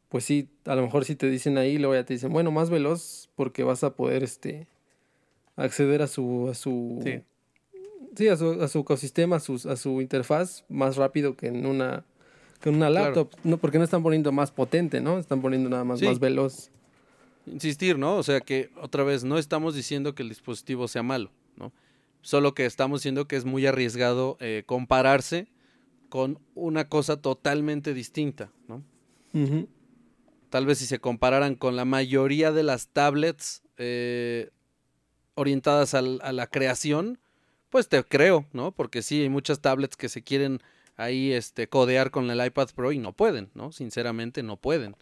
pues 0.10 0.24
sí, 0.24 0.48
a 0.66 0.76
lo 0.76 0.84
mejor 0.84 1.04
si 1.06 1.16
te 1.16 1.30
dicen 1.30 1.58
ahí, 1.58 1.78
luego 1.80 1.96
ya 1.96 2.06
te 2.06 2.14
dicen, 2.14 2.32
bueno, 2.32 2.52
más 2.52 2.70
veloz 2.70 3.30
porque 3.36 3.64
vas 3.64 3.84
a 3.84 3.96
poder 3.96 4.24
este 4.24 4.68
acceder 5.56 6.02
a 6.04 6.08
su, 6.08 6.48
a 6.50 6.54
su 6.54 7.02
Sí. 7.04 7.22
sí, 8.16 8.28
a 8.28 8.38
su, 8.38 8.62
a 8.62 8.68
su 8.68 8.80
ecosistema, 8.80 9.38
a 9.38 9.40
su, 9.40 9.56
a 9.68 9.76
su 9.76 10.02
interfaz 10.02 10.64
más 10.70 10.96
rápido 10.96 11.36
que 11.36 11.48
en 11.48 11.66
una 11.66 12.06
que 12.62 12.70
en 12.70 12.76
una 12.76 12.90
Claro. 12.90 13.06
laptop. 13.16 13.40
No, 13.44 13.58
porque 13.58 13.78
no 13.80 13.84
están 13.86 14.04
poniendo 14.04 14.32
más 14.32 14.52
potente, 14.52 15.02
¿no? 15.02 15.18
Están 15.18 15.42
poniendo 15.42 15.68
nada 15.70 15.84
más 15.84 16.00
Sí. 16.00 16.06
más 16.06 16.20
veloz. 16.20 16.70
Insistir, 17.48 17.98
¿no? 17.98 18.18
O 18.18 18.24
sea 18.24 18.40
que, 18.42 18.70
otra 18.82 19.04
vez, 19.04 19.24
no 19.24 19.38
estamos 19.40 19.74
diciendo 19.74 20.14
que 20.14 20.22
el 20.24 20.30
dispositivo 20.30 20.88
sea 20.88 21.02
malo, 21.02 21.32
¿no? 21.58 21.72
Solo 22.22 22.54
que 22.54 22.66
estamos 22.66 23.00
diciendo 23.02 23.28
que 23.28 23.36
es 23.38 23.46
muy 23.46 23.66
arriesgado 23.66 24.38
eh, 24.40 24.64
compararse 24.66 25.48
con 26.10 26.40
una 26.56 26.88
cosa 26.90 27.22
totalmente 27.22 27.94
distinta, 27.94 28.52
¿no? 28.68 28.84
Tal 30.50 30.66
vez 30.66 30.80
si 30.80 30.86
se 30.88 31.00
compararan 31.00 31.56
con 31.56 31.76
la 31.76 31.86
mayoría 31.86 32.52
de 32.52 32.64
las 32.64 32.88
tablets 32.90 33.62
eh, 33.78 34.50
orientadas 35.36 35.94
al- 35.94 36.20
a 36.24 36.32
la 36.34 36.48
creación, 36.48 37.20
pues 37.70 37.88
te 37.88 38.04
creo, 38.04 38.46
¿no? 38.52 38.72
Porque 38.72 39.02
sí, 39.02 39.22
hay 39.22 39.30
muchas 39.30 39.62
tablets 39.62 39.96
que 39.96 40.10
se 40.10 40.24
quieren 40.24 40.62
ahí 40.98 41.32
este, 41.32 41.70
codear 41.70 42.10
con 42.12 42.30
el 42.30 42.44
iPad 42.46 42.70
Pro 42.76 42.92
y 42.92 42.98
no 42.98 43.14
pueden, 43.14 43.50
¿no? 43.54 43.72
Sinceramente 43.72 44.44
no 44.44 44.58
pueden. 44.58 44.96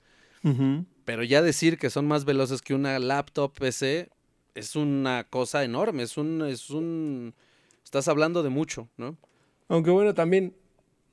Pero 1.05 1.24
ya 1.24 1.41
decir 1.41 1.78
que 1.80 1.89
son 1.89 2.05
más 2.05 2.26
veloces 2.26 2.61
que 2.61 2.76
una 2.76 2.99
laptop 2.99 3.53
PC 3.57 4.09
es 4.58 4.76
una 4.76 5.24
cosa 5.30 5.64
enorme, 5.64 6.03
es 6.03 6.18
un, 6.18 6.41
es 6.41 6.72
un, 6.72 7.36
estás 7.84 8.08
hablando 8.08 8.41
de 8.41 8.49
mucho, 8.49 8.89
¿no? 8.97 9.16
Aunque 9.68 9.91
bueno, 9.91 10.16
también 10.16 10.55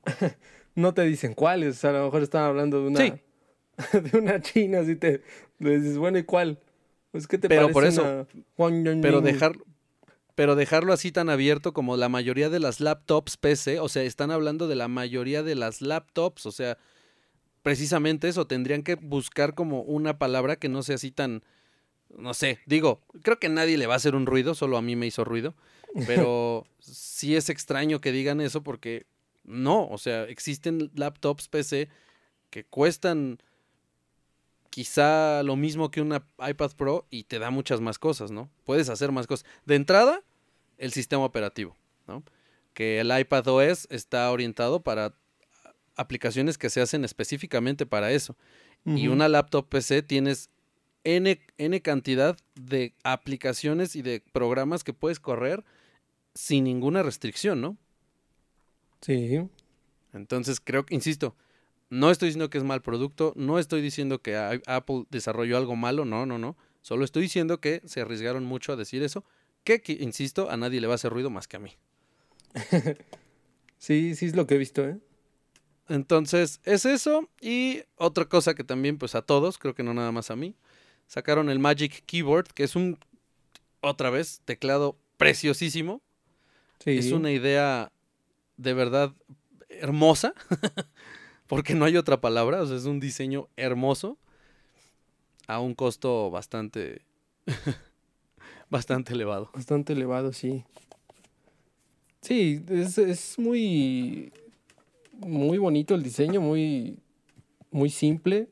no 0.75 0.93
te 0.93 1.03
dicen 1.03 1.35
cuáles, 1.35 1.85
a 1.85 1.91
lo 1.91 2.05
mejor 2.05 2.23
están 2.23 2.43
hablando 2.43 2.81
de 2.81 2.87
una, 2.87 2.99
de 4.11 4.17
una 4.17 4.41
china, 4.41 4.79
así 4.79 4.95
te 4.95 5.21
le 5.59 5.79
dices, 5.79 5.97
bueno, 5.97 6.17
¿y 6.17 6.23
cuál? 6.23 6.59
Pues, 7.11 7.27
¿qué 7.27 7.37
te 7.37 7.47
pero 7.47 7.69
por 7.69 7.85
eso, 7.85 8.27
pero 9.01 9.21
dejar, 9.21 9.57
pero 10.33 10.55
dejarlo 10.55 10.91
así 10.91 11.11
tan 11.11 11.29
abierto 11.29 11.71
como 11.71 11.97
la 11.97 12.09
mayoría 12.09 12.49
de 12.49 12.59
las 12.59 12.79
laptops 12.79 13.37
PC, 13.37 13.79
o 13.79 13.89
sea, 13.89 14.01
están 14.03 14.31
hablando 14.31 14.67
de 14.67 14.75
la 14.75 14.87
mayoría 14.87 15.43
de 15.43 15.53
las 15.53 15.81
laptops, 15.81 16.47
o 16.47 16.51
sea, 16.51 16.79
precisamente 17.61 18.27
eso, 18.27 18.47
tendrían 18.47 18.81
que 18.81 18.95
buscar 18.95 19.53
como 19.53 19.81
una 19.83 20.17
palabra 20.17 20.55
que 20.55 20.67
no 20.67 20.81
sea 20.81 20.95
así 20.95 21.11
tan, 21.11 21.43
no 22.17 22.33
sé, 22.33 22.59
digo, 22.65 23.01
creo 23.21 23.39
que 23.39 23.49
nadie 23.49 23.77
le 23.77 23.87
va 23.87 23.93
a 23.93 23.97
hacer 23.97 24.15
un 24.15 24.25
ruido, 24.25 24.55
solo 24.55 24.77
a 24.77 24.81
mí 24.81 24.95
me 24.95 25.07
hizo 25.07 25.23
ruido, 25.23 25.55
pero 26.05 26.65
sí 26.79 27.35
es 27.35 27.49
extraño 27.49 28.01
que 28.01 28.11
digan 28.11 28.41
eso 28.41 28.63
porque 28.63 29.05
no, 29.43 29.87
o 29.87 29.97
sea, 29.97 30.23
existen 30.23 30.91
laptops 30.95 31.47
PC 31.47 31.89
que 32.49 32.63
cuestan 32.63 33.39
quizá 34.69 35.43
lo 35.43 35.55
mismo 35.55 35.89
que 35.89 36.01
una 36.01 36.27
iPad 36.45 36.71
Pro 36.75 37.05
y 37.09 37.23
te 37.23 37.39
da 37.39 37.49
muchas 37.49 37.79
más 37.79 37.97
cosas, 37.97 38.31
¿no? 38.31 38.49
Puedes 38.65 38.89
hacer 38.89 39.11
más 39.11 39.27
cosas. 39.27 39.45
De 39.65 39.75
entrada, 39.75 40.21
el 40.77 40.91
sistema 40.91 41.23
operativo, 41.23 41.77
¿no? 42.07 42.23
Que 42.73 42.99
el 42.99 43.17
iPad 43.17 43.47
OS 43.47 43.87
está 43.89 44.29
orientado 44.31 44.81
para 44.83 45.13
aplicaciones 45.95 46.57
que 46.57 46.69
se 46.69 46.81
hacen 46.81 47.05
específicamente 47.05 47.85
para 47.85 48.11
eso. 48.11 48.35
Y 48.85 49.07
una 49.07 49.27
laptop 49.29 49.67
PC 49.67 50.03
tienes 50.03 50.51
N, 51.05 51.39
N 51.57 51.81
cantidad 51.81 52.37
de 52.55 52.93
aplicaciones 53.03 53.95
y 53.95 54.01
de 54.01 54.21
programas 54.33 54.83
que 54.83 54.91
puedes 54.91 55.19
correr 55.19 55.63
sin 56.33 56.65
ninguna 56.65 57.01
restricción, 57.03 57.61
¿no? 57.61 57.77
Sí. 59.01 59.39
Entonces 60.13 60.59
creo 60.59 60.85
que, 60.85 60.95
insisto, 60.95 61.35
no 61.89 62.11
estoy 62.11 62.29
diciendo 62.29 62.49
que 62.49 62.57
es 62.57 62.63
mal 62.63 62.81
producto, 62.81 63.33
no 63.35 63.59
estoy 63.59 63.81
diciendo 63.81 64.21
que 64.21 64.35
Apple 64.35 65.05
desarrolló 65.09 65.57
algo 65.57 65.75
malo, 65.75 66.03
no, 66.03 66.25
no, 66.25 66.37
no. 66.37 66.57
Solo 66.81 67.05
estoy 67.05 67.23
diciendo 67.23 67.61
que 67.61 67.81
se 67.85 68.01
arriesgaron 68.01 68.43
mucho 68.43 68.73
a 68.73 68.75
decir 68.75 69.01
eso, 69.03 69.23
que, 69.63 69.81
insisto, 69.99 70.49
a 70.49 70.57
nadie 70.57 70.81
le 70.81 70.87
va 70.87 70.93
a 70.93 70.95
hacer 70.95 71.11
ruido 71.11 71.29
más 71.29 71.47
que 71.47 71.57
a 71.57 71.59
mí. 71.59 71.71
sí, 73.77 74.15
sí 74.15 74.25
es 74.25 74.35
lo 74.35 74.45
que 74.45 74.55
he 74.55 74.57
visto, 74.57 74.87
¿eh? 74.87 74.99
Entonces, 75.87 76.61
es 76.63 76.85
eso. 76.85 77.29
Y 77.41 77.81
otra 77.95 78.25
cosa 78.25 78.55
que 78.55 78.63
también, 78.63 78.97
pues 78.97 79.15
a 79.15 79.21
todos, 79.21 79.57
creo 79.57 79.75
que 79.75 79.83
no 79.83 79.93
nada 79.93 80.11
más 80.11 80.31
a 80.31 80.35
mí, 80.35 80.55
sacaron 81.07 81.49
el 81.49 81.59
Magic 81.59 82.03
Keyboard, 82.05 82.47
que 82.47 82.63
es 82.63 82.75
un, 82.75 82.97
otra 83.81 84.09
vez, 84.09 84.41
teclado 84.45 84.97
preciosísimo. 85.17 86.01
Sí. 86.79 86.91
Es 86.91 87.11
una 87.11 87.31
idea 87.31 87.91
de 88.57 88.73
verdad 88.73 89.13
hermosa. 89.69 90.33
porque 91.47 91.75
no 91.75 91.85
hay 91.85 91.97
otra 91.97 92.21
palabra, 92.21 92.61
o 92.61 92.65
sea, 92.65 92.75
es 92.75 92.85
un 92.85 92.99
diseño 92.99 93.47
hermoso 93.55 94.17
a 95.47 95.59
un 95.59 95.75
costo 95.75 96.31
bastante 96.31 97.01
bastante 98.69 99.13
elevado. 99.13 99.51
Bastante 99.53 99.93
elevado, 99.93 100.33
sí. 100.33 100.63
Sí, 102.21 102.63
es, 102.69 102.97
es, 102.97 103.37
muy 103.37 104.33
muy 105.13 105.59
bonito 105.59 105.93
el 105.93 106.01
diseño, 106.01 106.41
muy 106.41 106.97
muy 107.69 107.89
simple, 107.89 108.47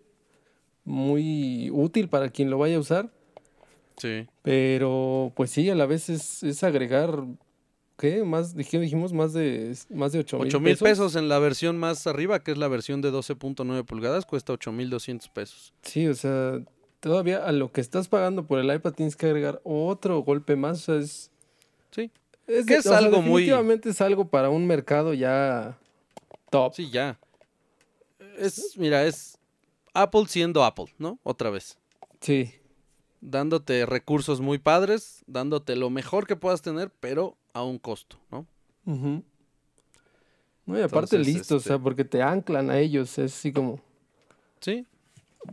muy 0.86 1.70
útil 1.72 2.10
para 2.10 2.30
quien 2.30 2.50
lo 2.50 2.58
vaya 2.58 2.78
a 2.78 2.80
usar. 2.80 3.10
Sí. 3.98 4.28
Pero 4.42 5.32
pues 5.36 5.52
sí, 5.52 5.70
a 5.70 5.76
la 5.76 5.86
vez 5.86 6.10
es, 6.10 6.44
es 6.44 6.64
agregar 6.64 7.24
¿qué? 7.98 8.24
Más, 8.24 8.56
dijimos 8.56 9.14
más 9.14 9.34
de, 9.34 9.76
más 9.90 10.12
de 10.12 10.20
8 10.20 10.60
mil 10.60 10.78
pesos. 10.78 11.16
en 11.16 11.30
la 11.30 11.40
versión 11.40 11.78
más 11.78 12.06
arriba, 12.08 12.44
que 12.44 12.52
es 12.52 12.58
la 12.58 12.68
versión 12.68 13.02
de 13.02 13.12
12.9 13.12 13.86
pulgadas, 13.86 14.26
cuesta 14.26 14.54
8 14.54 14.72
mil 14.72 14.90
200 14.90 15.30
pesos. 15.30 15.74
Sí, 15.84 16.08
o 16.08 16.14
sea, 16.14 16.60
todavía 17.00 17.46
a 17.46 17.52
lo 17.52 17.72
que 17.72 17.82
estás 17.82 18.08
pagando 18.08 18.46
por 18.46 18.60
el 18.60 18.74
iPad 18.74 18.94
tienes 18.94 19.16
que 19.16 19.28
agregar 19.28 19.62
otro 19.64 20.20
golpe 20.20 20.56
más, 20.56 20.90
o 20.90 20.94
sea, 20.94 20.96
es... 20.96 21.32
Sí. 21.92 22.12
Es, 22.48 22.66
que 22.66 22.76
es 22.76 22.88
algo 22.88 23.22
muy... 23.22 23.44
Definitivamente 23.44 23.90
es 23.90 24.02
algo 24.02 24.28
para 24.28 24.50
un 24.50 24.68
mercado 24.68 25.14
ya 25.14 25.78
top. 26.50 26.74
Sí, 26.74 26.90
ya. 26.92 27.18
Es, 28.38 28.78
mira, 28.78 29.06
es 29.06 29.38
Apple 29.94 30.26
siendo 30.28 30.64
Apple, 30.64 30.94
¿no? 30.98 31.20
Otra 31.24 31.50
vez. 31.50 31.78
Sí. 32.22 32.54
Dándote 33.22 33.86
recursos 33.86 34.42
muy 34.42 34.58
padres, 34.58 35.24
dándote 35.28 35.76
lo 35.76 35.90
mejor 35.90 36.28
que 36.28 36.36
puedas 36.36 36.62
tener, 36.62 36.92
pero 37.00 37.38
a 37.54 37.64
un 37.64 37.80
costo, 37.80 38.18
¿no? 38.32 38.48
No, 40.66 40.80
y 40.80 40.82
aparte 40.82 41.20
listo, 41.20 41.58
o 41.58 41.60
sea, 41.60 41.76
este 41.76 41.84
porque 41.84 42.06
te 42.06 42.22
anclan 42.22 42.70
a 42.70 42.80
ellos, 42.80 43.18
es 43.18 43.34
así 43.34 43.52
como... 43.52 43.80
Sí. 44.60 44.86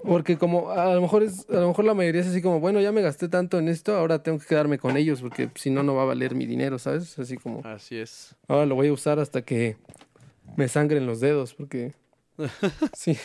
Porque 0.05 0.39
como 0.39 0.71
a 0.71 0.95
lo 0.95 1.01
mejor 1.01 1.25
es, 1.25 1.49
a 1.51 1.55
lo 1.55 1.69
mejor 1.69 1.85
la 1.85 1.95
mayoría 1.95 2.21
es 2.21 2.29
así 2.29 2.41
como, 2.41 2.61
bueno, 2.61 2.81
ya 2.81 2.93
me 2.93 3.03
gasté 3.03 3.29
tanto 3.29 3.59
en 3.59 3.69
esto, 3.69 3.97
ahora 3.97 4.23
tengo 4.23 4.39
que 4.39 4.47
quedarme 4.47 4.79
con 4.79 4.97
ellos, 4.97 5.21
porque 5.21 5.51
si 5.57 5.71
no, 5.71 5.83
no 5.83 5.95
va 5.95 6.03
a 6.03 6.07
valer 6.07 6.35
mi 6.35 6.47
dinero, 6.47 6.79
¿sabes? 6.79 7.19
Así 7.19 7.37
como... 7.37 7.61
Así 7.65 7.97
es. 7.97 8.37
Ahora 8.47 8.67
lo 8.67 8.77
voy 8.77 8.89
a 8.89 8.93
usar 8.93 9.19
hasta 9.19 9.43
que 9.43 9.77
me 10.57 10.69
sangren 10.69 11.07
los 11.07 11.21
dedos, 11.21 11.55
porque 11.55 11.93
si, 12.95 13.17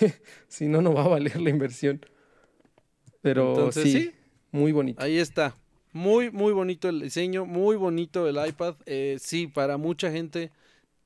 si 0.47 0.67
no, 0.67 0.81
no 0.81 0.93
va 0.93 1.05
a 1.05 1.07
valer 1.07 1.41
la 1.41 1.49
inversión. 1.49 2.05
Pero 3.21 3.71
sí, 3.71 4.11
muy 4.51 4.71
bonito. 4.71 5.01
Ahí 5.01 5.17
está. 5.17 5.55
Muy, 5.93 6.29
muy 6.29 6.53
bonito 6.53 6.89
el 6.89 7.01
diseño, 7.01 7.45
muy 7.45 7.75
bonito 7.75 8.27
el 8.27 8.37
iPad. 8.47 8.75
Eh, 8.85 9.17
sí, 9.19 9.47
para 9.47 9.77
mucha 9.77 10.11
gente, 10.11 10.51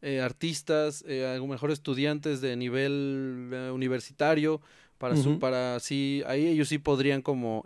eh, 0.02 0.22
artistas, 0.22 1.04
eh, 1.10 1.26
a 1.26 1.38
lo 1.38 1.46
mejor 1.46 1.72
estudiantes 1.72 2.40
de 2.40 2.56
nivel 2.56 3.50
eh, 3.52 3.72
universitario, 3.72 4.62
para, 4.98 5.18
su, 5.18 5.40
para 5.40 5.78
sí, 5.82 6.24
ahí 6.26 6.48
ellos 6.48 6.70
sí 6.70 6.78
podrían 6.78 7.22
como 7.22 7.64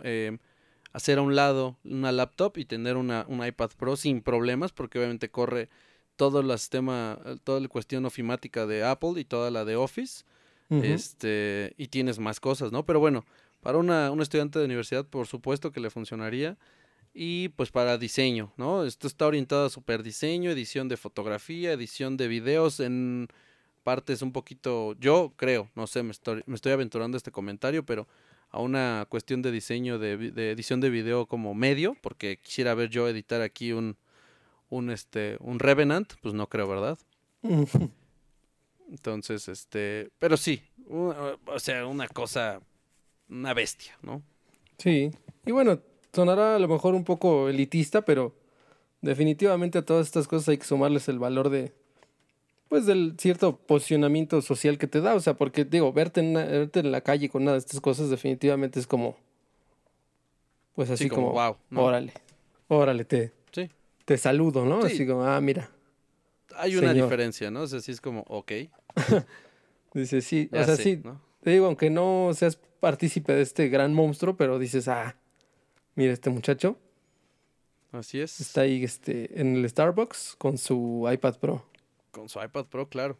hacer 0.92 1.18
a 1.18 1.22
un 1.22 1.34
lado 1.34 1.76
una 1.84 2.12
laptop 2.12 2.58
y 2.58 2.64
tener 2.64 2.96
una, 2.96 3.24
un 3.28 3.44
iPad 3.44 3.70
Pro 3.76 3.96
sin 3.96 4.20
problemas, 4.20 4.72
porque 4.72 4.98
obviamente 4.98 5.30
corre 5.30 5.68
todo 6.14 6.40
el 6.40 6.58
sistema, 6.58 7.18
toda 7.42 7.58
la 7.58 7.66
cuestión 7.66 8.04
ofimática 8.04 8.66
de 8.66 8.84
Apple 8.84 9.14
y 9.16 9.24
toda 9.24 9.50
la 9.50 9.64
de 9.64 9.74
Office. 9.74 10.24
Este, 10.70 11.74
y 11.76 11.88
tienes 11.88 12.18
más 12.18 12.40
cosas, 12.40 12.72
¿no? 12.72 12.84
Pero 12.84 12.98
bueno, 12.98 13.24
para 13.60 13.78
una, 13.78 14.10
un 14.10 14.20
estudiante 14.20 14.58
de 14.58 14.64
universidad, 14.64 15.06
por 15.06 15.26
supuesto 15.26 15.72
que 15.72 15.80
le 15.80 15.90
funcionaría 15.90 16.56
y 17.12 17.50
pues 17.50 17.70
para 17.70 17.96
diseño, 17.96 18.52
¿no? 18.56 18.84
Esto 18.84 19.06
está 19.06 19.26
orientado 19.26 19.66
a 19.66 19.70
super 19.70 20.02
diseño, 20.02 20.50
edición 20.50 20.88
de 20.88 20.96
fotografía, 20.96 21.72
edición 21.72 22.16
de 22.16 22.28
videos 22.28 22.80
en 22.80 23.28
partes 23.84 24.22
un 24.22 24.32
poquito, 24.32 24.96
yo 24.98 25.32
creo, 25.36 25.70
no 25.76 25.86
sé, 25.86 26.02
me 26.02 26.10
estoy, 26.10 26.42
me 26.46 26.56
estoy 26.56 26.72
aventurando 26.72 27.16
este 27.16 27.30
comentario, 27.30 27.84
pero 27.84 28.08
a 28.50 28.60
una 28.60 29.06
cuestión 29.08 29.42
de 29.42 29.52
diseño 29.52 29.98
de, 29.98 30.16
de, 30.16 30.50
edición 30.50 30.80
de 30.80 30.90
video 30.90 31.26
como 31.26 31.54
medio, 31.54 31.96
porque 32.00 32.38
quisiera 32.38 32.74
ver 32.74 32.88
yo 32.88 33.08
editar 33.08 33.42
aquí 33.42 33.72
un, 33.72 33.96
un, 34.70 34.90
este, 34.90 35.36
un 35.40 35.58
Revenant, 35.58 36.14
pues 36.20 36.34
no 36.34 36.48
creo, 36.48 36.66
¿verdad? 36.66 36.98
Entonces, 38.94 39.48
este, 39.48 40.08
pero 40.20 40.36
sí, 40.36 40.62
o 40.88 41.58
sea, 41.58 41.84
una 41.84 42.06
cosa, 42.06 42.60
una 43.28 43.52
bestia, 43.52 43.98
¿no? 44.02 44.22
Sí, 44.78 45.10
y 45.44 45.50
bueno, 45.50 45.80
sonará 46.12 46.54
a 46.54 46.58
lo 46.60 46.68
mejor 46.68 46.94
un 46.94 47.02
poco 47.02 47.48
elitista, 47.48 48.04
pero 48.04 48.36
definitivamente 49.00 49.78
a 49.78 49.84
todas 49.84 50.06
estas 50.06 50.28
cosas 50.28 50.48
hay 50.48 50.58
que 50.58 50.64
sumarles 50.64 51.08
el 51.08 51.18
valor 51.18 51.50
de, 51.50 51.72
pues, 52.68 52.86
del 52.86 53.16
cierto 53.18 53.56
posicionamiento 53.56 54.40
social 54.42 54.78
que 54.78 54.86
te 54.86 55.00
da. 55.00 55.16
O 55.16 55.20
sea, 55.20 55.34
porque, 55.34 55.64
digo, 55.64 55.92
verte 55.92 56.20
en, 56.20 56.34
verte 56.34 56.78
en 56.78 56.92
la 56.92 57.00
calle 57.00 57.28
con 57.28 57.44
nada 57.44 57.56
de 57.56 57.60
estas 57.66 57.80
cosas 57.80 58.10
definitivamente 58.10 58.78
es 58.78 58.86
como, 58.86 59.16
pues 60.76 60.88
así 60.88 61.08
como, 61.08 61.32
wow, 61.32 61.56
órale, 61.74 62.12
órale, 62.68 63.04
te, 63.04 63.32
te 64.04 64.18
saludo, 64.18 64.64
¿no? 64.64 64.84
Así 64.84 65.04
como, 65.04 65.24
ah, 65.24 65.40
mira. 65.40 65.73
Hay 66.56 66.76
una 66.76 66.92
diferencia, 66.92 67.50
¿no? 67.50 67.62
O 67.62 67.66
sea, 67.66 67.80
sí 67.80 67.92
es 67.92 68.00
como, 68.00 68.24
ok. 68.28 68.52
Dice, 69.94 70.20
sí, 70.20 70.48
o 70.52 70.64
sea, 70.64 70.76
sí, 70.76 71.00
te 71.42 71.50
digo, 71.50 71.66
aunque 71.66 71.88
no 71.88 72.30
seas 72.34 72.58
partícipe 72.80 73.32
de 73.32 73.42
este 73.42 73.68
gran 73.68 73.94
monstruo, 73.94 74.36
pero 74.36 74.58
dices, 74.58 74.88
ah, 74.88 75.16
Mira 75.94 76.12
este 76.12 76.30
muchacho. 76.30 76.78
Así 77.92 78.20
es. 78.20 78.40
Está 78.40 78.62
ahí 78.62 78.82
este, 78.82 79.40
en 79.40 79.56
el 79.56 79.68
Starbucks 79.68 80.34
con 80.38 80.58
su 80.58 81.08
iPad 81.10 81.38
Pro. 81.38 81.64
Con 82.10 82.28
su 82.28 82.42
iPad 82.42 82.66
Pro, 82.66 82.88
claro. 82.88 83.18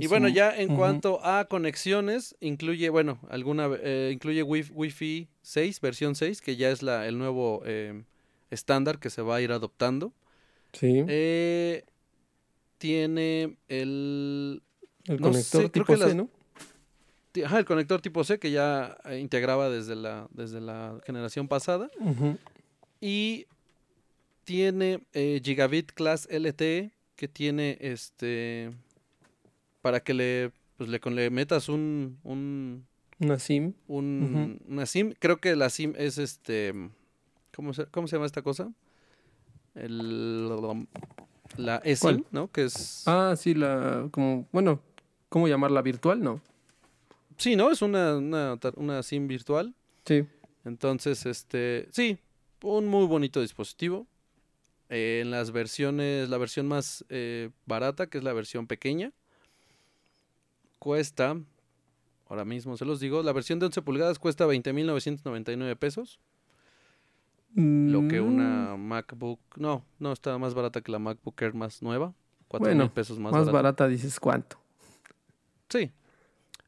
y 0.00 0.08
bueno, 0.08 0.28
ya 0.28 0.56
en 0.56 0.74
cuanto 0.74 1.24
a 1.24 1.44
conexiones, 1.44 2.36
incluye, 2.40 2.90
bueno, 2.90 3.20
alguna, 3.28 3.68
eh, 3.80 4.10
incluye 4.12 4.42
Wi-Fi 4.42 5.28
6, 5.42 5.80
versión 5.80 6.16
6, 6.16 6.40
que 6.40 6.56
ya 6.56 6.70
es 6.70 6.82
la, 6.82 7.06
el 7.06 7.18
nuevo 7.18 7.62
eh, 7.64 8.02
estándar 8.50 8.98
que 8.98 9.10
se 9.10 9.22
va 9.22 9.36
a 9.36 9.40
ir 9.40 9.52
adoptando. 9.52 10.12
Sí. 10.72 11.04
Eh, 11.06 11.84
tiene 12.78 13.56
el 13.68 14.62
El 15.04 15.16
No 15.20 15.22
conector 15.28 15.62
sé, 15.62 15.70
creo 15.70 15.84
tipo 15.84 15.86
que 15.86 15.96
C, 15.96 16.04
las- 16.06 16.14
¿no? 16.14 16.30
Ajá, 17.44 17.58
el 17.58 17.64
conector 17.66 18.00
tipo 18.00 18.24
C 18.24 18.38
que 18.38 18.50
ya 18.50 18.96
eh, 19.04 19.18
integraba 19.18 19.68
desde 19.68 19.94
la, 19.94 20.26
desde 20.30 20.60
la 20.60 20.98
generación 21.04 21.48
pasada. 21.48 21.90
Y 23.00 23.46
tiene 24.44 25.04
eh, 25.12 25.40
Gigabit 25.44 25.92
Class 25.92 26.26
LTE 26.30 26.92
que 27.14 27.28
tiene 27.28 27.76
este 27.80 28.70
para 29.82 30.00
que 30.00 30.14
le 30.14 30.52
pues 30.78 30.88
le, 30.90 30.98
le 31.10 31.30
metas 31.30 31.68
un, 31.68 32.18
un, 32.22 32.86
Una 33.18 33.38
SIM. 33.38 33.74
un- 33.86 34.60
una 34.68 34.86
SIM. 34.86 35.12
Creo 35.18 35.38
que 35.38 35.56
la 35.56 35.68
SIM 35.70 35.94
es 35.96 36.16
este 36.18 36.72
¿cómo 37.54 37.72
se, 37.74 37.86
cómo 37.86 38.06
se 38.08 38.16
llama 38.16 38.26
esta 38.26 38.42
cosa? 38.42 38.72
El 39.74 40.48
la 41.58 41.76
eSIM. 41.84 42.24
¿no? 42.30 42.50
Que 42.50 42.64
es 42.64 43.02
Ah, 43.06 43.34
sí, 43.36 43.54
la. 43.54 44.08
Como, 44.10 44.46
bueno, 44.52 44.80
¿cómo 45.28 45.48
llamarla? 45.48 45.82
¿Virtual? 45.82 46.22
No. 46.22 46.40
Sí, 47.36 47.56
¿no? 47.56 47.70
Es 47.70 47.82
una, 47.82 48.16
una, 48.16 48.58
una 48.76 49.02
SIM 49.02 49.28
virtual. 49.28 49.74
Sí. 50.04 50.24
Entonces, 50.64 51.26
este, 51.26 51.88
sí, 51.92 52.18
un 52.62 52.86
muy 52.86 53.06
bonito 53.06 53.40
dispositivo. 53.40 54.06
Eh, 54.88 55.20
en 55.22 55.30
las 55.30 55.50
versiones, 55.50 56.28
la 56.28 56.38
versión 56.38 56.68
más 56.68 57.04
eh, 57.08 57.50
barata, 57.66 58.06
que 58.06 58.18
es 58.18 58.24
la 58.24 58.32
versión 58.32 58.66
pequeña, 58.68 59.12
cuesta, 60.78 61.36
ahora 62.28 62.44
mismo 62.44 62.76
se 62.76 62.84
los 62.84 63.00
digo, 63.00 63.22
la 63.22 63.32
versión 63.32 63.58
de 63.58 63.66
11 63.66 63.82
pulgadas 63.82 64.18
cuesta 64.18 64.46
20.999 64.46 65.76
pesos. 65.76 66.20
Lo 67.54 68.06
que 68.08 68.20
Mm, 68.20 68.26
una 68.26 68.76
MacBook, 68.76 69.40
no, 69.56 69.84
no, 69.98 70.12
está 70.12 70.36
más 70.38 70.54
barata 70.54 70.80
que 70.82 70.92
la 70.92 70.98
MacBook 70.98 71.40
Air 71.40 71.54
más 71.54 71.82
nueva. 71.82 72.14
4 72.48 72.66
Bueno, 72.66 72.84
mil 72.84 72.92
pesos 72.92 73.18
más, 73.18 73.32
Más 73.32 73.40
barata. 73.46 73.52
barata, 73.52 73.88
dices 73.88 74.20
cuánto. 74.20 74.58
Sí. 75.68 75.90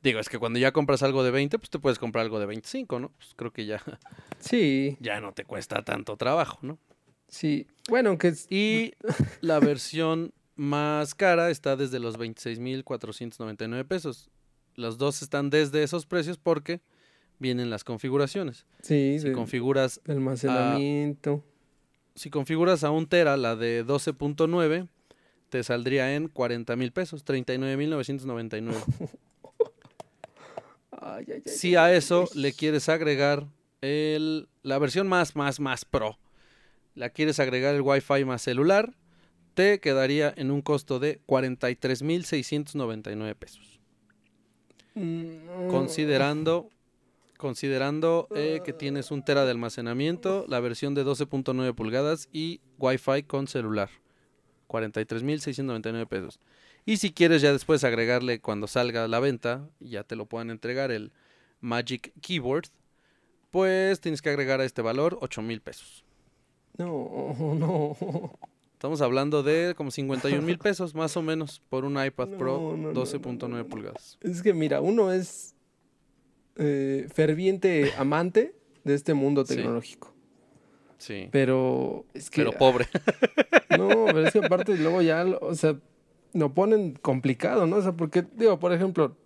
Digo, 0.02 0.20
es 0.20 0.28
que 0.28 0.38
cuando 0.38 0.58
ya 0.58 0.72
compras 0.72 1.02
algo 1.02 1.22
de 1.24 1.30
20, 1.30 1.58
pues 1.58 1.70
te 1.70 1.78
puedes 1.78 1.98
comprar 1.98 2.24
algo 2.24 2.38
de 2.40 2.46
25, 2.46 2.98
¿no? 3.00 3.10
Pues 3.10 3.32
creo 3.36 3.52
que 3.52 3.66
ya, 3.66 3.82
Sí, 4.38 4.96
ya 5.00 5.20
no 5.20 5.32
te 5.32 5.44
cuesta 5.44 5.84
tanto 5.84 6.16
trabajo, 6.16 6.58
¿no? 6.62 6.78
sí. 7.28 7.66
Bueno, 7.88 8.10
aunque 8.10 8.28
es- 8.28 8.46
Y 8.50 8.92
la 9.40 9.58
versión 9.60 10.32
más 10.56 11.14
cara 11.14 11.50
está 11.50 11.76
desde 11.76 11.98
los 12.00 12.16
26.499 12.16 13.84
pesos. 13.84 14.30
Los 14.74 14.98
dos 14.98 15.22
están 15.22 15.50
desde 15.50 15.82
esos 15.82 16.06
precios 16.06 16.38
porque 16.38 16.80
vienen 17.38 17.70
las 17.70 17.84
configuraciones. 17.84 18.66
sí, 18.82 19.18
Si 19.18 19.28
de- 19.28 19.32
configuras, 19.32 20.00
almacenamiento. 20.08 21.44
si 22.14 22.30
configuras 22.30 22.84
a 22.84 22.90
un 22.90 23.06
tera 23.06 23.36
la 23.36 23.54
de 23.56 23.84
12.9, 23.84 24.88
te 25.50 25.62
saldría 25.62 26.14
en 26.14 26.28
40 26.28 26.76
mil 26.76 26.92
pesos, 26.92 27.24
39.999. 27.24 28.74
Ay, 31.00 31.24
ay, 31.28 31.34
ay, 31.36 31.42
Si 31.46 31.76
a 31.76 31.94
eso 31.94 32.28
le 32.34 32.52
quieres 32.52 32.88
agregar 32.88 33.46
el, 33.80 34.48
la 34.62 34.78
versión 34.78 35.06
más, 35.06 35.36
más, 35.36 35.60
más 35.60 35.84
pro, 35.84 36.18
la 36.94 37.10
quieres 37.10 37.38
agregar 37.38 37.74
el 37.76 37.82
Wi-Fi 37.82 38.24
más 38.24 38.42
celular, 38.42 38.94
te 39.54 39.78
quedaría 39.80 40.32
en 40.36 40.50
un 40.50 40.60
costo 40.62 40.98
de 40.98 41.20
43.699 41.26 43.34
pesos. 43.36 43.78
Mm, 44.94 45.68
Considerando, 45.68 46.68
considerando 47.38 48.28
eh, 48.34 48.60
que 48.64 48.74
tienes 48.74 49.10
un 49.10 49.24
tera 49.24 49.46
de 49.46 49.52
almacenamiento, 49.52 50.44
la 50.48 50.60
versión 50.60 50.94
de 50.94 51.06
12.9 51.06 51.74
pulgadas 51.74 52.28
y 52.32 52.60
Wi-Fi 52.78 53.22
con 53.22 53.46
celular. 53.46 53.88
43.699 54.68 56.06
pesos. 56.06 56.38
Y 56.84 56.98
si 56.98 57.12
quieres 57.12 57.40
ya 57.40 57.52
después 57.52 57.84
agregarle 57.84 58.40
cuando 58.40 58.66
salga 58.66 59.04
a 59.04 59.08
la 59.08 59.20
venta, 59.20 59.68
ya 59.80 60.04
te 60.04 60.16
lo 60.16 60.26
puedan 60.26 60.50
entregar 60.50 60.90
el 60.90 61.12
Magic 61.60 62.12
Keyboard, 62.20 62.66
pues 63.50 64.00
tienes 64.00 64.20
que 64.20 64.28
agregar 64.30 64.60
a 64.60 64.64
este 64.64 64.82
valor 64.82 65.18
8.000 65.20 65.60
pesos. 65.62 66.04
No, 66.76 67.34
no. 67.58 67.96
Estamos 68.72 69.00
hablando 69.00 69.42
de 69.42 69.74
como 69.76 69.90
51 69.90 70.40
mil 70.40 70.58
pesos 70.58 70.94
más 70.94 71.16
o 71.16 71.22
menos 71.22 71.60
por 71.68 71.84
un 71.84 72.02
iPad 72.02 72.28
Pro 72.38 72.76
No, 72.76 72.76
no, 72.76 72.92
no, 72.92 73.04
12.9 73.04 73.48
no, 73.48 73.56
no. 73.58 73.66
pulgadas. 73.66 74.18
Es 74.20 74.42
que 74.42 74.54
mira, 74.54 74.80
uno 74.80 75.12
es 75.12 75.56
eh, 76.58 77.08
ferviente 77.12 77.92
amante 77.98 78.54
de 78.84 78.94
este 78.94 79.14
mundo 79.14 79.44
tecnológico. 79.44 80.14
Sí. 80.98 81.28
Pero 81.30 82.04
es 82.14 82.30
que. 82.30 82.42
Pero 82.42 82.52
pobre. 82.52 82.86
No, 83.78 83.88
pero 84.06 84.26
es 84.26 84.32
que 84.32 84.40
aparte 84.40 84.76
luego 84.76 85.02
ya, 85.02 85.24
o 85.24 85.54
sea, 85.54 85.78
lo 86.32 86.54
ponen 86.54 86.94
complicado, 86.94 87.66
¿no? 87.66 87.76
O 87.76 87.82
sea, 87.82 87.92
porque, 87.92 88.24
digo, 88.34 88.58
por 88.58 88.72
ejemplo, 88.72 89.16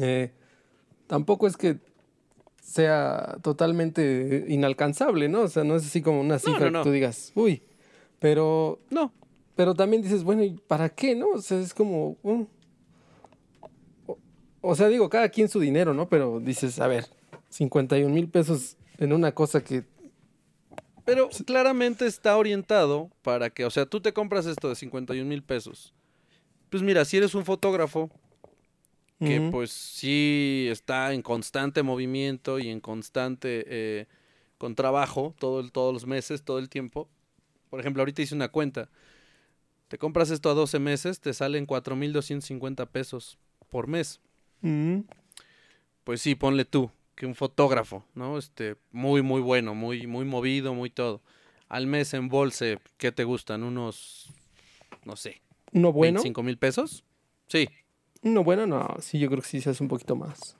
eh, 0.00 0.30
tampoco 1.06 1.46
es 1.46 1.56
que 1.56 1.78
sea 2.60 3.38
totalmente 3.42 4.44
inalcanzable, 4.48 5.28
¿no? 5.28 5.42
O 5.42 5.48
sea, 5.48 5.64
no 5.64 5.76
es 5.76 5.86
así 5.86 6.02
como 6.02 6.20
una 6.20 6.38
cifra 6.38 6.66
no, 6.66 6.70
no. 6.70 6.80
que 6.80 6.88
tú 6.88 6.92
digas, 6.92 7.32
uy, 7.34 7.62
pero, 8.18 8.80
No, 8.90 9.12
pero 9.54 9.74
también 9.74 10.02
dices, 10.02 10.24
bueno, 10.24 10.42
¿y 10.44 10.50
para 10.66 10.88
qué, 10.88 11.14
no? 11.14 11.30
O 11.30 11.40
sea, 11.40 11.58
es 11.58 11.74
como. 11.74 12.16
O, 14.68 14.74
sea, 14.74 14.88
digo, 14.88 15.08
cada 15.08 15.28
quien 15.28 15.48
su 15.48 15.60
dinero, 15.60 15.94
¿no? 15.94 16.08
Pero 16.08 16.40
dices, 16.40 16.78
a 16.80 16.86
ver, 16.86 17.06
51 17.50 18.12
mil 18.12 18.28
pesos 18.28 18.76
en 18.98 19.12
una 19.12 19.32
cosa 19.32 19.62
que, 19.62 19.84
pero 21.04 21.28
claramente 21.46 22.06
está 22.06 22.36
orientado 22.36 23.10
para 23.22 23.50
que, 23.50 23.64
o 23.64 23.70
sea, 23.70 23.86
tú 23.86 24.00
te 24.00 24.12
compras 24.12 24.46
esto 24.46 24.68
de 24.68 24.74
51 24.74 25.28
mil 25.28 25.42
pesos. 25.42 25.94
Pues 26.68 26.82
mira, 26.82 27.04
si 27.04 27.16
eres 27.16 27.34
un 27.34 27.44
fotógrafo 27.44 28.10
que 29.18 29.40
pues 29.50 29.70
sí 29.70 30.66
está 30.70 31.14
en 31.14 31.22
constante 31.22 31.82
movimiento 31.82 32.58
y 32.58 32.68
en 32.68 32.80
constante 32.80 33.64
eh, 33.66 34.06
con 34.58 34.74
trabajo 34.74 35.34
todo 35.38 35.60
el- 35.60 35.72
todos 35.72 35.94
los 35.94 36.06
meses, 36.06 36.42
todo 36.42 36.58
el 36.58 36.68
tiempo. 36.68 37.08
Por 37.70 37.80
ejemplo, 37.80 38.02
ahorita 38.02 38.20
hice 38.20 38.34
una 38.34 38.48
cuenta. 38.48 38.90
Te 39.88 39.96
compras 39.96 40.30
esto 40.30 40.50
a 40.50 40.54
12 40.54 40.78
meses, 40.80 41.20
te 41.20 41.32
salen 41.32 41.64
4.250 41.66 42.84
pesos 42.86 43.38
por 43.70 43.86
mes. 43.86 44.20
Mm, 44.62 45.00
Pues 46.04 46.20
sí, 46.22 46.34
ponle 46.34 46.64
tú, 46.64 46.90
que 47.14 47.26
un 47.26 47.34
fotógrafo, 47.34 48.04
¿no? 48.14 48.38
Este, 48.38 48.76
muy, 48.92 49.22
muy 49.22 49.40
bueno, 49.40 49.74
muy, 49.74 50.06
muy 50.06 50.24
movido, 50.24 50.72
muy 50.74 50.90
todo. 50.90 51.20
Al 51.68 51.86
mes 51.86 52.14
en 52.14 52.28
bolse, 52.28 52.78
¿qué 52.96 53.10
te 53.10 53.24
gustan? 53.24 53.64
Unos, 53.64 54.32
no 55.04 55.16
sé, 55.16 55.40
uno 55.72 55.92
bueno. 55.92 56.14
25 56.20 56.42
mil 56.44 56.58
pesos. 56.58 57.04
Sí, 57.48 57.68
No, 58.22 58.44
bueno, 58.44 58.66
no, 58.66 58.96
sí, 59.00 59.18
yo 59.18 59.28
creo 59.28 59.42
que 59.42 59.48
sí 59.48 59.60
se 59.60 59.70
hace 59.70 59.82
un 59.82 59.88
poquito 59.88 60.14
más. 60.16 60.56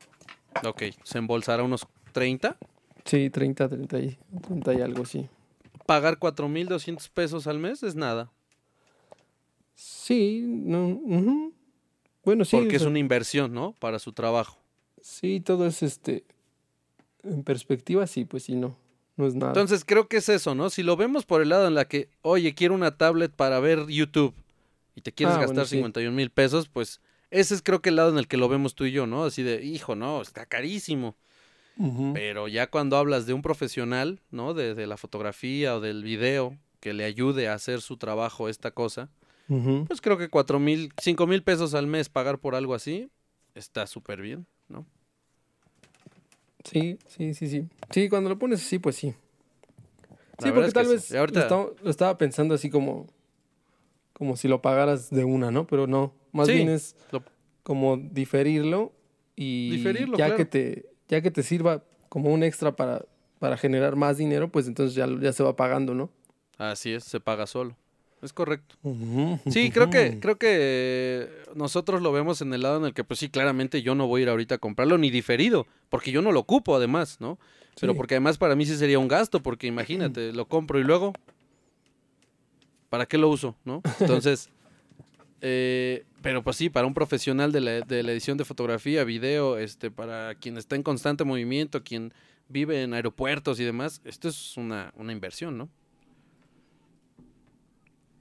ok, 0.64 0.82
se 1.04 1.18
embolsará 1.18 1.62
unos 1.62 1.86
30. 2.12 2.56
Sí, 3.04 3.30
30, 3.30 3.68
30 3.68 3.98
y, 4.00 4.18
30 4.42 4.74
y 4.74 4.80
algo, 4.80 5.04
sí. 5.04 5.28
Pagar 5.86 6.18
4.200 6.18 7.08
pesos 7.08 7.46
al 7.46 7.60
mes 7.60 7.84
es 7.84 7.94
nada, 7.94 8.32
Sí, 9.74 10.42
no. 10.46 11.52
Bueno, 12.26 12.44
sí. 12.44 12.56
porque 12.56 12.74
o 12.74 12.76
es 12.76 12.82
una 12.82 12.98
inversión, 12.98 13.54
¿no? 13.54 13.74
Para 13.78 13.98
su 13.98 14.12
trabajo. 14.12 14.58
Sí, 15.00 15.40
todo 15.40 15.66
es 15.66 15.82
este. 15.82 16.24
En 17.22 17.42
perspectiva, 17.42 18.06
sí, 18.06 18.24
pues 18.26 18.42
sí, 18.42 18.54
no. 18.54 18.76
No 19.16 19.26
es 19.26 19.34
nada. 19.34 19.52
Entonces 19.52 19.84
creo 19.86 20.08
que 20.08 20.18
es 20.18 20.28
eso, 20.28 20.54
¿no? 20.54 20.68
Si 20.68 20.82
lo 20.82 20.96
vemos 20.96 21.24
por 21.24 21.40
el 21.40 21.48
lado 21.48 21.66
en 21.66 21.74
la 21.74 21.86
que, 21.86 22.10
oye, 22.22 22.54
quiero 22.54 22.74
una 22.74 22.98
tablet 22.98 23.32
para 23.32 23.58
ver 23.60 23.86
YouTube 23.86 24.34
y 24.94 25.00
te 25.00 25.12
quieres 25.12 25.36
Ah, 25.36 25.40
gastar 25.40 25.66
sí. 25.66 25.76
51 25.76 26.14
mil 26.14 26.30
pesos, 26.30 26.68
pues 26.68 27.00
ese 27.30 27.54
es 27.54 27.62
creo 27.62 27.80
que 27.80 27.88
el 27.88 27.96
lado 27.96 28.10
en 28.10 28.18
el 28.18 28.28
que 28.28 28.36
lo 28.36 28.48
vemos 28.48 28.74
tú 28.74 28.84
y 28.84 28.92
yo, 28.92 29.06
¿no? 29.06 29.24
Así 29.24 29.42
de, 29.42 29.64
hijo, 29.64 29.94
no, 29.94 30.20
está 30.20 30.44
carísimo. 30.46 31.16
Pero 32.14 32.48
ya 32.48 32.68
cuando 32.70 32.96
hablas 32.96 33.26
de 33.26 33.34
un 33.34 33.42
profesional, 33.42 34.20
¿no? 34.30 34.54
De, 34.54 34.74
de 34.74 34.86
la 34.86 34.96
fotografía 34.96 35.76
o 35.76 35.80
del 35.80 36.02
video 36.02 36.56
que 36.80 36.94
le 36.94 37.04
ayude 37.04 37.48
a 37.48 37.54
hacer 37.54 37.82
su 37.82 37.98
trabajo 37.98 38.48
esta 38.48 38.70
cosa, 38.70 39.10
Pues 39.86 40.00
creo 40.00 40.18
que 40.18 40.28
cuatro 40.28 40.58
mil, 40.58 40.92
cinco 41.00 41.26
mil 41.26 41.42
pesos 41.42 41.74
al 41.74 41.86
mes 41.86 42.08
pagar 42.08 42.38
por 42.38 42.54
algo 42.54 42.74
así 42.74 43.10
está 43.54 43.86
súper 43.86 44.20
bien, 44.20 44.46
¿no? 44.68 44.86
Sí, 46.64 46.98
sí, 47.06 47.32
sí, 47.34 47.48
sí. 47.48 47.68
Sí, 47.90 48.08
cuando 48.08 48.28
lo 48.28 48.38
pones 48.38 48.60
así, 48.64 48.78
pues 48.78 48.96
sí. 48.96 49.14
La 50.38 50.46
Sí, 50.46 50.52
porque 50.52 50.60
es 50.60 50.66
que 50.66 50.72
tal 50.72 50.86
sí. 50.86 50.92
vez 50.92 51.14
ahorita- 51.14 51.38
lo, 51.40 51.42
estaba, 51.44 51.70
lo 51.82 51.90
estaba 51.90 52.18
pensando 52.18 52.54
así 52.54 52.70
como. 52.70 53.06
Como 54.12 54.36
si 54.36 54.48
lo 54.48 54.62
pagaras 54.62 55.10
de 55.10 55.24
una, 55.24 55.50
¿no? 55.50 55.66
Pero 55.66 55.86
no. 55.86 56.12
Más 56.32 56.48
Sí, 56.48 56.54
bien 56.54 56.68
es 56.70 56.96
lo- 57.12 57.22
como 57.62 57.96
diferirlo 57.98 58.92
y 59.36 59.70
Diferirlo, 59.72 60.16
ya 60.16 60.26
claro. 60.26 60.36
que 60.36 60.44
te 60.44 60.86
ya 61.08 61.20
que 61.20 61.30
te 61.30 61.42
sirva 61.42 61.84
como 62.08 62.32
un 62.32 62.42
extra 62.42 62.74
para, 62.74 63.04
para 63.38 63.56
generar 63.56 63.94
más 63.94 64.16
dinero, 64.16 64.50
pues 64.50 64.66
entonces 64.66 64.94
ya, 64.96 65.06
ya 65.20 65.32
se 65.32 65.42
va 65.44 65.54
pagando, 65.54 65.94
¿no? 65.94 66.10
Así 66.58 66.92
es, 66.92 67.04
se 67.04 67.20
paga 67.20 67.46
solo. 67.46 67.76
Es 68.22 68.32
correcto. 68.32 68.76
Sí, 69.50 69.70
creo 69.70 69.90
que, 69.90 70.18
creo 70.20 70.36
que 70.36 71.28
nosotros 71.54 72.00
lo 72.02 72.12
vemos 72.12 72.40
en 72.40 72.52
el 72.54 72.62
lado 72.62 72.78
en 72.78 72.86
el 72.86 72.94
que, 72.94 73.04
pues 73.04 73.20
sí, 73.20 73.28
claramente 73.28 73.82
yo 73.82 73.94
no 73.94 74.06
voy 74.06 74.20
a 74.20 74.24
ir 74.24 74.28
ahorita 74.30 74.54
a 74.56 74.58
comprarlo 74.58 74.96
ni 74.98 75.10
diferido, 75.10 75.66
porque 75.90 76.10
yo 76.12 76.22
no 76.22 76.32
lo 76.32 76.40
ocupo 76.40 76.74
además, 76.74 77.20
¿no? 77.20 77.38
Pero 77.78 77.94
porque 77.94 78.14
además 78.14 78.38
para 78.38 78.56
mí 78.56 78.64
sí 78.64 78.74
sería 78.76 78.98
un 78.98 79.06
gasto, 79.06 79.42
porque 79.42 79.66
imagínate, 79.66 80.32
lo 80.32 80.46
compro 80.46 80.80
y 80.80 80.84
luego, 80.84 81.12
¿para 82.88 83.06
qué 83.06 83.18
lo 83.18 83.28
uso, 83.28 83.54
no? 83.64 83.82
Entonces, 84.00 84.50
Eh, 85.42 86.04
pero 86.22 86.42
pues 86.42 86.56
sí, 86.56 86.70
para 86.70 86.86
un 86.86 86.94
profesional 86.94 87.52
de 87.52 87.60
la, 87.60 87.70
de 87.82 88.02
la 88.02 88.12
edición 88.12 88.38
de 88.38 88.44
fotografía, 88.46 89.04
video, 89.04 89.58
este, 89.58 89.90
para 89.90 90.34
quien 90.34 90.56
está 90.56 90.74
en 90.74 90.82
constante 90.82 91.24
movimiento, 91.24 91.84
quien 91.84 92.12
vive 92.48 92.82
en 92.82 92.94
aeropuertos 92.94 93.60
y 93.60 93.64
demás, 93.64 94.00
esto 94.04 94.28
es 94.28 94.56
una, 94.56 94.92
una 94.96 95.12
inversión, 95.12 95.58
¿no? 95.58 95.68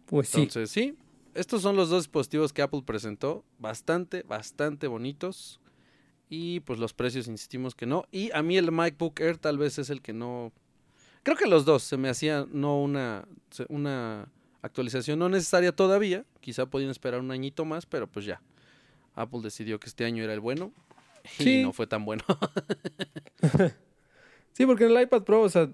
Pues 0.06 0.30
sí. 0.30 0.42
Entonces, 0.44 0.70
sí, 0.72 0.98
estos 1.34 1.62
son 1.62 1.76
los 1.76 1.90
dos 1.90 2.04
dispositivos 2.04 2.54
que 2.54 2.62
Apple 2.62 2.84
presentó, 2.86 3.44
bastante, 3.60 4.24
bastante 4.24 4.88
bonitos. 4.88 5.60
Y 6.30 6.62
pues 6.62 6.80
los 6.80 6.94
precios 6.94 7.28
insistimos 7.28 7.76
que 7.76 7.86
no. 7.86 8.06
Y 8.12 8.32
a 8.34 8.42
mí 8.42 8.58
el 8.58 8.72
MacBook 8.72 9.20
Air 9.20 9.38
tal 9.38 9.58
vez 9.60 9.78
es 9.78 9.90
el 9.92 10.02
que 10.02 10.12
no... 10.14 10.52
Creo 11.24 11.38
que 11.38 11.48
los 11.48 11.66
dos 11.66 11.84
se 11.84 11.98
me 11.98 12.10
hacía 12.10 12.46
no 12.52 12.82
una, 12.82 13.28
una 13.70 14.28
actualización 14.62 15.20
no 15.20 15.30
necesaria 15.30 15.72
todavía. 15.76 16.26
Quizá 16.40 16.66
podían 16.66 16.90
esperar 16.90 17.20
un 17.20 17.30
añito 17.32 17.64
más, 17.66 17.86
pero 17.86 18.08
pues 18.08 18.26
ya. 18.26 18.42
Apple 19.14 19.42
decidió 19.44 19.80
que 19.80 19.88
este 19.88 20.04
año 20.06 20.24
era 20.24 20.34
el 20.34 20.40
bueno. 20.40 20.72
Y 21.40 21.44
Sí. 21.44 21.64
no 21.64 21.74
fue 21.74 21.86
tan 21.88 22.06
bueno. 22.06 22.24
Sí, 24.54 24.66
porque 24.66 24.86
en 24.86 24.92
el 24.96 25.02
iPad 25.04 25.24
Pro, 25.24 25.42
o 25.42 25.50
sea, 25.50 25.70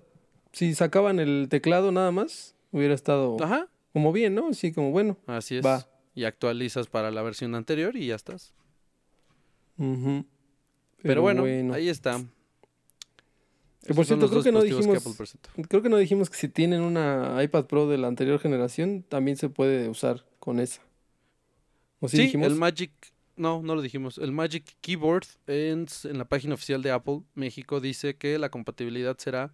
si 0.53 0.73
sacaban 0.73 1.19
el 1.19 1.47
teclado 1.49 1.91
nada 1.91 2.11
más, 2.11 2.55
hubiera 2.71 2.95
estado 2.95 3.38
Ajá, 3.41 3.67
como 3.93 4.11
bien, 4.11 4.35
¿no? 4.35 4.53
Sí, 4.53 4.71
como 4.71 4.91
bueno. 4.91 5.17
así 5.27 5.57
es. 5.57 5.65
Va. 5.65 5.87
Y 6.15 6.25
actualizas 6.25 6.87
para 6.87 7.09
la 7.11 7.21
versión 7.21 7.55
anterior 7.55 7.95
y 7.95 8.07
ya 8.07 8.15
estás. 8.15 8.53
Ujú. 9.77 10.25
Pero, 11.01 11.21
bueno, 11.21 11.43
ahí 11.73 11.89
está. 11.89 12.21
Que 13.85 13.93
por 13.95 14.05
cierto, 14.05 14.29
creo 14.29 14.43
que 14.43 14.51
no 14.51 14.61
dijimos- 14.61 15.15
presentó. 15.17 15.49
Creo 15.67 15.81
que 15.81 15.89
no 15.89 15.97
dijimos 15.97 16.29
que 16.29 16.35
si 16.37 16.47
tienen 16.47 16.81
una 16.81 17.41
iPad 17.43 17.65
Pro 17.65 17.87
de 17.87 17.97
la 17.97 18.07
anterior 18.07 18.39
generación, 18.39 19.03
también 19.09 19.37
se 19.37 19.49
puede 19.49 19.89
usar 19.89 20.23
con 20.39 20.59
esa. 20.59 20.81
¿O 21.99 22.07
sí, 22.07 22.17
Sí, 22.17 22.23
dijimos? 22.23 22.47
el 22.47 22.55
Magic, 22.55 22.91
no, 23.37 23.61
no 23.63 23.73
lo 23.73 23.81
dijimos. 23.81 24.19
El 24.19 24.31
Magic 24.33 24.75
Keyboard 24.81 25.25
en, 25.47 25.87
en 26.03 26.17
la 26.19 26.25
página 26.25 26.53
oficial 26.53 26.83
de 26.83 26.91
Apple 26.91 27.21
México 27.33 27.79
dice 27.79 28.15
que 28.17 28.37
la 28.37 28.49
compatibilidad 28.49 29.17
será 29.17 29.51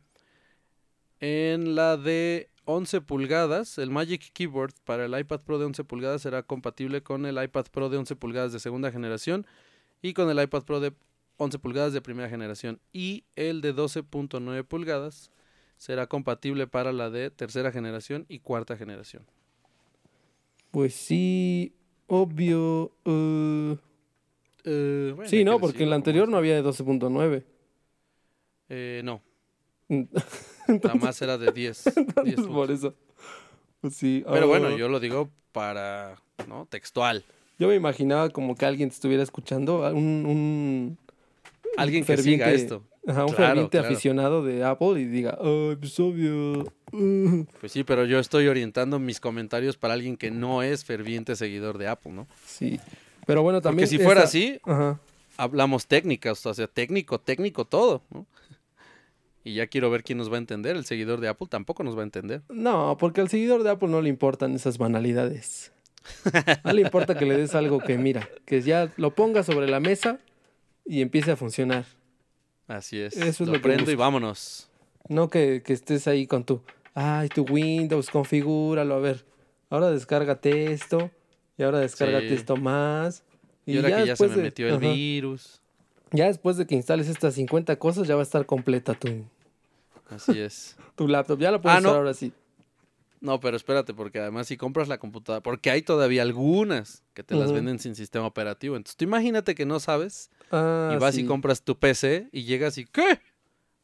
en 1.21 1.75
la 1.75 1.95
de 1.95 2.49
11 2.68 3.01
pulgadas. 3.01 3.78
El 3.78 3.89
Magic 3.89 4.32
Keyboard 4.34 4.74
para 4.84 5.05
el 5.05 5.18
iPad 5.18 5.39
Pro 5.39 5.57
de 5.57 5.65
11 5.65 5.86
pulgadas 5.86 6.22
será 6.22 6.43
compatible 6.43 7.01
con 7.01 7.26
el 7.26 7.41
iPad 7.41 7.65
Pro 7.72 7.89
de 7.89 7.97
11 7.97 8.15
pulgadas 8.18 8.51
de 8.51 8.59
segunda 8.59 8.91
generación 8.91 9.47
y 10.01 10.13
con 10.13 10.30
el 10.30 10.41
iPad 10.43 10.63
Pro 10.63 10.80
de 10.82 10.93
11 11.38 11.59
pulgadas 11.59 11.93
de 11.93 12.01
primera 12.01 12.30
generación. 12.30 12.80
Y 12.91 13.24
el 13.36 13.61
de 13.61 13.74
12.9 13.74 14.63
pulgadas 14.65 15.32
será 15.78 16.07
compatible 16.07 16.68
para 16.68 16.91
la 16.91 17.09
de 17.09 17.32
tercera 17.32 17.72
generación 17.72 18.26
y 18.28 18.39
cuarta 18.39 18.76
generación. 18.76 19.26
Pues 20.72 20.93
sí, 20.93 21.74
obvio. 22.07 22.91
eh, 23.05 23.78
Eh, 24.65 25.13
bueno, 25.15 25.30
sí, 25.30 25.45
¿no? 25.45 25.53
que 25.53 25.59
Porque 25.61 25.84
en 25.84 25.89
la 25.89 25.95
anterior 25.95 26.28
no 26.28 26.36
había 26.36 26.55
de 26.55 26.63
12.9. 26.63 27.45
Eh, 28.68 29.01
no. 29.05 29.22
Entonces, 30.68 30.84
Nada 30.99 31.05
más 31.07 31.22
era 31.22 31.38
de 31.38 31.51
10. 31.51 31.84
10 32.24 32.39
por 32.47 32.72
eso. 32.72 32.93
Pues 33.82 33.95
sí. 33.95 34.24
Pero 34.32 34.47
bueno, 34.47 34.68
ah, 34.70 34.78
yo 34.78 34.89
lo 34.89 34.99
digo 34.99 35.30
para, 35.51 36.15
¿no? 36.47 36.65
Textual. 36.70 37.24
Yo 37.59 37.68
me 37.68 37.76
imaginaba 37.76 38.30
como 38.30 38.55
que 38.55 38.65
alguien 38.65 38.89
te 38.89 38.95
estuviera 38.95 39.24
escuchando, 39.24 39.86
a- 39.86 39.91
un, 39.93 40.26
un 40.26 40.97
Alguien 41.78 42.03
que 42.05 42.18
siga 42.18 42.45
ferviente- 42.47 42.55
esto. 42.55 42.84
ajá, 43.07 43.26
un 43.26 43.34
Claro, 43.34 43.47
ferviente 43.47 43.78
claro. 43.80 43.88
aficionado 43.88 44.43
de 44.43 44.63
Apple 44.63 44.99
y 45.01 45.05
diga, 45.05 45.38
ay, 45.41 45.76
pues 45.80 45.99
obvio. 45.99 46.59
uh". 46.91 47.45
Pues 47.59 47.72
sí, 47.72 47.84
pero 47.84 48.05
yo 48.05 48.20
estoy 48.20 48.47
orientando 48.47 48.99
mis 48.99 49.20
comentarios 49.20 49.76
para 49.78 49.93
alguien 49.93 50.18
que 50.18 50.32
no 50.32 50.63
es 50.63 50.86
ferviente 50.86 51.36
seguidor 51.36 51.78
de 51.78 51.88
Apple, 51.88 52.11
¿no? 52.13 52.28
Sí. 52.45 52.80
Pero 53.26 53.41
bueno, 53.43 53.57
Porque 53.57 53.70
también. 53.70 53.88
si 53.89 53.97
fuera 53.99 54.22
esa- 54.22 54.28
así, 54.30 54.59
Ajá. 54.63 54.99
hablamos 55.38 55.86
técnicas, 55.88 56.43
o 56.45 56.53
sea, 56.53 56.68
técnico, 56.68 57.20
técnico, 57.20 57.65
todo, 57.65 58.01
¿no? 58.11 58.26
Y 59.47 59.53
ya 59.53 59.67
quiero 59.67 59.89
ver 59.89 60.03
quién 60.03 60.17
nos 60.17 60.29
va 60.31 60.35
a 60.35 60.39
entender. 60.39 60.75
El 60.75 60.85
seguidor 60.85 61.21
de 61.21 61.27
Apple 61.29 61.47
tampoco 61.49 61.83
nos 61.83 61.95
va 61.97 62.01
a 62.01 62.03
entender. 62.03 62.41
No, 62.49 62.97
porque 62.99 63.21
al 63.21 63.29
seguidor 63.29 63.63
de 63.63 63.69
Apple 63.69 63.87
no 63.89 64.01
le 64.01 64.09
importan 64.09 64.53
esas 64.55 64.77
banalidades. 64.77 65.71
No 66.63 66.73
le 66.73 66.81
importa 66.81 67.17
que 67.17 67.25
le 67.25 67.37
des 67.37 67.53
algo 67.55 67.79
que 67.79 67.97
mira, 67.97 68.27
que 68.45 68.61
ya 68.61 68.89
lo 68.97 69.13
ponga 69.13 69.43
sobre 69.43 69.67
la 69.67 69.79
mesa 69.79 70.19
y 70.85 71.01
empiece 71.01 71.31
a 71.31 71.35
funcionar. 71.35 71.85
Así 72.67 72.99
es. 72.99 73.15
Eso 73.17 73.27
es 73.27 73.39
lo 73.41 73.45
lo 73.47 73.53
que 73.53 73.59
prendo 73.59 73.91
y 73.91 73.95
vámonos. 73.95 74.69
No 75.09 75.29
que, 75.29 75.61
que 75.65 75.73
estés 75.73 76.07
ahí 76.07 76.25
con 76.27 76.43
tu, 76.45 76.61
ay, 76.93 77.27
tu 77.29 77.43
Windows, 77.43 78.09
configúralo, 78.09 78.95
a 78.95 78.99
ver, 78.99 79.25
ahora 79.69 79.89
descárgate 79.91 80.71
esto 80.71 81.11
y 81.57 81.63
ahora 81.63 81.79
descárgate 81.79 82.29
Sí. 82.29 82.35
esto 82.35 82.55
más. 82.57 83.23
Y, 83.65 83.75
ahora 83.77 83.97
que 83.97 84.07
ya 84.07 84.15
se 84.15 84.27
me 84.29 84.35
de- 84.35 84.41
metió 84.43 84.67
el 84.67 84.75
ajá, 84.75 84.87
virus. 84.93 85.61
Ya 86.11 86.27
después 86.27 86.55
de 86.55 86.65
que 86.65 86.75
instales 86.75 87.09
estas 87.09 87.33
50 87.35 87.75
cosas 87.79 88.07
ya 88.07 88.15
va 88.15 88.21
a 88.21 88.23
estar 88.23 88.45
completa 88.45 88.93
tu, 88.93 89.25
Así 90.10 90.39
es. 90.39 90.76
tu 90.95 91.08
laptop. 91.08 91.39
Ya 91.39 91.51
la 91.51 91.62
puedes 91.62 91.78
Ah, 91.78 91.82
no. 91.82 91.89
usar 91.89 91.97
ahora 91.99 92.14
sí. 92.14 92.32
No, 93.20 93.39
pero 93.39 93.58
espérate, 93.58 93.95
porque 93.95 94.20
además 94.20 94.45
si 94.47 94.58
compras 94.58 94.88
la 94.88 94.99
computadora, 94.99 95.41
porque 95.41 95.72
hay 95.72 95.82
todavía 95.82 96.22
algunas 96.22 97.03
que 97.16 97.24
te 97.24 97.34
las 97.36 97.51
venden 97.51 97.80
sin 97.80 97.95
sistema 97.95 98.28
operativo. 98.28 98.76
Entonces 98.76 98.95
tú 98.95 99.05
imagínate 99.05 99.55
que 99.55 99.66
no 99.66 99.80
sabes 99.80 100.30
Ah, 100.51 100.91
y 100.95 100.99
vas 100.99 101.18
y 101.18 101.26
compras 101.26 101.64
tu 101.64 101.78
PC 101.80 102.30
y 102.32 102.43
llegas 102.43 102.78
y 102.78 102.86
¿qué? 102.86 103.20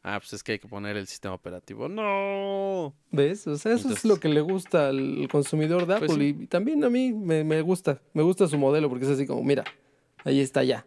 Ah, 0.04 0.20
pues 0.20 0.34
es 0.34 0.44
que 0.44 0.52
hay 0.52 0.60
que 0.60 0.68
poner 0.68 0.98
el 0.98 1.08
sistema 1.08 1.34
operativo. 1.34 1.90
No. 1.90 2.94
¿Ves? 3.10 3.48
O 3.48 3.58
sea, 3.58 3.74
eso 3.74 3.90
es 3.90 4.06
lo 4.06 4.20
que 4.20 4.28
le 4.30 4.42
gusta 4.42 4.90
al 4.90 5.28
consumidor 5.32 5.88
de 5.88 5.96
Apple. 5.96 6.08
Pues 6.08 6.20
sí. 6.20 6.38
Y 6.42 6.48
también 6.48 6.84
a 6.84 6.90
mí 6.90 7.12
me, 7.12 7.44
me 7.44 7.62
gusta. 7.62 8.02
Me 8.14 8.22
gusta 8.22 8.48
su 8.48 8.58
modelo 8.58 8.88
porque 8.90 9.06
es 9.06 9.12
así 9.12 9.26
como, 9.26 9.44
mira, 9.44 9.64
ahí 10.26 10.42
está 10.42 10.64
ya. 10.64 10.86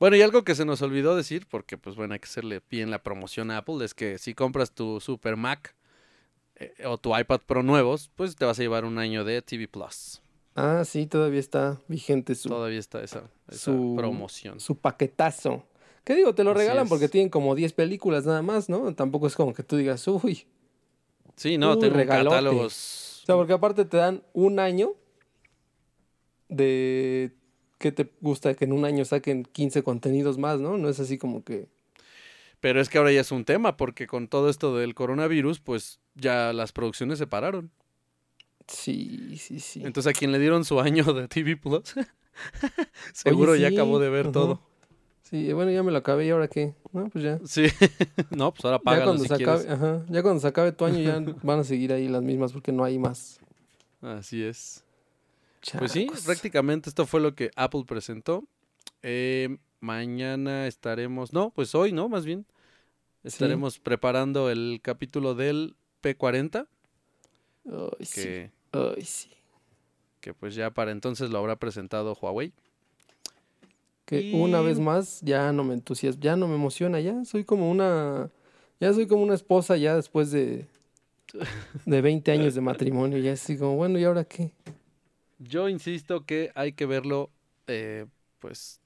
Bueno, 0.00 0.16
y 0.16 0.22
algo 0.22 0.42
que 0.44 0.54
se 0.56 0.64
nos 0.64 0.82
olvidó 0.82 1.14
decir, 1.14 1.46
porque 1.48 1.78
pues 1.78 1.94
bueno, 1.94 2.14
hay 2.14 2.20
que 2.20 2.26
hacerle 2.26 2.60
bien 2.70 2.90
la 2.90 3.02
promoción 3.02 3.50
a 3.50 3.58
Apple, 3.58 3.84
es 3.84 3.94
que 3.94 4.18
si 4.18 4.34
compras 4.34 4.72
tu 4.72 4.98
Super 5.00 5.36
Mac 5.36 5.74
eh, 6.56 6.72
o 6.86 6.98
tu 6.98 7.16
iPad 7.16 7.40
Pro 7.46 7.62
nuevos, 7.62 8.10
pues 8.16 8.36
te 8.36 8.44
vas 8.46 8.58
a 8.58 8.62
llevar 8.62 8.84
un 8.84 8.98
año 8.98 9.24
de 9.24 9.42
TV 9.42 9.68
Plus. 9.68 10.22
Ah, 10.56 10.84
sí, 10.84 11.06
todavía 11.06 11.40
está 11.40 11.80
vigente 11.88 12.34
su, 12.34 12.48
Todavía 12.48 12.78
está 12.78 13.02
esa, 13.02 13.30
esa 13.48 13.58
su- 13.58 13.94
promoción. 13.96 14.58
su 14.60 14.76
paquetazo. 14.76 15.64
¿Qué 16.04 16.14
digo? 16.14 16.34
Te 16.34 16.44
lo 16.44 16.50
Así 16.52 16.60
regalan 16.60 16.88
porque 16.88 17.08
tienen 17.08 17.30
como 17.30 17.54
10 17.54 17.72
películas 17.72 18.24
nada 18.26 18.42
más, 18.42 18.68
¿no? 18.68 18.94
Tampoco 18.94 19.26
es 19.26 19.36
como 19.36 19.54
que 19.54 19.62
tú 19.62 19.76
digas, 19.76 20.06
uy. 20.08 20.46
Sí, 21.36 21.56
no, 21.56 21.76
Uy, 21.76 21.80
tengo 21.80 21.94
regalote. 21.96 22.34
catálogos. 22.34 23.20
O 23.22 23.26
sea, 23.26 23.34
porque 23.36 23.52
aparte 23.52 23.84
te 23.84 23.96
dan 23.96 24.22
un 24.32 24.58
año 24.58 24.94
de... 26.48 27.32
¿Qué 27.80 27.92
te 27.92 28.10
gusta? 28.20 28.52
Que 28.54 28.66
en 28.66 28.72
un 28.74 28.84
año 28.84 29.06
saquen 29.06 29.42
15 29.42 29.82
contenidos 29.82 30.36
más, 30.36 30.60
¿no? 30.60 30.76
No 30.76 30.90
es 30.90 31.00
así 31.00 31.16
como 31.16 31.42
que... 31.42 31.66
Pero 32.60 32.78
es 32.78 32.90
que 32.90 32.98
ahora 32.98 33.10
ya 33.10 33.22
es 33.22 33.32
un 33.32 33.46
tema, 33.46 33.78
porque 33.78 34.06
con 34.06 34.28
todo 34.28 34.50
esto 34.50 34.76
del 34.76 34.94
coronavirus, 34.94 35.60
pues 35.60 35.98
ya 36.14 36.52
las 36.52 36.72
producciones 36.72 37.18
se 37.18 37.26
pararon. 37.26 37.70
Sí, 38.68 39.38
sí, 39.38 39.60
sí. 39.60 39.80
Entonces 39.82 40.14
a 40.14 40.18
quien 40.18 40.30
le 40.30 40.38
dieron 40.38 40.66
su 40.66 40.78
año 40.78 41.04
de 41.14 41.26
TV 41.26 41.56
Plus, 41.56 41.94
seguro 43.14 43.56
ya 43.56 43.70
sí, 43.70 43.74
acabó 43.74 43.98
de 43.98 44.10
ver 44.10 44.26
ajá. 44.26 44.32
todo. 44.32 44.60
Sí, 45.22 45.50
bueno, 45.54 45.70
ya 45.70 45.82
me 45.82 45.90
lo 45.90 45.96
acabé 45.98 46.26
y 46.26 46.30
ahora 46.30 46.48
qué. 46.48 46.74
No, 46.92 47.08
pues 47.08 47.24
ya. 47.24 47.40
Sí, 47.46 47.64
no, 48.30 48.52
pues 48.52 48.62
ahora 48.66 48.76
Ya 48.76 48.82
págalo 48.84 49.04
cuando, 49.06 49.22
si 49.22 49.28
se 49.30 49.36
quieres. 49.36 49.64
acabe, 49.66 49.72
ajá, 49.72 50.04
ya 50.10 50.22
cuando 50.22 50.40
se 50.40 50.46
acabe 50.48 50.72
tu 50.72 50.84
año 50.84 50.98
ya 50.98 51.18
van 51.42 51.60
a 51.60 51.64
seguir 51.64 51.94
ahí 51.94 52.08
las 52.08 52.22
mismas 52.22 52.52
porque 52.52 52.72
no 52.72 52.84
hay 52.84 52.98
más. 52.98 53.40
Así 54.02 54.42
es. 54.42 54.84
Pues 55.78 55.92
sí, 55.92 56.08
prácticamente 56.24 56.88
esto 56.88 57.06
fue 57.06 57.20
lo 57.20 57.34
que 57.34 57.50
Apple 57.56 57.84
presentó. 57.86 58.44
Eh, 59.02 59.58
mañana 59.80 60.66
estaremos, 60.66 61.32
no, 61.32 61.50
pues 61.50 61.74
hoy, 61.74 61.92
¿no? 61.92 62.08
Más 62.08 62.24
bien. 62.24 62.46
Estaremos 63.22 63.78
preparando 63.78 64.50
el 64.50 64.80
capítulo 64.82 65.34
del 65.34 65.74
P40, 66.02 66.66
Ay, 67.66 68.06
sí. 68.06 68.22
que, 68.22 68.50
Ay, 68.72 69.04
sí. 69.04 69.30
que 70.20 70.32
pues 70.32 70.54
ya 70.54 70.70
para 70.70 70.90
entonces 70.90 71.28
lo 71.28 71.38
habrá 71.38 71.56
presentado 71.56 72.16
Huawei. 72.18 72.52
Que 74.06 74.32
una 74.34 74.60
vez 74.60 74.80
más 74.80 75.20
ya 75.20 75.52
no 75.52 75.62
me 75.64 75.74
entusiasma, 75.74 76.20
ya 76.20 76.34
no 76.34 76.48
me 76.48 76.54
emociona, 76.54 76.98
ya 76.98 77.24
soy 77.24 77.44
como 77.44 77.70
una, 77.70 78.30
ya 78.80 78.92
soy 78.92 79.06
como 79.06 79.22
una 79.22 79.34
esposa 79.34 79.76
ya 79.76 79.94
después 79.94 80.32
de, 80.32 80.66
de 81.84 82.00
20 82.00 82.32
años 82.32 82.54
de 82.54 82.60
matrimonio, 82.62 83.18
ya 83.18 83.34
así 83.34 83.56
como, 83.56 83.76
bueno, 83.76 83.98
¿y 83.98 84.04
ahora 84.04 84.24
qué? 84.24 84.50
Yo 85.42 85.68
insisto 85.68 86.24
que 86.26 86.52
hay 86.54 86.72
que 86.74 86.84
verlo, 86.86 87.30
eh, 87.66 88.06
pues, 88.38 88.80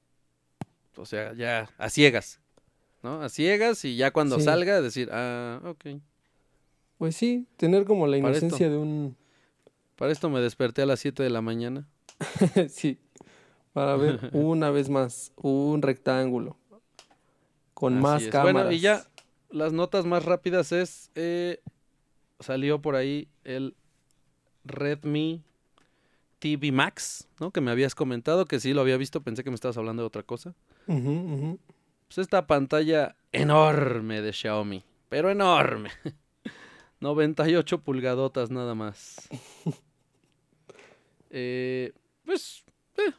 o 0.96 1.04
sea, 1.04 1.32
ya 1.34 1.68
a 1.78 1.90
ciegas, 1.90 2.40
¿no? 3.02 3.20
A 3.22 3.28
ciegas 3.28 3.84
y 3.84 3.96
ya 3.96 4.12
cuando 4.12 4.38
Sí. 4.38 4.44
salga 4.44 4.80
decir, 4.80 5.08
ah, 5.12 5.60
ok. 5.64 6.00
Pues 6.98 7.16
sí, 7.16 7.46
tener 7.56 7.84
como 7.84 8.06
la 8.06 8.16
inocencia 8.18 8.70
de 8.70 8.76
un, 8.76 9.16
Para 9.96 10.12
esto 10.12 10.30
me 10.30 10.40
desperté 10.40 10.82
a 10.82 10.86
las 10.86 11.00
7 11.00 11.22
de 11.24 11.30
la 11.30 11.40
mañana. 11.40 11.88
sí, 12.68 12.98
para 13.72 13.96
ver 13.96 14.20
una 14.32 14.70
vez 14.70 14.88
más 14.88 15.32
un 15.36 15.82
rectángulo 15.82 16.56
con 17.74 17.94
Así 17.94 18.02
más 18.02 18.22
es. 18.22 18.28
cámaras. 18.30 18.52
Bueno, 18.54 18.72
y 18.72 18.78
ya 18.80 19.04
las 19.50 19.72
notas 19.72 20.04
más 20.06 20.24
rápidas 20.24 20.70
es, 20.70 21.10
eh, 21.16 21.60
salió 22.38 22.80
por 22.80 22.94
ahí 22.94 23.26
el 23.42 23.74
Redmi 24.64 25.42
TV 26.44 26.72
Max, 26.72 27.26
¿no? 27.40 27.50
Que 27.52 27.62
me 27.62 27.70
habías 27.70 27.94
comentado, 27.94 28.44
que 28.44 28.60
sí 28.60 28.74
lo 28.74 28.82
había 28.82 28.98
visto, 28.98 29.22
pensé 29.22 29.42
que 29.42 29.48
me 29.50 29.54
estabas 29.54 29.78
hablando 29.78 30.02
de 30.02 30.06
otra 30.08 30.22
cosa. 30.24 30.54
Pues 30.86 32.18
esta 32.18 32.46
pantalla 32.46 33.16
enorme 33.32 34.20
de 34.20 34.30
Xiaomi, 34.30 34.84
pero 35.08 35.30
enorme. 35.30 35.88
98 37.00 37.80
pulgadotas 37.82 38.50
nada 38.50 38.74
más. 38.74 39.28
Eh, 41.36 41.92
pues, 42.24 42.62
eh. 42.96 43.10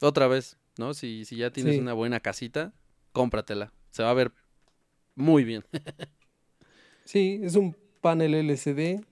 otra 0.00 0.28
vez, 0.28 0.56
¿no? 0.78 0.94
Si, 0.94 1.24
si 1.24 1.34
ya 1.34 1.50
tienes 1.50 1.74
Sí. 1.74 1.80
una 1.80 1.94
buena 1.94 2.20
casita, 2.20 2.72
cómpratela. 3.10 3.72
Se 3.90 4.04
va 4.04 4.10
a 4.10 4.14
ver 4.14 4.30
muy 5.16 5.42
bien. 5.44 5.64
Sí, 7.04 7.40
es 7.42 7.56
un 7.56 7.76
panel 8.00 8.34
LCD, 8.34 9.04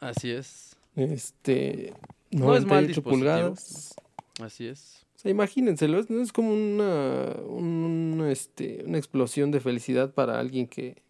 Así 0.00 0.32
es, 0.32 0.69
este, 0.96 1.92
No 2.30 2.54
es 2.56 2.64
mal 2.64 2.84
98 2.86 3.02
pulgadas. 3.02 3.94
así 4.42 4.66
es. 4.68 5.06
O 5.16 5.18
sea, 5.22 5.30
imagínenselo, 5.30 5.98
es, 5.98 6.10
es 6.10 6.32
como 6.32 6.52
una, 6.52 7.34
un- 7.46 8.26
este, 8.30 8.82
una 8.86 8.96
explosión 8.98 9.50
de 9.50 9.60
felicidad 9.60 10.12
para 10.14 10.38
alguien 10.40 10.66
que... 10.66 11.02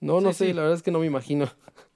No, 0.00 0.20
no 0.22 0.32
Sí, 0.32 0.38
sé, 0.38 0.46
sí. 0.46 0.52
la 0.54 0.62
verdad 0.62 0.76
es 0.78 0.82
que 0.82 0.90
no 0.90 1.00
me 1.00 1.06
imagino. 1.06 1.46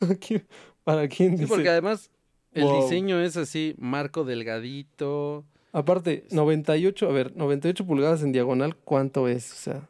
¿Quién- 0.20 0.46
¿Para 0.84 1.08
quién 1.08 1.30
Sí, 1.30 1.36
dice? 1.44 1.46
porque 1.48 1.70
además 1.70 2.10
el 2.52 2.64
Wow. 2.64 2.82
diseño 2.82 3.20
es 3.22 3.36
así, 3.38 3.74
marco 3.78 4.24
delgadito. 4.24 5.44
Aparte, 5.72 6.26
98, 6.30 7.08
a 7.08 7.12
ver, 7.12 7.34
98 7.36 7.86
pulgadas 7.86 8.22
en 8.22 8.32
diagonal, 8.32 8.76
¿cuánto 8.76 9.26
es? 9.26 9.50
O 9.52 9.56
sea, 9.56 9.88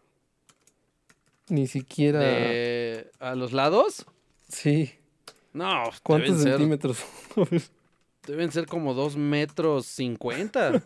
ni 1.48 1.66
siquiera... 1.66 2.20
de- 2.20 3.10
¿A 3.18 3.34
los 3.34 3.52
lados? 3.52 4.06
Sí, 4.48 4.92
No, 5.54 5.84
¿cuántos 6.02 6.28
deben 6.28 6.42
ser, 6.42 6.52
centímetros? 6.52 7.04
A 7.36 7.44
ver, 7.50 7.62
deben 8.26 8.52
ser 8.52 8.66
como 8.66 8.92
dos 8.92 9.16
metros 9.16 9.86
cincuenta. 9.86 10.82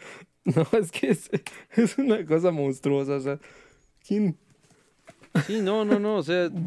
no, 0.44 0.66
es 0.72 0.90
que 0.90 1.10
es, 1.10 1.28
es 1.72 1.98
una 1.98 2.24
cosa 2.24 2.50
monstruosa, 2.50 3.16
o 3.16 3.20
sea, 3.20 3.38
¿quién? 4.06 4.38
Sí, 5.46 5.60
no, 5.60 5.84
no, 5.84 5.98
no, 5.98 6.16
o 6.16 6.22
sea, 6.22 6.50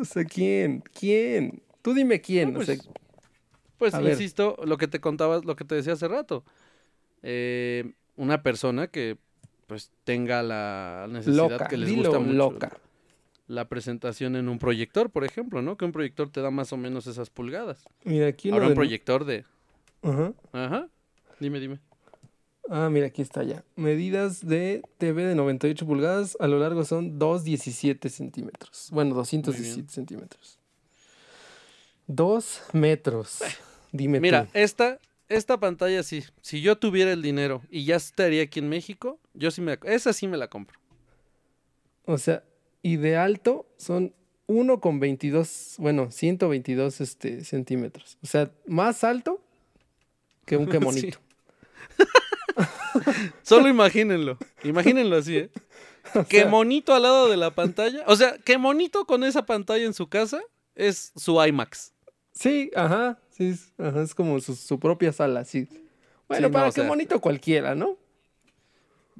O 0.00 0.04
sea, 0.04 0.24
¿quién? 0.24 0.82
¿Quién? 0.98 1.62
Tú 1.82 1.94
dime 1.94 2.20
quién, 2.20 2.54
No, 2.54 2.60
o 2.60 2.64
sea, 2.64 2.76
pues, 2.76 3.92
pues 3.92 4.02
ver. 4.02 4.12
insisto, 4.12 4.56
lo 4.64 4.78
que 4.78 4.88
te 4.88 5.00
contaba, 5.00 5.40
lo 5.44 5.56
que 5.56 5.64
te 5.64 5.74
decía 5.74 5.92
hace 5.92 6.08
rato. 6.08 6.44
Eh, 7.22 7.92
una 8.16 8.42
persona 8.42 8.88
que 8.88 9.18
pues 9.66 9.90
tenga 10.04 10.42
la 10.42 11.06
necesidad 11.08 11.50
loca, 11.50 11.68
que 11.68 11.76
les 11.76 11.88
dilo, 11.88 12.10
gusta 12.10 12.18
mucho 12.18 12.32
loca. 12.34 12.78
La 13.52 13.68
presentación 13.68 14.34
en 14.36 14.48
un 14.48 14.58
proyector, 14.58 15.10
por 15.10 15.24
ejemplo, 15.24 15.60
¿no? 15.62 15.76
Que 15.76 15.84
un 15.84 15.92
proyector 15.92 16.30
te 16.30 16.40
da 16.40 16.50
más 16.50 16.72
o 16.72 16.76
menos 16.76 17.06
esas 17.06 17.28
pulgadas. 17.30 17.84
Mira, 18.04 18.26
aquí 18.28 18.50
Ahora 18.50 18.64
un 18.64 18.70
de- 18.70 18.74
proyector 18.76 19.24
de... 19.24 19.44
Ajá. 20.02 20.32
Ajá. 20.52 20.88
Dime, 21.38 21.60
dime. 21.60 21.78
Ah, 22.70 22.88
mira, 22.90 23.06
aquí 23.08 23.20
está 23.22 23.42
ya. 23.42 23.64
Medidas 23.76 24.46
de 24.46 24.82
TV 24.98 25.24
de 25.26 25.34
98 25.34 25.84
pulgadas, 25.84 26.36
a 26.40 26.46
lo 26.48 26.58
largo 26.58 26.84
son 26.84 27.18
217 27.18 28.08
centímetros. 28.08 28.88
Bueno, 28.92 29.14
217 29.14 29.92
centímetros. 29.92 30.58
2 32.06 32.62
metros. 32.72 33.40
Dime 33.92 34.20
Mira, 34.20 34.44
tú. 34.46 34.50
esta, 34.54 34.98
esta 35.28 35.58
pantalla 35.58 36.02
sí. 36.02 36.24
Si 36.40 36.60
yo 36.62 36.76
tuviera 36.78 37.12
el 37.12 37.22
dinero 37.22 37.62
y 37.70 37.84
ya 37.84 37.96
estaría 37.96 38.42
aquí 38.44 38.60
en 38.60 38.68
México, 38.68 39.18
yo 39.34 39.50
sí 39.50 39.60
me... 39.60 39.78
Esa 39.84 40.12
sí 40.12 40.26
me 40.26 40.36
la 40.36 40.48
compro. 40.48 40.78
O 42.04 42.18
sea, 42.18 42.42
y 42.82 42.96
de 42.96 43.16
alto 43.16 43.66
son 43.76 44.12
1,22, 44.48 45.76
bueno, 45.78 46.10
122 46.10 47.00
este, 47.00 47.44
centímetros. 47.44 48.18
O 48.22 48.26
sea, 48.26 48.50
más 48.66 49.04
alto 49.04 49.40
que 50.44 50.56
un 50.56 50.66
que 50.70 50.78
Sí. 50.78 50.84
monito. 50.84 51.18
Solo 53.42 53.68
imagínenlo. 53.68 54.38
Imagínenlo 54.64 55.16
así, 55.16 55.36
¿eh? 55.38 55.50
Que 56.28 56.44
monito 56.44 56.94
al 56.94 57.02
lado 57.02 57.28
de 57.28 57.36
la 57.36 57.52
pantalla. 57.54 58.04
O 58.06 58.16
sea, 58.16 58.36
que 58.38 58.58
monito 58.58 59.06
con 59.06 59.24
esa 59.24 59.46
pantalla 59.46 59.84
en 59.84 59.94
su 59.94 60.08
casa 60.08 60.42
es 60.74 61.12
su 61.16 61.42
IMAX. 61.42 61.92
Sí, 62.32 62.70
ajá, 62.74 63.18
sí, 63.30 63.54
ajá, 63.78 64.02
es 64.02 64.14
como 64.14 64.40
su, 64.40 64.56
su 64.56 64.78
propia 64.80 65.12
sala, 65.12 65.44
sí. 65.44 65.68
Bueno, 66.28 66.48
no, 66.48 66.52
para 66.52 66.66
o 66.68 66.68
que 66.70 66.80
sea, 66.80 66.84
monito 66.88 67.20
cualquiera, 67.20 67.74
¿no? 67.74 67.96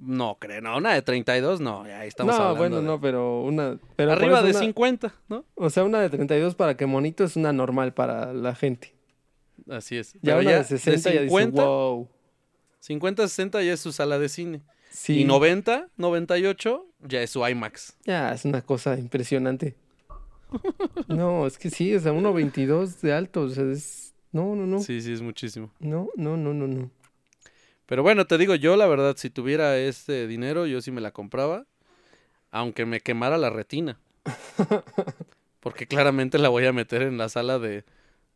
No, 0.05 0.37
creo, 0.41 0.61
no, 0.61 0.77
una 0.79 0.95
de 0.95 1.03
32, 1.03 1.61
no, 1.61 1.87
ya 1.87 2.01
ahí 2.01 2.09
estamos 2.09 2.35
no, 2.37 2.43
hablando. 2.43 2.59
bueno, 2.59 2.77
de- 2.79 2.83
no, 2.83 3.01
pero 3.01 3.43
una... 3.43 3.79
Pero 3.95 4.13
Arriba 4.13 4.43
de 4.43 4.51
una- 4.51 4.59
50, 4.59 5.15
¿no? 5.29 5.45
O 5.55 5.71
sea, 5.71 5.85
una 5.85 6.01
de 6.01 6.11
32 6.11 6.57
para 6.57 6.77
que 6.77 6.87
monito 6.87 7.23
es 7.23 7.37
una 7.37 7.53
normal 7.53 7.95
para 7.95 8.33
la 8.33 8.55
gente. 8.57 8.95
Así 9.71 9.97
es. 9.97 10.15
Ya 10.15 10.21
Pero 10.37 10.41
una 10.41 10.51
ya 10.51 10.59
de 10.59 10.65
60 10.65 11.09
de 11.11 11.15
ya 11.15 11.23
dice, 11.23 11.29
50, 11.39 11.65
wow. 11.65 12.09
50, 12.81 13.29
60 13.29 13.63
ya 13.63 13.73
es 13.75 13.81
su 13.81 13.93
sala 13.93 14.19
de 14.19 14.29
cine. 14.29 14.61
Sí, 14.91 15.21
Y 15.21 15.25
90, 15.25 15.89
98 15.97 16.85
ya 17.07 17.23
es 17.23 17.31
su 17.31 17.47
IMAX. 17.47 17.97
ya 18.05 18.33
es 18.33 18.45
una 18.45 18.61
cosa 18.63 18.99
impresionante. 18.99 19.77
No, 21.09 21.47
es 21.47 21.57
que 21.59 21.71
sí, 21.71 21.95
o 21.95 22.01
sea, 22.01 22.13
1.22 22.13 23.01
de 23.01 23.13
alto, 23.13 23.43
o 23.43 23.49
sea, 23.49 23.65
es... 23.71 24.15
No, 24.33 24.55
no, 24.57 24.67
no, 24.67 24.81
Sí, 24.81 25.01
sí, 25.01 25.13
es 25.13 25.23
muchísimo. 25.23 25.71
no, 25.79 26.09
no, 26.17 26.37
no, 26.37 26.53
no, 26.55 26.67
no. 26.67 26.91
Pero 27.93 28.03
bueno, 28.03 28.27
te 28.27 28.39
digo, 28.39 28.55
yo 28.55 28.75
la 28.77 28.87
verdad, 28.87 29.17
si 29.19 29.29
tuviera 29.29 29.77
este 29.77 30.27
dinero, 30.27 30.65
yo 30.65 30.81
sí 30.81 30.91
me 30.91 31.03
la 31.03 31.11
compraba, 31.11 31.67
aunque 32.51 32.87
me 32.87 33.01
quemara 33.01 33.37
la 33.37 33.51
retina. 33.51 34.01
Porque 35.61 35.87
claramente 35.87 36.39
la 36.39 36.49
voy 36.49 36.65
a 36.65 36.73
meter 36.73 37.03
en 37.03 37.19
la 37.19 37.29
sala 37.29 37.59
de, 37.59 37.85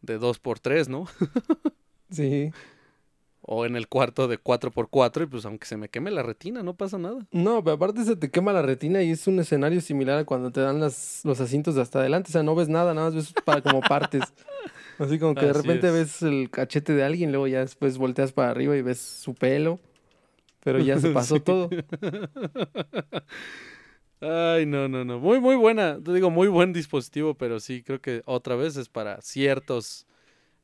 de 0.02 0.20
2x3, 0.20 0.88
¿no? 0.88 1.06
Sí. 2.10 2.52
O 3.40 3.64
en 3.64 3.76
el 3.76 3.88
cuarto 3.88 4.28
de 4.28 4.38
4x4, 4.38 5.22
y 5.22 5.26
pues 5.26 5.46
aunque 5.46 5.66
se 5.66 5.78
me 5.78 5.88
queme 5.88 6.10
la 6.10 6.22
retina, 6.22 6.62
no 6.62 6.74
pasa 6.74 6.98
nada. 6.98 7.26
No, 7.30 7.64
pero 7.64 7.76
aparte 7.76 8.04
se 8.04 8.16
te 8.16 8.30
quema 8.30 8.52
la 8.52 8.60
retina 8.60 9.02
y 9.02 9.12
es 9.12 9.26
un 9.26 9.40
escenario 9.40 9.80
similar 9.80 10.18
a 10.18 10.24
cuando 10.26 10.50
te 10.50 10.60
dan 10.60 10.80
las, 10.80 11.22
los 11.24 11.40
asientos 11.40 11.76
de 11.76 11.80
hasta 11.80 12.00
adelante. 12.00 12.28
O 12.28 12.32
sea, 12.32 12.42
no 12.42 12.54
ves 12.54 12.68
nada, 12.68 12.92
nada 12.92 13.06
más 13.06 13.14
ves 13.14 13.32
para 13.42 13.62
como 13.62 13.80
partes. 13.80 14.22
Así 14.98 15.18
como 15.18 15.34
que 15.34 15.46
de 15.46 15.52
repente 15.52 15.88
es. 15.88 15.92
ves 15.92 16.22
el 16.22 16.50
cachete 16.50 16.94
de 16.94 17.04
alguien, 17.04 17.30
luego 17.30 17.46
ya 17.46 17.60
después 17.60 17.98
volteas 17.98 18.32
para 18.32 18.50
arriba 18.50 18.76
y 18.76 18.82
ves 18.82 18.98
su 19.00 19.34
pelo. 19.34 19.78
Pero 20.64 20.78
ya 20.80 20.98
se 20.98 21.10
pasó 21.12 21.36
Sí. 21.36 21.42
todo. 21.42 21.70
Ay, 24.20 24.64
no, 24.66 24.88
no, 24.88 25.04
no. 25.04 25.18
Muy, 25.18 25.40
muy 25.40 25.56
buena. 25.56 26.00
Te 26.02 26.12
digo, 26.12 26.30
muy 26.30 26.48
buen 26.48 26.72
dispositivo, 26.72 27.34
pero 27.34 27.60
sí, 27.60 27.82
creo 27.82 28.00
que 28.00 28.22
otra 28.24 28.56
vez 28.56 28.76
es 28.76 28.88
para 28.88 29.20
ciertos. 29.20 30.06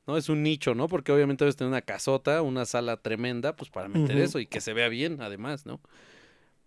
¿No? 0.07 0.17
Es 0.17 0.29
un 0.29 0.43
nicho, 0.43 0.75
¿no? 0.75 0.89
Porque 0.89 1.13
obviamente 1.13 1.45
debes 1.45 1.55
tener 1.55 1.69
una 1.69 1.83
casota, 1.83 2.43
una 2.43 2.65
sala 2.67 2.97
tremenda, 2.97 3.55
pues 3.55 3.71
para 3.71 3.89
meter 3.89 4.19
eso 4.19 4.41
y 4.41 4.47
que 4.47 4.61
se 4.61 4.73
vea 4.73 4.89
bien, 4.89 5.21
además, 5.21 5.65
¿no? 5.65 5.81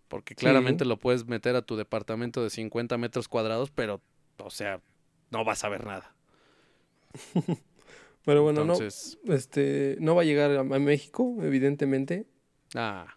Porque 0.07 0.35
Sí. 0.35 0.39
claramente 0.39 0.85
lo 0.85 0.97
puedes 0.97 1.25
meter 1.25 1.57
a 1.57 1.61
tu 1.61 1.75
departamento 1.75 2.41
de 2.41 2.49
50 2.49 2.97
metros 2.97 3.27
cuadrados, 3.27 3.71
pero, 3.71 3.99
o 4.37 4.49
sea, 4.51 4.79
no 5.31 5.43
vas 5.43 5.65
a 5.65 5.69
ver 5.69 5.85
nada. 5.85 6.14
Pero 8.25 8.41
bueno, 8.43 8.61
Entonces, 8.61 9.17
no, 9.23 9.33
este, 9.35 9.97
no 9.99 10.15
va 10.15 10.23
a 10.23 10.25
llegar 10.25 10.51
a, 10.51 10.59
a 10.61 10.63
México, 10.63 11.35
evidentemente. 11.41 12.25
ah, 12.73 13.15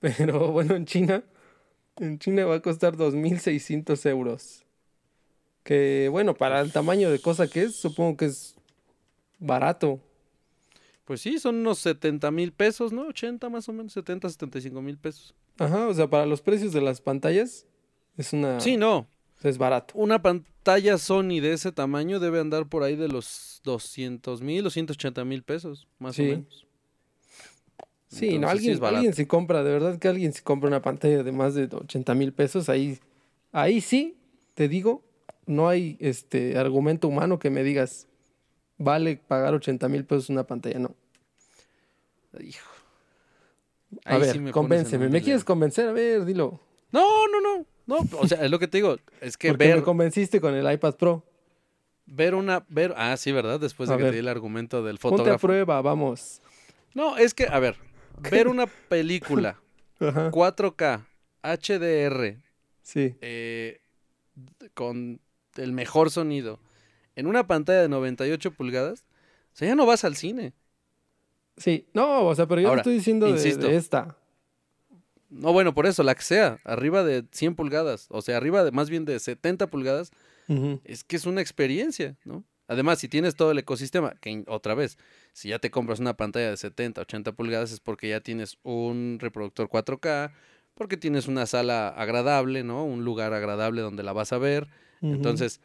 Pero 0.00 0.48
bueno, 0.52 0.76
en 0.76 0.86
China, 0.86 1.22
en 1.96 2.18
China 2.18 2.46
va 2.46 2.56
a 2.56 2.62
costar 2.62 2.96
2.600 2.96 4.06
euros. 4.08 4.64
Que 5.62 6.08
bueno, 6.10 6.34
para 6.34 6.60
el 6.60 6.72
tamaño 6.72 7.10
de 7.10 7.18
cosa 7.20 7.48
que 7.48 7.64
es, 7.64 7.76
supongo 7.76 8.16
que 8.16 8.24
es 8.26 8.56
barato. 9.38 10.00
pues 11.04 11.20
sí, 11.20 11.38
son 11.38 11.56
unos 11.56 11.78
70 11.80 12.30
mil 12.30 12.52
pesos, 12.52 12.92
¿no? 12.92 13.02
80 13.08 13.50
más 13.50 13.68
o 13.68 13.72
menos, 13.74 13.92
70, 13.92 14.28
75 14.30 14.80
mil 14.80 14.96
pesos. 14.96 15.34
Ajá, 15.58 15.86
o 15.86 15.92
sea, 15.92 16.08
para 16.08 16.24
los 16.24 16.40
precios 16.40 16.72
de 16.72 16.80
las 16.80 17.02
pantallas 17.02 17.66
es 18.16 18.32
una 18.32 18.58
Sí, 18.60 18.78
no. 18.78 19.06
Es 19.48 19.58
barato. 19.58 19.94
Una 19.96 20.20
pantalla 20.22 20.98
Sony 20.98 21.40
de 21.40 21.52
ese 21.52 21.72
tamaño 21.72 22.20
debe 22.20 22.40
andar 22.40 22.66
por 22.66 22.82
ahí 22.82 22.96
de 22.96 23.08
los 23.08 23.60
200 23.64 24.42
mil 24.42 24.66
o 24.66 24.70
180 24.70 25.24
mil 25.24 25.42
pesos, 25.42 25.88
más 25.98 26.16
Sí. 26.16 26.22
o 26.22 26.26
menos. 26.32 26.66
Sí, 28.08 28.34
Entonces, 28.34 28.40
no, 28.40 28.46
sí 28.48 28.52
alguien, 28.52 28.72
es 28.74 28.80
barato. 28.80 28.96
alguien 28.98 29.14
si 29.14 29.26
compra, 29.26 29.62
de 29.62 29.70
verdad 29.70 29.98
que 29.98 30.08
alguien 30.08 30.32
si 30.32 30.42
compra 30.42 30.68
una 30.68 30.82
pantalla 30.82 31.22
de 31.22 31.30
más 31.32 31.54
de 31.54 31.68
80 31.72 32.14
mil 32.14 32.32
pesos, 32.32 32.68
ahí, 32.68 32.98
ahí 33.52 33.80
sí, 33.80 34.16
te 34.54 34.66
digo, 34.68 35.02
no 35.46 35.68
hay 35.68 35.96
este 36.00 36.58
argumento 36.58 37.06
humano 37.08 37.38
que 37.38 37.50
me 37.50 37.62
digas, 37.62 38.08
vale 38.78 39.16
pagar 39.16 39.54
80 39.54 39.88
mil 39.88 40.04
pesos 40.04 40.28
una 40.28 40.44
pantalla, 40.44 40.80
no. 40.80 40.94
Hijo. 42.40 42.68
A 44.04 44.18
ver, 44.18 44.32
sí 44.32 44.38
me 44.40 44.50
convénceme, 44.52 45.08
¿me 45.08 45.22
quieres 45.22 45.44
convencer? 45.44 45.88
A 45.88 45.92
ver, 45.92 46.24
dilo. 46.24 46.60
No, 46.92 47.26
no, 47.28 47.40
no. 47.40 47.66
No, 47.90 48.18
o 48.18 48.26
sea, 48.28 48.42
es 48.44 48.50
lo 48.50 48.58
que 48.58 48.68
te 48.68 48.78
digo. 48.78 48.96
Es 49.20 49.36
que 49.36 49.48
Porque 49.48 49.66
ver, 49.66 49.76
me 49.76 49.82
convenciste 49.82 50.40
con 50.40 50.54
el 50.54 50.70
iPad 50.72 50.94
Pro. 50.94 51.24
ver 52.06 52.34
una. 52.34 52.64
ver 52.68 52.94
Ah, 52.96 53.16
sí, 53.16 53.32
¿verdad? 53.32 53.58
Después 53.60 53.88
de 53.88 53.94
A 53.94 53.98
que 53.98 54.04
ver. 54.04 54.12
te 54.12 54.16
di 54.16 54.20
el 54.20 54.28
argumento 54.28 54.82
del 54.82 54.98
Ponte 54.98 55.14
a 55.14 55.18
fotógrafo. 55.18 55.46
prueba, 55.46 55.82
vamos. 55.82 56.40
No, 56.94 57.16
es 57.16 57.34
que, 57.34 57.46
a 57.46 57.58
ver, 57.58 57.76
ver 58.30 58.48
una 58.48 58.66
película 58.66 59.60
Ajá, 60.00 60.30
4K, 60.30 61.04
HDR, 61.42 62.36
sí. 62.82 63.14
eh, 63.20 63.80
con 64.74 65.20
el 65.56 65.72
mejor 65.72 66.10
sonido, 66.10 66.58
en 67.16 67.26
una 67.26 67.46
pantalla 67.46 67.82
de 67.82 67.88
98 67.88 68.52
pulgadas, 68.52 69.04
o 69.52 69.56
sea, 69.56 69.68
ya 69.68 69.74
no 69.74 69.84
vas 69.86 70.04
al 70.04 70.16
cine. 70.16 70.52
Sí, 71.56 71.86
no, 71.92 72.26
o 72.26 72.34
sea, 72.34 72.46
pero 72.46 72.60
yo 72.60 72.66
no 72.66 72.70
Ahora, 72.70 72.80
estoy 72.82 72.94
diciendo 72.94 73.30
de 73.32 73.76
esta. 73.76 74.16
No, 75.30 75.52
bueno, 75.52 75.72
por 75.74 75.86
eso, 75.86 76.02
la 76.02 76.14
que 76.14 76.22
sea, 76.22 76.58
arriba 76.64 77.04
de 77.04 77.24
100 77.32 77.54
pulgadas, 77.54 78.06
o 78.10 78.20
sea, 78.20 78.36
arriba 78.36 78.64
de 78.64 78.72
más 78.72 78.90
bien 78.90 79.04
de 79.04 79.18
70 79.18 79.68
pulgadas, 79.68 80.10
es 80.84 81.04
que 81.04 81.16
es 81.16 81.26
una 81.26 81.40
experiencia, 81.40 82.16
¿no? 82.24 82.44
Además, 82.66 82.98
si 83.00 83.08
tienes 83.08 83.34
todo 83.36 83.50
el 83.52 83.58
ecosistema, 83.58 84.14
que 84.20 84.44
otra 84.46 84.74
vez, 84.74 84.96
si 85.32 85.48
ya 85.48 85.58
te 85.58 85.70
compras 85.70 85.98
una 86.00 86.16
pantalla 86.16 86.50
de 86.50 86.56
70, 86.56 87.00
80 87.00 87.32
pulgadas 87.32 87.72
es 87.72 87.80
porque 87.80 88.08
ya 88.08 88.20
tienes 88.20 88.58
un 88.62 89.18
reproductor 89.20 89.68
4K, 89.68 90.32
porque 90.74 90.96
tienes 90.96 91.26
una 91.28 91.46
sala 91.46 91.88
agradable, 91.88 92.62
¿no? 92.64 92.84
Un 92.84 93.04
lugar 93.04 93.32
agradable 93.34 93.80
donde 93.82 94.02
la 94.02 94.12
vas 94.12 94.32
a 94.32 94.38
ver. 94.38 94.68
Entonces, 95.14 95.60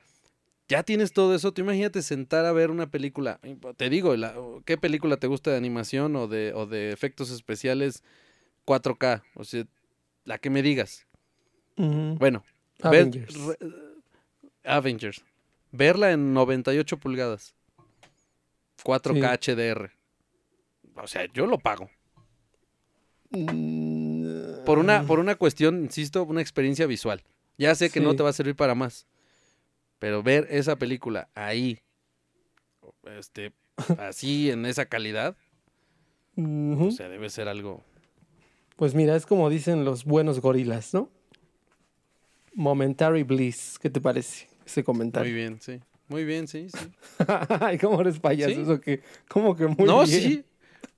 ya 0.68 0.82
tienes 0.84 1.14
todo 1.14 1.36
eso. 1.36 1.54
Tú 1.54 1.62
imagínate 1.62 2.02
sentar 2.02 2.46
a 2.46 2.52
ver 2.52 2.72
una 2.72 2.90
película. 2.90 3.40
Te 3.78 3.90
digo, 3.90 4.16
la- 4.16 4.36
¿qué 4.66 4.78
película 4.78 5.18
te 5.18 5.28
gusta 5.28 5.52
de 5.52 5.58
animación 5.58 6.16
o 6.16 6.28
de, 6.28 6.54
o 6.54 6.66
de 6.66 6.92
efectos 6.92 7.30
especiales 7.30 8.04
4K? 8.66 9.24
O 9.36 9.44
sea, 9.44 9.66
la 10.24 10.38
que 10.38 10.50
me 10.50 10.62
digas. 10.62 11.06
Bueno, 11.78 12.44
ver- 12.84 13.02
Avengers. 13.02 13.36
re- 13.46 13.58
Avengers. 14.64 15.24
Verla 15.72 16.12
en 16.12 16.34
98 16.34 16.98
pulgadas. 16.98 17.54
4K 18.84 19.32
HDR. 19.40 19.92
O 20.96 21.08
sea, 21.08 21.26
yo 21.34 21.46
lo 21.48 21.58
pago. 21.60 21.90
Mm, 23.32 24.64
Por 24.66 24.80
una, 24.80 25.04
por 25.04 25.20
una 25.20 25.36
cuestión, 25.36 25.84
insisto, 25.84 26.24
una 26.24 26.42
experiencia 26.42 26.86
visual. 26.86 27.24
Ya 27.58 27.76
sé 27.76 27.90
que 27.90 28.00
no 28.00 28.16
te 28.16 28.24
va 28.24 28.30
a 28.30 28.34
servir 28.34 28.56
para 28.56 28.76
más. 28.76 29.08
Pero 30.00 30.24
ver 30.24 30.48
esa 30.50 30.76
película 30.78 31.30
ahí, 31.36 31.80
este, 33.18 33.54
así, 34.00 34.52
en 34.52 34.66
esa 34.66 34.86
calidad, 34.86 35.36
o 36.38 36.92
sea, 36.92 37.08
debe 37.10 37.30
ser 37.30 37.48
algo. 37.48 37.84
Pues 38.76 38.94
mira, 38.94 39.16
es 39.16 39.26
como 39.26 39.50
dicen 39.50 39.86
los 39.86 40.04
buenos 40.06 40.42
gorilas, 40.42 40.94
¿no? 40.94 41.10
Momentary 42.54 43.24
bliss. 43.24 43.78
¿Qué 43.82 43.90
te 43.90 44.02
parece 44.02 44.48
ese 44.66 44.82
Muy 44.82 44.86
comentario? 44.86 45.34
bien, 45.34 45.60
sí. 45.62 45.80
Muy 46.08 46.24
bien, 46.24 46.48
sí, 46.48 46.68
sí. 46.70 46.86
Ay, 47.62 47.78
¿cómo 47.78 48.00
eres 48.02 48.20
payaso? 48.20 48.54
Sí. 48.54 48.62
Eso 48.62 48.80
que, 48.80 49.02
¿Cómo 49.28 49.56
que 49.56 49.68
muy 49.68 49.86
no, 49.88 50.04
bien? 50.06 50.22
sí. 50.22 50.46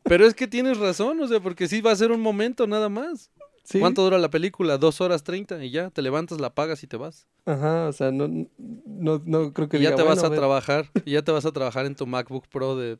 Pero 0.03 0.25
es 0.25 0.33
que 0.33 0.47
tienes 0.47 0.77
razón, 0.77 1.19
o 1.21 1.27
sea, 1.27 1.39
porque 1.39 1.67
sí 1.67 1.81
va 1.81 1.91
a 1.91 1.95
ser 1.95 2.11
un 2.11 2.21
momento 2.21 2.65
nada 2.67 2.89
más. 2.89 3.31
Sí. 3.63 3.79
¿Cuánto 3.79 4.03
dura 4.03 4.17
la 4.17 4.29
película? 4.29 4.77
Dos 4.77 5.01
horas 5.01 5.23
treinta 5.23 5.61
y 5.63 5.71
ya, 5.71 5.89
te 5.89 6.01
levantas, 6.01 6.39
la 6.39 6.55
pagas 6.55 6.83
y 6.83 6.87
te 6.87 6.95
vas. 6.95 7.27
Ajá, 7.45 7.87
o 7.87 7.91
sea, 7.93 8.11
no, 8.11 8.27
no, 8.57 9.21
no 9.25 9.53
creo 9.53 9.67
que 9.67 9.77
Y 9.77 9.81
ya 9.81 9.95
te 9.95 10.03
vas 10.03 10.23
a 10.23 10.29
ver, 10.29 10.39
trabajar, 10.39 10.89
y 11.03 11.11
ya 11.11 11.21
te 11.21 11.31
vas 11.31 11.45
a 11.45 11.51
trabajar 11.51 11.85
en 11.85 11.95
tu 11.95 12.07
MacBook 12.07 12.47
Pro 12.47 12.77
de 12.77 12.97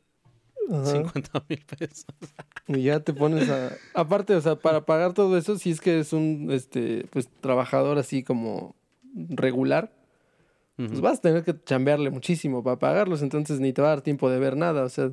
ajá, 0.70 0.84
50 0.92 1.44
mil 1.48 1.64
pesos. 1.64 2.06
Y 2.66 2.82
ya 2.82 3.00
te 3.00 3.12
pones 3.14 3.48
a... 3.48 3.76
Aparte, 3.94 4.34
o 4.34 4.40
sea, 4.40 4.56
para 4.56 4.84
pagar 4.84 5.14
todo 5.14 5.36
eso, 5.38 5.58
si 5.58 5.70
es 5.70 5.80
que 5.80 5.98
es 6.00 6.12
un, 6.12 6.48
este, 6.50 7.06
pues, 7.10 7.28
trabajador 7.40 7.98
así 7.98 8.22
como 8.22 8.74
regular, 9.14 9.92
pues 10.76 11.00
vas 11.00 11.18
a 11.18 11.22
tener 11.22 11.42
que 11.44 11.54
chambearle 11.64 12.10
muchísimo 12.10 12.62
para 12.62 12.78
pagarlos, 12.78 13.22
entonces 13.22 13.58
ni 13.58 13.72
te 13.72 13.82
va 13.82 13.88
a 13.88 13.90
dar 13.96 14.02
tiempo 14.02 14.30
de 14.30 14.38
ver 14.38 14.56
nada, 14.56 14.84
o 14.84 14.88
sea... 14.88 15.10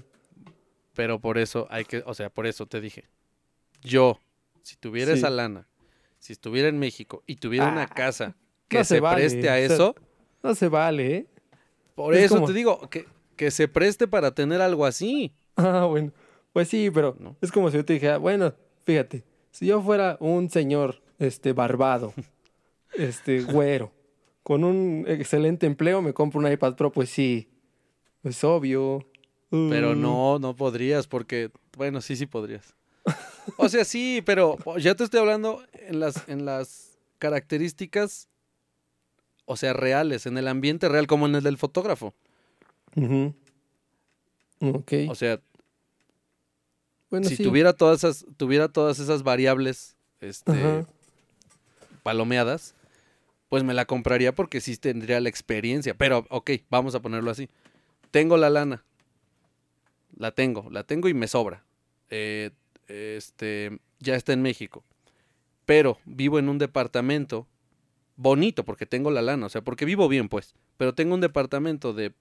Pero 0.93 1.19
por 1.19 1.37
eso 1.37 1.67
hay 1.71 1.85
que, 1.85 2.03
o 2.05 2.13
sea, 2.13 2.29
por 2.29 2.45
eso 2.45 2.67
te 2.67 2.79
dije. 2.81 3.05
Yo, 3.81 4.19
si 4.61 4.75
tuviera 4.77 5.11
Sí. 5.13 5.17
esa 5.17 5.29
lana, 5.29 5.67
si 6.19 6.33
estuviera 6.33 6.69
en 6.69 6.77
México 6.79 7.23
y 7.27 7.35
tuviera 7.37 7.67
una 7.71 7.83
Ah, 7.83 7.87
casa 7.87 8.35
que 8.67 8.77
no 8.77 8.83
se, 8.83 8.95
se 8.95 8.99
vale, 9.01 9.15
preste 9.21 9.49
a 9.49 9.53
o 9.53 9.55
sea, 9.55 9.57
eso, 9.75 9.95
No 10.43 10.55
se 10.55 10.69
vale, 10.69 11.15
¿eh? 11.15 11.27
por 11.95 12.13
es 12.13 12.25
eso 12.25 12.35
como- 12.35 12.47
te 12.47 12.53
digo, 12.53 12.87
que, 12.89 13.07
que 13.35 13.49
se 13.51 13.67
preste 13.67 14.07
para 14.07 14.31
tener 14.35 14.61
algo 14.61 14.85
así. 14.85 15.33
Ah, 15.81 15.85
bueno. 15.85 16.11
Pues 16.53 16.69
sí, 16.69 16.89
pero 16.91 17.15
No. 17.19 17.35
es 17.41 17.51
como 17.51 17.69
si 17.69 17.77
yo 17.77 17.85
te 17.85 17.93
dijera, 17.93 18.17
bueno, 18.17 18.53
fíjate, 18.85 19.23
si 19.51 19.65
yo 19.67 19.81
fuera 19.81 20.17
un 20.19 20.49
señor, 20.49 21.01
este, 21.19 21.53
barbado, 21.53 22.13
este, 22.97 23.41
güero, 23.41 23.91
con 24.43 24.63
un 24.63 25.05
excelente 25.07 25.65
empleo, 25.65 26.01
me 26.01 26.13
compro 26.13 26.39
un 26.39 26.51
iPad 26.51 26.75
Pro, 26.75 26.91
pues 26.91 27.09
sí, 27.09 27.49
es 28.23 28.43
obvio. 28.43 29.05
Pero 29.69 29.95
Mm, 29.95 30.01
no, 30.01 30.39
no 30.39 30.55
podrías, 30.55 31.07
porque, 31.07 31.49
bueno, 31.77 32.01
sí, 32.01 32.15
sí 32.15 32.25
podrías. 32.25 32.73
O 33.57 33.69
sea, 33.69 33.85
sí, 33.85 34.21
pero 34.25 34.57
ya 34.77 34.95
te 34.95 35.03
estoy 35.03 35.19
hablando 35.21 35.63
en 35.73 35.99
las, 35.99 36.27
en 36.27 36.45
las 36.45 36.97
características, 37.19 38.27
o 39.45 39.55
sea, 39.55 39.73
reales, 39.73 40.25
en 40.25 40.37
el 40.37 40.47
ambiente 40.47 40.89
real, 40.89 41.07
como 41.07 41.25
en 41.27 41.35
el 41.35 41.43
del 41.43 41.57
fotógrafo. 41.57 42.13
ujú. 42.95 43.33
Ok. 44.73 44.93
O 45.09 45.15
sea, 45.15 45.39
bueno, 47.09 47.29
si 47.29 47.37
sí. 47.37 47.43
tuviera 47.43 47.73
todas 47.73 48.03
esas, 48.03 48.25
tuviera 48.37 48.67
todas 48.67 48.99
esas 48.99 49.23
variables, 49.23 49.95
este, 50.21 50.51
Ajá. 50.51 50.87
palomeadas, 52.03 52.75
pues 53.49 53.63
me 53.63 53.73
la 53.73 53.85
compraría 53.85 54.33
porque 54.33 54.61
sí 54.61 54.75
tendría 54.77 55.19
la 55.19 55.29
experiencia. 55.29 55.93
Pero, 55.93 56.25
ok, 56.29 56.51
vamos 56.69 56.95
a 56.95 57.01
ponerlo 57.01 57.31
así. 57.31 57.49
Tengo 58.11 58.37
la 58.37 58.49
lana. 58.49 58.83
La 60.17 60.31
tengo, 60.31 60.69
la 60.71 60.83
tengo 60.83 61.07
y 61.09 61.13
me 61.13 61.27
sobra. 61.27 61.63
Eh, 62.09 62.51
este, 62.87 63.79
ya 63.99 64.15
está 64.15 64.33
en 64.33 64.41
México. 64.41 64.83
Pero 65.65 65.97
vivo 66.05 66.39
en 66.39 66.49
un 66.49 66.57
departamento 66.57 67.47
bonito 68.15 68.63
porque 68.63 68.85
tengo 68.85 69.11
la 69.11 69.21
lana, 69.21 69.45
o 69.45 69.49
sea, 69.49 69.61
porque 69.61 69.85
vivo 69.85 70.07
bien, 70.07 70.29
pues. 70.29 70.55
Pero 70.77 70.93
tengo 70.93 71.15
un 71.15 71.21
departamento 71.21 71.93
de, 71.93 72.13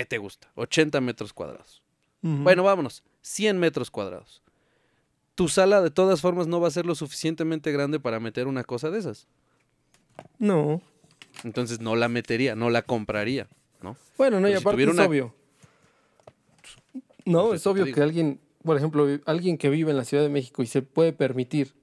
¿qué 0.00 0.06
te 0.06 0.16
gusta? 0.16 0.50
80 0.54 0.98
metros 1.02 1.34
cuadrados. 1.34 1.82
Bueno, 2.22 2.62
vámonos, 2.64 3.02
100 3.20 3.58
metros 3.58 3.90
cuadrados. 3.90 4.40
Tu 5.34 5.46
sala 5.48 5.82
de 5.82 5.90
todas 5.90 6.22
formas 6.22 6.46
no 6.46 6.58
va 6.58 6.68
a 6.68 6.70
ser 6.70 6.86
lo 6.86 6.94
suficientemente 6.94 7.70
grande 7.70 8.00
para 8.00 8.18
meter 8.18 8.46
una 8.46 8.64
cosa 8.64 8.88
de 8.88 8.98
esas. 8.98 9.26
No. 10.38 10.80
Entonces 11.44 11.80
no 11.80 11.96
la 11.96 12.08
metería, 12.08 12.54
no 12.54 12.70
la 12.70 12.80
compraría, 12.80 13.46
¿no? 13.82 13.94
Bueno, 14.16 14.40
no, 14.40 14.48
y 14.48 14.52
Pero 14.52 14.60
si 14.60 14.64
aparte 14.68 14.82
es 14.84 14.88
una- 14.88 15.04
obvio. 15.04 15.34
No, 17.26 17.48
Pues 17.48 17.60
es 17.60 17.66
obvio 17.66 17.84
que 17.84 18.00
alguien, 18.00 18.40
por 18.64 18.78
ejemplo, 18.78 19.06
alguien 19.26 19.58
que 19.58 19.68
vive 19.68 19.90
en 19.90 19.98
la 19.98 20.04
Ciudad 20.06 20.22
de 20.22 20.30
México 20.30 20.62
y 20.62 20.66
se 20.66 20.80
puede 20.80 21.12
permitir 21.12 21.74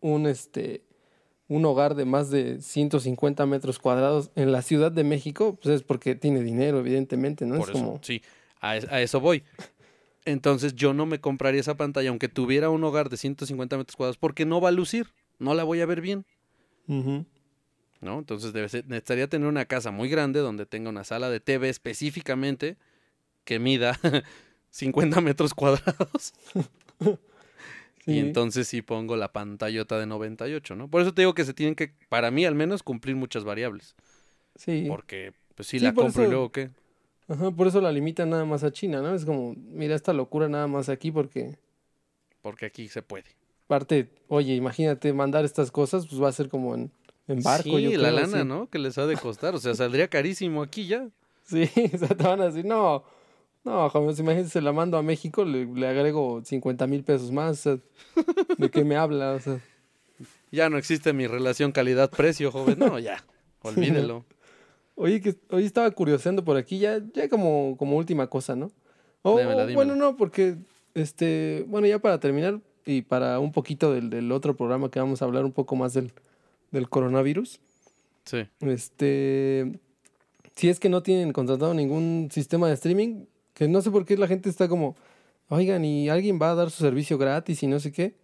un 0.00 0.26
este 0.26 0.84
un 1.48 1.64
hogar 1.64 1.94
de 1.94 2.04
más 2.04 2.30
de 2.30 2.60
150 2.60 3.46
metros 3.46 3.78
cuadrados 3.78 4.30
en 4.36 4.52
la 4.52 4.62
Ciudad 4.62 4.92
de 4.92 5.02
México, 5.04 5.58
pues 5.62 5.74
es 5.76 5.82
porque 5.82 6.14
tiene 6.14 6.42
dinero, 6.42 6.78
evidentemente, 6.78 7.46
¿no? 7.46 7.56
Por 7.56 7.70
es 7.70 7.76
eso, 7.76 7.84
como, 7.84 8.00
sí, 8.02 8.22
a, 8.60 8.76
es- 8.76 8.86
a 8.90 9.00
eso 9.00 9.18
voy. 9.20 9.42
Entonces 10.26 10.74
yo 10.74 10.92
no 10.92 11.06
me 11.06 11.20
compraría 11.20 11.60
esa 11.60 11.76
pantalla 11.76 12.10
aunque 12.10 12.28
tuviera 12.28 12.68
un 12.68 12.84
hogar 12.84 13.08
de 13.08 13.16
150 13.16 13.78
metros 13.78 13.96
cuadrados 13.96 14.18
porque 14.18 14.44
no 14.44 14.60
va 14.60 14.68
a 14.68 14.72
lucir, 14.72 15.06
no 15.38 15.54
la 15.54 15.64
voy 15.64 15.80
a 15.80 15.86
ver 15.86 16.00
bien. 16.02 16.26
¿no? 18.00 18.18
Entonces 18.18 18.52
debe 18.52 18.68
ser- 18.68 18.86
necesitaría 18.86 19.26
tener 19.28 19.48
una 19.48 19.64
casa 19.64 19.90
muy 19.90 20.08
grande 20.08 20.40
donde 20.40 20.66
tenga 20.66 20.90
una 20.90 21.04
sala 21.04 21.30
de 21.30 21.40
TV 21.40 21.68
específicamente 21.68 22.76
que 23.44 23.58
mida 23.58 23.98
50 24.70 25.20
metros 25.22 25.54
cuadrados. 25.54 26.34
Y 28.14 28.18
entonces 28.20 28.66
sí 28.68 28.82
pongo 28.82 29.16
la 29.16 29.32
pantallota 29.32 29.98
de 29.98 30.06
98, 30.06 30.74
¿no? 30.76 30.88
Por 30.88 31.02
eso 31.02 31.12
te 31.14 31.22
digo 31.22 31.34
que 31.34 31.44
se 31.44 31.54
tienen 31.54 31.74
que, 31.74 31.92
para 32.08 32.30
mí 32.30 32.44
al 32.44 32.54
menos, 32.54 32.82
cumplir 32.82 33.16
muchas 33.16 33.44
variables. 33.44 33.94
Sí. 34.56 34.86
Porque, 34.88 35.32
pues 35.54 35.68
si 35.68 35.78
Sí, 35.78 35.84
la 35.84 35.92
compro 35.94 36.24
y 36.24 36.28
luego 36.28 36.50
qué. 36.52 36.70
Ajá, 37.28 37.50
por 37.50 37.66
eso 37.66 37.80
la 37.80 37.92
limitan 37.92 38.30
nada 38.30 38.44
más 38.46 38.64
a 38.64 38.72
China, 38.72 39.02
¿no? 39.02 39.14
Es 39.14 39.24
como, 39.24 39.54
mira 39.56 39.94
esta 39.94 40.12
locura 40.14 40.48
nada 40.48 40.66
más 40.66 40.88
aquí 40.88 41.10
porque 41.12 41.58
Porque 42.40 42.66
aquí 42.66 42.88
se 42.88 43.02
puede. 43.02 43.26
aparte, 43.66 44.08
oye, 44.28 44.54
imagínate 44.54 45.12
mandar 45.12 45.44
estas 45.44 45.70
cosas, 45.70 46.06
pues 46.06 46.22
va 46.22 46.28
a 46.28 46.32
ser 46.32 46.48
como 46.48 46.74
en, 46.74 46.90
en 47.26 47.42
barco, 47.42 47.76
sí, 47.76 47.82
yo 47.82 47.90
la 48.00 48.08
creo, 48.10 48.20
lana. 48.26 48.44
¿no? 48.44 48.70
Que 48.70 48.78
les 48.78 48.96
ha 48.96 49.06
de 49.06 49.16
costar. 49.16 49.54
O 49.54 49.58
sea, 49.58 49.74
saldría 49.74 50.08
carísimo 50.08 50.62
aquí 50.62 50.86
ya. 50.86 51.08
Sí, 51.48 51.66
o 51.94 51.98
sea, 51.98 52.08
te 52.08 52.24
van 52.24 52.40
a 52.42 52.46
decir, 52.46 52.64
no, 52.66 53.04
no, 53.68 53.88
jóvenes, 53.90 54.18
imagínate, 54.18 54.48
se 54.50 54.60
la 54.60 54.72
mando 54.72 54.96
a 54.98 55.02
México, 55.02 55.44
le, 55.44 55.64
le 55.66 55.86
agrego 55.86 56.42
50 56.44 56.86
mil 56.86 57.04
pesos 57.04 57.30
más, 57.32 57.66
o 57.66 57.78
sea, 58.16 58.24
¿de 58.58 58.70
qué 58.70 58.84
me 58.84 58.96
habla? 58.96 59.32
O 59.32 59.40
sea, 59.40 59.60
Ya 60.50 60.68
no 60.70 60.78
existe 60.78 61.12
mi 61.12 61.26
relación 61.26 61.72
calidad-precio, 61.72 62.50
joven. 62.50 62.78
No, 62.78 62.98
ya. 62.98 63.24
Olvídelo. 63.62 64.24
oye, 64.94 65.20
que 65.20 65.34
hoy 65.50 65.64
estaba 65.64 65.90
curioseando 65.90 66.44
por 66.44 66.56
aquí, 66.56 66.78
ya, 66.78 67.00
ya 67.14 67.28
como, 67.28 67.76
como 67.76 67.96
última 67.96 68.26
cosa, 68.28 68.56
¿no? 68.56 68.70
O, 69.22 69.38
Dímela, 69.38 69.62
dímela. 69.66 69.74
bueno, 69.74 69.96
no, 69.96 70.16
porque, 70.16 70.56
este, 70.94 71.64
bueno, 71.68 71.86
ya 71.86 71.98
para 71.98 72.18
terminar 72.20 72.60
y 72.86 73.02
para 73.02 73.38
un 73.40 73.52
poquito 73.52 73.92
del, 73.92 74.08
del 74.10 74.32
otro 74.32 74.56
programa 74.56 74.90
que 74.90 74.98
vamos 75.00 75.20
a 75.20 75.24
hablar 75.26 75.44
un 75.44 75.52
poco 75.52 75.76
más 75.76 75.92
del, 75.94 76.12
del 76.70 76.88
coronavirus, 76.88 77.60
Sí. 78.24 78.46
este, 78.60 79.78
si 80.54 80.68
es 80.68 80.78
que 80.80 80.88
no 80.88 81.02
tienen 81.02 81.32
contratado 81.32 81.72
ningún 81.74 82.28
sistema 82.30 82.68
de 82.68 82.74
streaming, 82.74 83.24
que 83.58 83.68
no 83.68 83.82
sé 83.82 83.90
por 83.90 84.04
qué 84.04 84.16
la 84.16 84.26
gente 84.28 84.48
está 84.48 84.68
como, 84.68 84.96
oigan, 85.48 85.84
y 85.84 86.08
alguien 86.08 86.38
va 86.40 86.52
a 86.52 86.54
dar 86.54 86.70
su 86.70 86.82
servicio 86.82 87.18
gratis 87.18 87.62
y 87.62 87.66
no 87.66 87.80
sé 87.80 87.90
qué. 87.92 88.14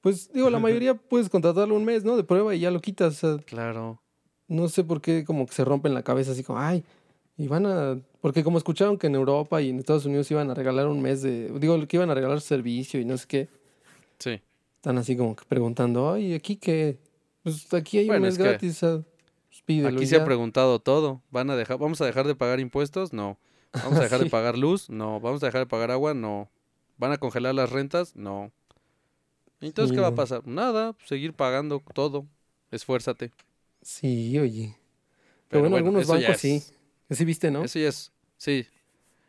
Pues 0.00 0.32
digo, 0.32 0.50
la 0.50 0.58
mayoría 0.58 0.94
puedes 0.94 1.28
contratarlo 1.28 1.74
un 1.74 1.84
mes, 1.84 2.04
¿no? 2.04 2.16
De 2.16 2.24
prueba 2.24 2.54
y 2.54 2.60
ya 2.60 2.70
lo 2.70 2.80
quitas. 2.80 3.22
O 3.24 3.36
sea, 3.36 3.44
Claro. 3.44 4.00
no 4.48 4.68
sé 4.68 4.84
por 4.84 5.00
qué 5.00 5.24
como 5.24 5.46
que 5.46 5.52
se 5.54 5.64
rompen 5.64 5.94
la 5.94 6.02
cabeza 6.02 6.32
así 6.32 6.42
como, 6.44 6.58
ay, 6.58 6.84
Y 7.40 7.46
van 7.46 7.66
a, 7.66 8.00
porque 8.20 8.42
como 8.42 8.58
escucharon 8.58 8.98
que 8.98 9.06
en 9.06 9.14
Europa 9.14 9.62
y 9.62 9.70
en 9.70 9.78
Estados 9.78 10.04
Unidos 10.06 10.28
iban 10.32 10.50
a 10.50 10.54
regalar 10.54 10.88
un 10.88 11.00
mes 11.00 11.22
de, 11.22 11.48
digo, 11.60 11.78
que 11.86 11.96
iban 11.96 12.10
a 12.10 12.14
regalar 12.14 12.40
servicio 12.40 12.98
y 13.00 13.04
no 13.04 13.16
sé 13.16 13.26
qué, 13.28 13.48
Sí. 14.18 14.40
están 14.74 14.98
así 14.98 15.16
como 15.16 15.36
que 15.36 15.44
preguntando, 15.46 16.10
ay, 16.12 16.34
aquí 16.34 16.56
que, 16.56 16.98
pues 17.44 17.72
aquí 17.74 17.98
hay 17.98 18.06
Bueno, 18.08 18.22
un 18.22 18.26
mes 18.26 18.38
gratis, 18.38 18.82
ah, 18.82 19.04
pues 19.50 19.62
pídelo 19.64 19.96
Aquí 19.96 20.06
se 20.06 20.16
ha 20.16 20.18
ya". 20.18 20.24
preguntado 20.24 20.80
todo. 20.80 21.22
¿Van 21.30 21.48
a 21.50 21.54
dejar, 21.54 21.78
¿Vamos 21.78 22.00
a 22.00 22.06
dejar 22.06 22.26
de 22.26 22.34
pagar 22.34 22.58
impuestos? 22.58 23.12
No. 23.12 23.38
¿Vamos 23.72 23.98
a 23.98 24.02
dejar 24.02 24.18
Sí. 24.18 24.24
de 24.24 24.30
pagar 24.30 24.56
luz? 24.58 24.88
No. 24.90 25.20
¿Vamos 25.20 25.42
a 25.42 25.46
dejar 25.46 25.60
de 25.62 25.66
pagar 25.66 25.90
agua? 25.90 26.14
No. 26.14 26.50
¿Van 26.96 27.12
a 27.12 27.18
congelar 27.18 27.54
las 27.54 27.70
rentas? 27.70 28.16
No. 28.16 28.50
Entonces, 29.60 29.90
Sí, 29.90 29.96
¿qué 29.96 30.00
va 30.00 30.08
a 30.08 30.14
pasar? 30.14 30.46
Nada, 30.46 30.94
seguir 31.04 31.32
pagando 31.32 31.82
todo. 31.94 32.26
Esfuérzate. 32.70 33.32
Sí, 33.82 34.38
oye. 34.38 34.76
Pero, 35.48 35.48
Pero 35.48 35.60
bueno, 35.62 35.70
bueno, 35.74 35.86
algunos 35.98 36.06
bancos 36.06 36.40
sí. 36.40 36.56
es- 36.56 36.74
Sí 37.10 37.24
viste, 37.24 37.50
¿no? 37.50 37.64
Eso 37.64 37.78
ya 37.78 37.88
es. 37.88 38.12
Sí. 38.36 38.66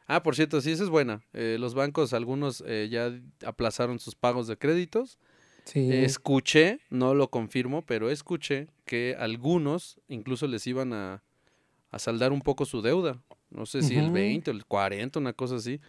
Ah, 0.06 0.22
por 0.22 0.36
cierto, 0.36 0.60
sí, 0.60 0.72
esa 0.72 0.84
es 0.84 0.90
buena. 0.90 1.22
Eh, 1.34 1.58
los 1.60 1.76
bancos, 1.76 2.14
algunos 2.14 2.64
eh, 2.68 2.90
ya 2.92 3.12
aplazaron 3.48 4.00
sus 4.00 4.16
pagos 4.16 4.48
de 4.48 4.58
créditos. 4.58 5.18
Sí. 5.66 5.90
Escuché, 5.94 6.80
no 6.90 7.14
lo 7.14 7.30
confirmo, 7.30 7.84
pero 7.86 8.10
escuché 8.10 8.68
que 8.86 9.16
algunos 9.20 10.00
incluso 10.08 10.48
les 10.48 10.66
iban 10.68 10.94
a, 10.94 11.22
a 11.92 12.00
saldar 12.00 12.32
un 12.34 12.42
poco 12.42 12.66
su 12.66 12.82
deuda. 12.82 13.22
No 13.50 13.66
sé 13.66 13.82
si 13.82 13.98
el 13.98 14.06
Ujú. 14.06 14.14
20 14.14 14.52
o 14.52 14.54
el 14.54 14.66
40, 14.66 15.20
una 15.20 15.34
cosa 15.34 15.56
así. 15.56 15.80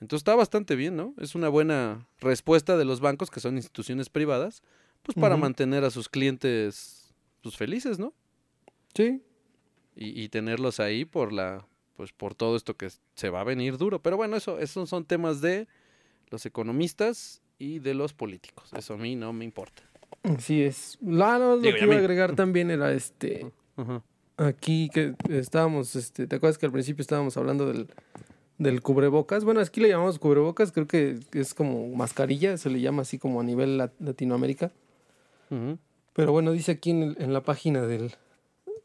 Entonces 0.00 0.20
está 0.20 0.34
bastante 0.34 0.76
bien, 0.76 0.96
¿no? 0.96 1.14
Es 1.18 1.34
una 1.34 1.48
buena 1.48 2.06
respuesta 2.20 2.76
de 2.76 2.84
los 2.84 3.00
bancos, 3.00 3.30
que 3.30 3.40
son 3.40 3.56
instituciones 3.56 4.10
privadas, 4.10 4.62
pues 5.02 5.14
para 5.14 5.36
mantener 5.36 5.84
a 5.84 5.90
sus 5.90 6.08
clientes 6.08 7.14
pues, 7.42 7.56
felices, 7.56 7.98
¿no? 7.98 8.12
Sí. 8.94 9.22
Y, 9.94 10.20
y 10.22 10.28
tenerlos 10.28 10.80
ahí 10.80 11.04
por 11.04 11.32
la 11.32 11.66
pues 11.96 12.12
por 12.12 12.34
todo 12.34 12.56
esto 12.56 12.76
que 12.76 12.90
se 13.14 13.30
va 13.30 13.40
a 13.40 13.44
venir 13.44 13.78
duro. 13.78 14.02
Pero 14.02 14.18
bueno, 14.18 14.36
eso 14.36 14.58
esos 14.58 14.88
son 14.90 15.06
temas 15.06 15.40
de 15.40 15.66
los 16.30 16.44
economistas 16.44 17.40
y 17.58 17.78
de 17.78 17.94
los 17.94 18.12
políticos. 18.12 18.70
Eso 18.76 18.94
a 18.94 18.96
mí 18.98 19.16
no 19.16 19.32
me 19.32 19.46
importa. 19.46 19.82
Así 20.22 20.62
es. 20.62 20.98
Lo 21.00 21.58
Digo, 21.58 21.74
que 21.78 21.84
iba 21.84 21.94
a 21.94 21.96
mí. 21.96 22.02
agregar 22.02 22.34
también 22.34 22.70
era 22.70 22.92
este. 22.92 23.50
Ajá. 23.76 24.02
Aquí 24.38 24.90
que 24.92 25.14
estábamos, 25.30 25.96
este, 25.96 26.26
¿te 26.26 26.36
acuerdas 26.36 26.58
que 26.58 26.66
al 26.66 26.72
principio 26.72 27.00
estábamos 27.00 27.36
hablando 27.38 27.66
del, 27.72 27.88
del 28.58 28.82
cubrebocas? 28.82 29.44
Bueno, 29.44 29.60
aquí 29.60 29.80
le 29.80 29.88
llamamos 29.88 30.18
cubrebocas, 30.18 30.72
creo 30.72 30.86
que 30.86 31.18
es 31.32 31.54
como 31.54 31.88
mascarilla, 31.96 32.58
se 32.58 32.68
le 32.68 32.80
llama 32.80 33.02
así 33.02 33.18
como 33.18 33.40
a 33.40 33.44
nivel 33.44 33.78
lat- 33.78 33.94
Latinoamérica. 33.98 34.72
Pero 36.12 36.32
bueno, 36.32 36.52
dice 36.52 36.72
aquí 36.72 36.90
en, 36.90 37.02
el- 37.02 37.16
en 37.18 37.32
la 37.32 37.42
página 37.42 37.82
del, 37.86 38.12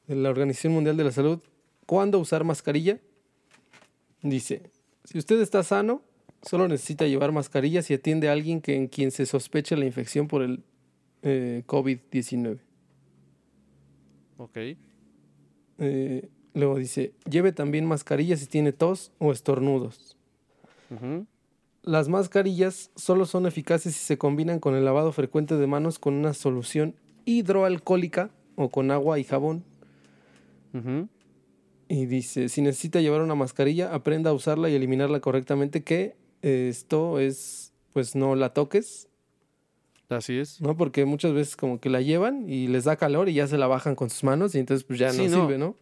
de 0.08 0.16
la 0.16 0.30
Organización 0.30 0.74
Mundial 0.74 0.96
de 0.96 1.04
la 1.04 1.12
Salud, 1.12 1.40
¿cuándo 1.86 2.20
usar 2.20 2.44
mascarilla? 2.46 3.00
Dice, 4.22 4.70
si 5.04 5.18
usted 5.18 5.42
está 5.42 5.64
sano, 5.64 6.02
solo 6.44 6.68
necesita 6.70 7.08
llevar 7.08 7.32
mascarilla 7.34 7.82
si 7.82 7.94
atiende 7.94 8.30
a 8.30 8.32
alguien 8.34 8.62
que, 8.62 8.76
en 8.76 8.88
quien 8.88 9.12
se 9.12 9.26
sospecha 9.26 9.76
la 9.76 9.86
infección 9.86 10.28
por 10.30 10.44
el 10.44 10.64
eh, 11.24 11.64
COVID-19. 11.68 12.60
Ok. 14.38 14.58
Eh, 15.82 16.30
luego 16.54 16.78
dice, 16.78 17.12
lleve 17.30 17.52
también 17.52 17.86
mascarilla 17.86 18.38
si 18.38 18.46
tiene 18.46 18.72
tos 18.72 19.12
o 19.18 19.32
estornudos. 19.32 20.16
Las 21.82 22.08
mascarillas 22.08 22.92
solo 22.96 23.26
son 23.26 23.48
eficaces 23.48 23.96
si 23.96 24.06
se 24.06 24.18
combinan 24.18 24.60
con 24.60 24.76
el 24.76 24.86
lavado 24.86 25.12
frecuente 25.12 25.56
de 25.58 25.66
manos 25.66 25.98
con 25.98 26.14
una 26.14 26.34
solución 26.34 26.94
hidroalcohólica 27.26 28.30
o 28.56 28.70
con 28.70 28.92
agua 28.92 29.18
y 29.18 29.24
jabón. 29.24 29.64
Y 31.88 32.06
dice, 32.06 32.48
si 32.48 32.62
necesita 32.62 33.02
llevar 33.02 33.22
una 33.22 33.36
mascarilla, 33.36 33.94
aprenda 33.94 34.30
a 34.30 34.34
usarla 34.34 34.70
y 34.70 34.76
eliminarla 34.76 35.20
correctamente, 35.20 35.84
que 35.84 36.16
eh, 36.44 36.68
esto 36.70 37.20
es, 37.20 37.74
pues 37.92 38.16
no 38.16 38.36
la 38.36 38.54
toques, 38.54 39.10
Así 40.12 40.38
es. 40.38 40.60
¿no? 40.62 40.76
Porque 40.76 41.06
muchas 41.06 41.34
veces 41.34 41.56
como 41.56 41.80
que 41.80 41.90
la 41.90 42.02
llevan 42.02 42.50
y 42.50 42.68
les 42.68 42.84
da 42.84 42.96
calor 42.96 43.30
y 43.30 43.34
ya 43.34 43.48
se 43.48 43.58
la 43.58 43.68
bajan 43.68 43.96
con 43.96 44.10
sus 44.10 44.24
manos 44.24 44.54
y 44.56 44.60
entonces 44.60 44.84
pues 44.84 45.00
ya 45.00 45.12
Sí, 45.12 45.28
no, 45.28 45.38
no. 45.38 45.42
sirve, 45.48 45.58
¿no? 45.58 45.76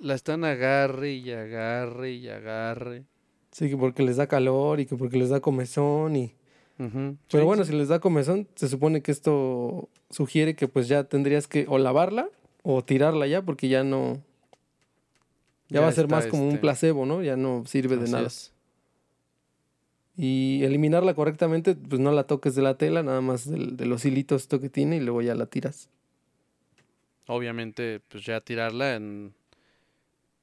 La 0.00 0.14
están 0.14 0.44
agarre 0.44 1.12
y 1.12 1.30
agarre 1.30 2.12
y 2.12 2.28
agarre. 2.28 3.04
Sí, 3.52 3.68
que 3.70 3.76
porque 3.76 4.02
les 4.02 4.16
da 4.16 4.26
calor 4.26 4.80
y 4.80 4.86
que 4.86 4.96
porque 4.96 5.16
les 5.16 5.28
da 5.30 5.40
comezón 5.40 6.16
y... 6.16 6.34
Pero 6.76 7.16
Sí, 7.30 7.38
bueno, 7.38 7.64
sí. 7.64 7.70
si 7.70 7.76
les 7.78 7.88
da 7.88 8.00
comezón, 8.00 8.48
se 8.54 8.68
supone 8.68 9.00
que 9.00 9.10
esto 9.10 9.88
sugiere 10.10 10.54
que 10.56 10.68
pues 10.68 10.88
ya 10.88 11.04
tendrías 11.04 11.46
que 11.48 11.64
o 11.68 11.78
lavarla 11.78 12.28
o 12.62 12.84
tirarla 12.84 13.26
ya 13.26 13.40
porque 13.42 13.68
ya 13.68 13.82
no... 13.84 14.20
Ya, 15.68 15.80
va 15.80 15.88
a 15.88 15.92
ser 15.92 16.08
más 16.08 16.26
como 16.26 16.42
un 16.42 16.48
este, 16.50 16.60
placebo, 16.60 17.06
¿no? 17.06 17.22
Ya 17.22 17.36
no 17.36 17.64
sirve 17.66 17.96
de 17.96 18.08
nada. 18.10 18.26
es. 18.26 18.52
Y 20.16 20.62
eliminarla 20.64 21.14
correctamente, 21.14 21.74
pues 21.74 22.00
no 22.00 22.10
la 22.12 22.24
toques 22.26 22.54
de 22.54 22.62
la 22.62 22.78
tela, 22.78 23.02
nada 23.02 23.20
más 23.20 23.48
de 23.50 23.84
los 23.86 24.04
hilitos 24.06 24.42
esto 24.42 24.60
que 24.60 24.70
tiene 24.70 24.96
y 24.96 25.00
luego 25.00 25.20
ya 25.22 25.34
la 25.34 25.46
tiras. 25.46 25.90
Obviamente, 27.26 28.00
pues 28.08 28.24
ya 28.24 28.40
tirarla 28.40 28.94
en, 28.94 29.34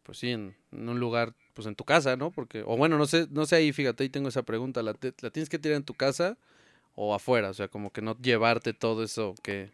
pues 0.04 0.18
sí, 0.18 0.32
en, 0.32 0.56
en 0.72 0.90
un 0.90 1.00
lugar, 1.00 1.34
pues 1.54 1.66
en 1.68 1.76
tu 1.76 1.86
casa, 1.86 2.18
¿no? 2.18 2.30
Porque, 2.32 2.62
o 2.66 2.76
bueno, 2.76 2.98
no 2.98 3.06
sé, 3.06 3.28
no 3.32 3.46
sé 3.46 3.56
ahí, 3.56 3.72
fíjate, 3.72 4.04
ahí 4.04 4.10
tengo 4.10 4.28
esa 4.30 4.44
pregunta, 4.44 4.84
¿la, 4.84 4.94
te- 4.94 5.14
la 5.22 5.30
tienes 5.30 5.50
que 5.50 5.60
tirar 5.60 5.78
en 5.78 5.84
tu 5.86 5.94
casa 5.94 6.38
o 6.96 7.16
afuera? 7.16 7.50
O 7.50 7.54
sea, 7.54 7.70
como 7.70 7.92
que 7.92 8.02
no 8.02 8.18
llevarte 8.22 8.74
todo 8.74 9.02
eso 9.04 9.34
que, 9.44 9.72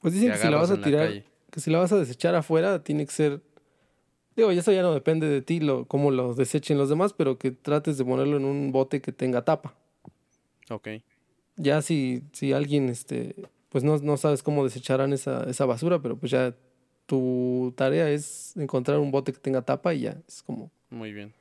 Pues 0.00 0.14
que 0.14 0.20
dicen 0.20 0.32
que 0.32 0.38
si 0.38 0.44
la 0.48 0.56
vas 0.56 0.70
a 0.70 0.74
tirar, 0.84 1.08
que 1.50 1.60
si 1.60 1.70
la 1.70 1.78
vas 1.80 1.92
a 1.92 1.98
desechar 1.98 2.34
afuera, 2.36 2.82
tiene 2.84 3.04
que 3.06 3.12
ser... 3.12 3.40
Digo, 4.36 4.52
y 4.52 4.58
eso 4.58 4.70
ya 4.70 4.82
no 4.82 4.92
depende 4.92 5.28
de 5.28 5.40
ti, 5.40 5.60
lo, 5.60 5.86
cómo 5.86 6.10
lo 6.10 6.34
desechen 6.34 6.76
los 6.76 6.88
demás, 6.90 7.14
pero 7.14 7.38
que 7.38 7.50
trates 7.52 7.96
de 7.96 8.04
ponerlo 8.04 8.36
en 8.36 8.44
un 8.44 8.70
bote 8.70 9.00
que 9.00 9.10
tenga 9.12 9.44
tapa. 9.44 9.74
Ok, 10.68 10.88
Ya 11.56 11.80
si, 11.80 12.22
si 12.32 12.52
alguien, 12.52 12.88
este, 12.90 13.34
pues 13.70 13.82
no, 13.82 13.96
no 13.98 14.16
sabes 14.16 14.42
cómo 14.42 14.64
desecharán 14.64 15.12
esa, 15.12 15.44
esa 15.44 15.64
basura, 15.64 16.00
pero 16.02 16.16
pues 16.16 16.32
ya 16.32 16.54
tu 17.06 17.72
tarea 17.76 18.10
es 18.10 18.56
encontrar 18.56 18.98
un 18.98 19.10
bote 19.10 19.32
que 19.32 19.38
tenga 19.38 19.62
tapa 19.62 19.94
y 19.94 20.00
ya, 20.00 20.18
es 20.28 20.42
como... 20.42 20.70
muy 20.90 21.12
bien. 21.12 21.32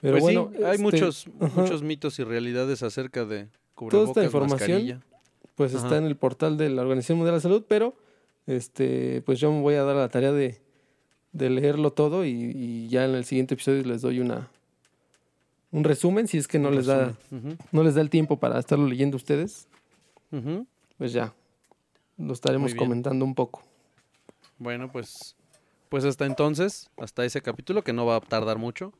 Pero 0.00 0.14
pues 0.14 0.22
bueno, 0.22 0.50
sí, 0.56 0.64
hay 0.64 0.70
este, 0.72 0.82
muchos, 0.82 1.26
ajá. 1.40 1.60
muchos 1.60 1.82
mitos 1.82 2.18
y 2.18 2.24
realidades 2.24 2.82
acerca 2.82 3.24
de 3.24 3.44
Toda 3.44 3.50
cubrebocas, 3.74 4.08
esta 4.10 4.24
información 4.24 4.70
mascarilla. 4.70 5.00
pues 5.54 5.74
Ajá. 5.74 5.84
está 5.84 5.98
en 5.98 6.04
el 6.04 6.16
portal 6.16 6.56
de 6.56 6.70
la 6.70 6.82
Organización 6.82 7.18
Mundial 7.18 7.34
de 7.34 7.38
la 7.38 7.42
Salud, 7.42 7.64
pero 7.68 7.94
este, 8.46 9.22
pues 9.22 9.38
yo 9.38 9.52
me 9.52 9.60
voy 9.62 9.74
a 9.74 9.82
dar 9.84 9.96
la 9.96 10.08
tarea 10.08 10.32
de, 10.32 10.60
de 11.34 11.50
leerlo 11.50 11.92
todo 11.92 12.24
y, 12.24 12.30
y 12.30 12.88
ya 12.88 13.04
en 13.04 13.14
el 13.14 13.26
siguiente 13.26 13.52
episodio 13.54 13.82
les 13.84 14.00
doy 14.00 14.20
una 14.20 14.48
un 15.70 15.82
resumen, 15.82 16.28
si 16.28 16.38
es 16.38 16.46
que 16.46 16.60
no 16.60 16.68
Un 16.68 16.76
les 16.76 16.86
da, 16.86 17.12
no 17.72 17.82
les 17.82 17.96
da 17.96 18.00
el 18.00 18.08
tiempo 18.08 18.38
para 18.38 18.60
estarlo 18.60 18.86
leyendo 18.86 19.16
ustedes, 19.16 19.66
pues 20.96 21.12
ya 21.12 21.34
lo 22.16 22.32
estaremos 22.32 22.74
comentando 22.76 23.24
un 23.24 23.34
poco. 23.34 23.62
Bueno, 24.58 24.90
pues, 24.92 25.34
pues 25.88 26.04
hasta 26.04 26.26
entonces, 26.26 26.88
hasta 26.96 27.24
ese 27.24 27.42
capítulo 27.42 27.82
que 27.82 27.92
no 27.92 28.06
va 28.06 28.16
a 28.16 28.20
tardar 28.20 28.56
mucho. 28.56 28.92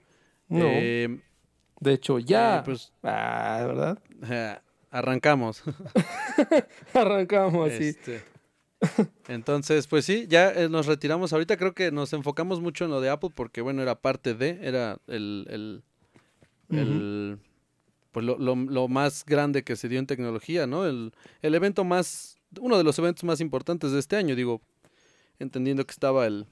No, 0.49 0.64
Eh, 0.66 1.20
de 1.78 1.93
hecho, 1.93 2.18
ya. 2.18 2.59
eh, 2.59 2.62
pues 2.64 2.93
ah, 3.05 3.62
¿verdad? 3.64 3.99
arrancamos. 4.91 5.62
Arrancamos 6.93 7.70
así. 7.70 7.85
Este, 7.85 8.20
entonces, 9.28 9.87
pues 9.87 10.05
sí, 10.05 10.26
ya 10.28 10.51
eh, 10.53 10.68
nos 10.68 10.87
retiramos. 10.87 11.32
Ahorita 11.32 11.57
creo 11.57 11.74
que 11.74 11.91
nos 11.93 12.12
enfocamos 12.12 12.61
mucho 12.61 12.85
en 12.85 12.91
lo 12.91 13.01
de 13.01 13.11
Apple 13.11 13.30
porque, 13.35 13.61
bueno, 13.61 13.82
era 13.82 13.95
parte 14.01 14.35
de, 14.35 14.59
era 14.62 14.99
el, 15.07 15.47
el, 15.51 15.82
el- 16.70 17.39
pues 18.12 18.24
lo, 18.24 18.39
lo- 18.39 18.55
lo 18.57 18.89
más 18.89 19.24
grande 19.24 19.64
que 19.64 19.76
se 19.76 19.89
dio 19.89 19.99
en 19.99 20.07
tecnología, 20.07 20.66
¿no? 20.66 20.87
El, 20.87 21.12
el 21.43 21.55
evento 21.55 21.85
más, 21.85 22.39
uno 22.61 22.78
de 22.78 22.85
los 22.85 22.99
eventos 22.99 23.24
más 23.24 23.41
importantes 23.41 23.91
de 23.93 23.99
este 23.99 24.16
año, 24.16 24.37
digo, 24.37 24.61
entendiendo 25.41 25.85
que 25.85 25.93
estaba 25.93 26.26
el, 26.26 26.47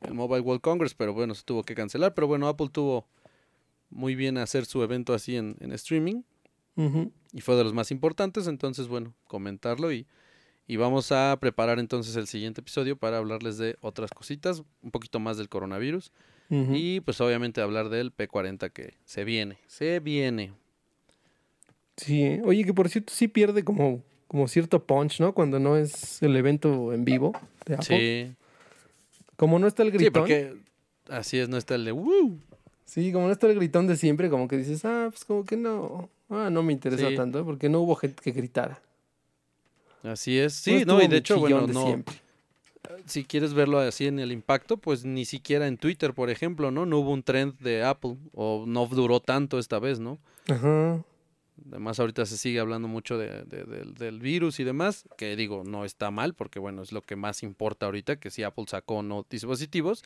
el 0.00 0.14
Mobile 0.14 0.40
World 0.40 0.62
Congress, 0.62 0.94
pero 0.94 1.12
bueno, 1.14 1.34
se 1.34 1.44
tuvo 1.44 1.62
que 1.62 1.74
cancelar. 1.76 2.12
Pero 2.14 2.26
bueno, 2.26 2.48
Apple 2.48 2.68
tuvo 2.72 3.06
muy 3.88 4.16
bien 4.16 4.36
hacer 4.38 4.66
su 4.66 4.82
evento 4.82 5.14
así 5.14 5.36
en, 5.36 5.56
en 5.60 5.70
streaming 5.72 6.22
y 7.32 7.40
fue 7.40 7.54
de 7.54 7.62
los 7.64 7.72
más 7.72 7.90
importantes, 7.92 8.46
entonces 8.48 8.88
bueno, 8.88 9.14
comentarlo 9.28 9.92
y, 9.92 10.06
y 10.66 10.76
vamos 10.76 11.12
a 11.12 11.36
preparar 11.40 11.78
entonces 11.78 12.16
el 12.16 12.26
siguiente 12.26 12.60
episodio 12.60 12.96
para 12.96 13.18
hablarles 13.18 13.56
de 13.58 13.76
otras 13.80 14.10
cositas, 14.10 14.62
un 14.82 14.90
poquito 14.90 15.20
más 15.20 15.36
del 15.38 15.48
coronavirus 15.48 16.12
y 16.48 17.00
pues 17.00 17.20
obviamente 17.20 17.60
hablar 17.60 17.88
del 17.88 18.12
P40 18.14 18.70
que 18.70 18.94
se 19.04 19.24
viene, 19.24 19.58
se 19.66 19.98
viene. 20.00 20.52
Sí, 21.96 22.40
oye, 22.44 22.64
que 22.64 22.74
por 22.74 22.88
cierto 22.88 23.12
sí 23.12 23.26
pierde 23.26 23.64
como, 23.64 24.02
como 24.28 24.48
cierto 24.48 24.84
punch, 24.84 25.20
¿no? 25.20 25.32
Cuando 25.32 25.58
no 25.58 25.76
es 25.76 26.22
el 26.22 26.36
evento 26.36 26.92
en 26.92 27.04
vivo 27.04 27.32
de 27.64 27.74
Apple. 27.74 27.86
Sí, 27.86 28.34
Como 29.36 29.58
no 29.58 29.66
está 29.66 29.82
el 29.82 29.90
sí, 29.90 29.96
gritón. 29.98 30.12
porque 30.22 30.54
así 31.08 31.38
es, 31.38 31.48
no 31.48 31.56
está 31.56 31.74
el 31.74 31.84
de 31.84 31.92
"Woo". 31.92 32.38
Sí, 32.84 33.12
como 33.12 33.26
no 33.26 33.32
está 33.32 33.46
el 33.48 33.56
gritón 33.56 33.86
de 33.86 33.96
siempre, 33.96 34.30
como 34.30 34.46
que 34.46 34.56
dices, 34.58 34.84
ah, 34.84 35.08
pues 35.10 35.24
como 35.24 35.44
que 35.44 35.56
no, 35.56 36.08
ah, 36.30 36.50
no 36.50 36.62
me 36.62 36.72
interesa 36.72 37.08
Sí. 37.08 37.16
tanto, 37.16 37.40
¿eh? 37.40 37.44
porque 37.44 37.68
no 37.68 37.80
hubo 37.80 37.96
gente 37.96 38.22
que 38.22 38.30
gritara. 38.32 38.80
Así 40.02 40.38
es, 40.38 40.54
sí, 40.54 40.84
no, 40.86 41.02
y 41.02 41.08
de 41.08 41.16
hecho, 41.18 41.34
bueno, 41.40 41.66
de 41.66 41.72
no, 41.74 41.86
siempre. 41.86 42.14
si 43.06 43.24
quieres 43.24 43.54
verlo 43.54 43.78
así 43.80 44.06
en 44.06 44.18
el 44.18 44.30
impacto, 44.32 44.76
pues 44.76 45.04
ni 45.04 45.24
siquiera 45.24 45.66
en 45.66 45.76
Twitter, 45.78 46.14
por 46.14 46.30
ejemplo, 46.30 46.70
¿no? 46.70 46.86
No 46.86 46.98
hubo 46.98 47.10
un 47.12 47.22
trend 47.22 47.58
de 47.58 47.82
Apple 47.82 48.16
o 48.32 48.64
no 48.66 48.86
duró 48.86 49.20
tanto 49.20 49.58
esta 49.58 49.78
vez, 49.78 49.98
¿no? 49.98 50.18
Ajá. 50.48 51.02
Además, 51.70 51.98
ahorita 51.98 52.26
se 52.26 52.36
sigue 52.36 52.60
hablando 52.60 52.86
mucho 52.86 53.16
de, 53.18 53.42
de- 53.44 53.64
del- 53.64 53.94
del 53.94 54.20
virus 54.20 54.60
y 54.60 54.64
demás, 54.64 55.08
que 55.16 55.34
digo, 55.36 55.64
no 55.64 55.84
está 55.84 56.10
mal, 56.10 56.34
porque 56.34 56.58
bueno, 56.58 56.82
es 56.82 56.92
lo 56.92 57.00
que 57.02 57.16
más 57.16 57.42
importa 57.42 57.86
ahorita, 57.86 58.16
que 58.16 58.30
si 58.30 58.42
Apple 58.42 58.66
sacó 58.68 58.96
o 58.96 59.02
no 59.02 59.26
dispositivos, 59.28 60.04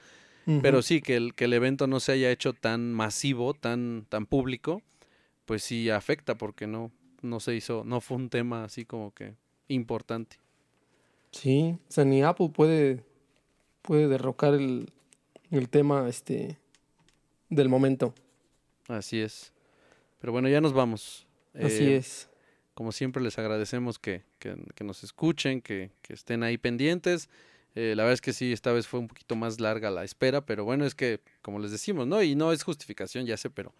pero 0.63 0.81
sí 0.83 1.01
que 1.03 1.17
el, 1.17 1.35
que 1.35 1.45
el 1.45 1.53
evento 1.53 1.87
no 1.87 2.01
se 2.01 2.13
haya 2.13 2.31
hecho 2.31 2.55
tan 2.55 2.93
masivo, 2.95 3.53
tan, 3.55 4.07
tan 4.09 4.27
público, 4.27 4.81
pues 5.45 5.63
sí 5.63 5.91
afecta, 5.91 6.37
porque 6.37 6.67
no, 6.67 6.91
no 7.21 7.41
se 7.41 7.55
hizo, 7.55 7.83
no 7.85 8.01
fue 8.01 8.17
un 8.17 8.31
tema 8.31 8.65
así 8.65 8.85
como 8.85 9.13
que 9.13 9.35
importante. 9.71 10.37
Sí, 11.33 11.77
o 11.89 11.93
sea, 11.93 12.05
ni 12.05 12.23
Apple 12.23 12.51
puede, 12.53 13.05
puede 13.83 14.09
derrocar 14.09 14.55
el, 14.55 14.91
el 15.51 15.69
tema 15.69 16.09
este 16.09 16.59
del 17.49 17.69
momento. 17.69 18.15
Así 18.89 19.21
es. 19.21 19.53
Pero 20.21 20.33
bueno, 20.33 20.49
ya 20.49 20.61
nos 20.61 20.73
vamos. 20.73 21.27
Así 21.55 21.85
Eh, 21.85 21.97
es. 21.97 22.29
Como 22.75 22.93
siempre, 22.93 23.23
les 23.23 23.39
agradecemos 23.39 23.99
que, 23.99 24.23
que- 24.39 24.57
que 24.75 24.85
nos 24.85 25.05
escuchen, 25.05 25.61
que, 25.61 25.91
que 26.03 26.15
estén 26.15 26.43
ahí 26.43 26.59
pendientes. 26.59 27.29
Eh, 27.77 27.95
la 27.97 28.03
verdad 28.03 28.15
es 28.15 28.21
que 28.21 28.33
sí, 28.33 28.53
esta 28.53 28.73
vez 28.73 28.89
fue 28.89 28.99
un 29.01 29.07
poquito 29.09 29.37
más 29.37 29.61
larga 29.61 29.91
la 29.91 30.03
espera, 30.03 30.45
pero 30.45 30.65
bueno, 30.65 30.85
es 30.85 30.95
que, 30.97 31.21
como 31.43 31.59
les 31.61 31.71
decimos, 31.71 32.07
¿no? 32.07 32.21
Y 32.23 32.35
no 32.35 32.53
es 32.53 32.65
justificación, 32.65 33.27
ya 33.27 33.37
sé, 33.37 33.49
pero 33.51 33.73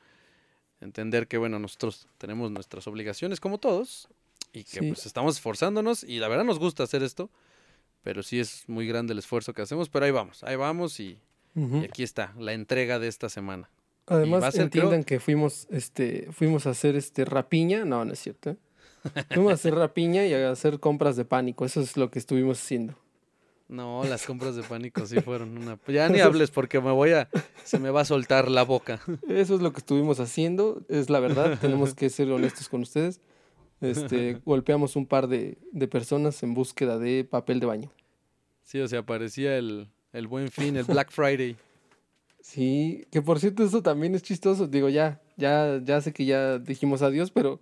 entender 0.81 1.27
que, 1.27 1.39
bueno, 1.39 1.59
nosotros 1.59 2.07
tenemos 2.19 2.51
nuestras 2.53 2.87
obligaciones 2.87 3.41
como 3.41 3.59
todos 3.59 4.09
y 4.53 4.65
que 4.65 4.81
Sí. 4.81 4.87
pues 4.89 5.07
estamos 5.07 5.37
esforzándonos 5.37 6.03
y 6.05 6.19
la 6.19 6.29
verdad 6.29 6.45
nos 6.45 6.59
gusta 6.59 6.83
hacer 6.83 7.03
esto, 7.03 7.31
pero 8.03 8.23
sí 8.23 8.41
es 8.41 8.65
muy 8.69 8.87
grande 8.87 9.13
el 9.13 9.19
esfuerzo 9.19 9.53
que 9.55 9.63
hacemos, 9.63 9.89
pero 9.89 10.05
ahí 10.07 10.11
vamos, 10.11 10.43
ahí 10.45 10.57
vamos 10.57 10.99
y, 11.01 11.19
aquí 11.85 12.03
está, 12.03 12.33
la 12.39 12.53
entrega 12.53 12.99
de 12.99 13.09
esta 13.09 13.29
semana. 13.29 13.69
Además, 14.07 14.43
ser, 14.43 14.53
creo- 14.53 14.65
entiendan 14.65 15.05
que 15.05 15.21
fuimos, 15.21 15.69
este, 15.71 16.29
fuimos 16.33 16.67
a 16.67 16.71
hacer 16.71 16.97
este 16.97 17.25
rapiña. 17.25 17.85
No, 17.85 18.05
no 18.05 18.13
es 18.13 18.19
cierto. 18.19 18.51
¿eh? 18.51 18.57
Fuimos 19.31 19.53
a 19.53 19.55
hacer 19.55 19.75
rapiña 19.75 20.27
y 20.27 20.35
a 20.35 20.51
hacer 20.51 20.81
compras 20.81 21.15
de 21.17 21.25
pánico. 21.25 21.65
Eso 21.65 21.81
es 21.81 21.97
lo 21.97 22.11
que 22.11 22.19
estuvimos 22.19 22.59
haciendo. 22.61 22.95
No, 23.69 24.03
las 24.03 24.27
compras 24.27 24.57
de 24.57 24.65
pánico 24.65 25.07
sí 25.07 25.21
fueron 25.25 25.57
una... 25.57 25.79
Ya 25.87 26.09
ni 26.09 26.19
hables 26.19 26.51
porque 26.51 26.81
me 26.81 26.91
voy 26.91 27.13
a... 27.13 27.29
Se 27.63 27.79
me 27.79 27.91
va 27.91 28.01
a 28.01 28.05
soltar 28.05 28.51
la 28.51 28.65
boca. 28.65 29.01
Eso 29.29 29.55
es 29.55 29.61
lo 29.61 29.73
que 29.73 29.79
estuvimos 29.79 30.19
haciendo. 30.19 30.83
Es 30.89 31.09
la 31.09 31.21
verdad. 31.21 31.57
Tenemos 31.61 31.95
que 31.95 32.11
ser 32.11 32.33
honestos 32.33 32.69
con 32.69 32.83
ustedes. 32.83 33.21
Este, 33.81 34.35
golpeamos 34.45 34.97
un 34.97 35.07
par 35.07 35.27
de, 35.29 35.59
de 35.73 35.89
personas 35.89 36.43
en 36.43 36.55
búsqueda 36.55 36.99
de 36.99 37.25
papel 37.25 37.61
de 37.61 37.67
baño. 37.67 37.91
Sí, 38.63 38.81
o 38.81 38.89
sea, 38.89 39.05
parecía 39.05 39.57
el, 39.57 39.89
el 40.13 40.27
buen 40.27 40.51
fin, 40.51 40.77
el 40.77 40.85
Black 40.85 41.11
Friday. 41.11 41.57
Sí, 42.43 43.05
que 43.11 43.21
por 43.21 43.39
cierto, 43.39 43.63
eso 43.63 43.83
también 43.83 44.15
es 44.15 44.23
chistoso. 44.23 44.67
Digo, 44.67 44.89
ya, 44.89 45.21
ya, 45.37 45.79
ya 45.85 46.01
sé 46.01 46.15
que 46.15 46.25
ya 46.25 46.59
dijimos 46.59 47.03
adiós, 47.03 47.31
pero, 47.31 47.61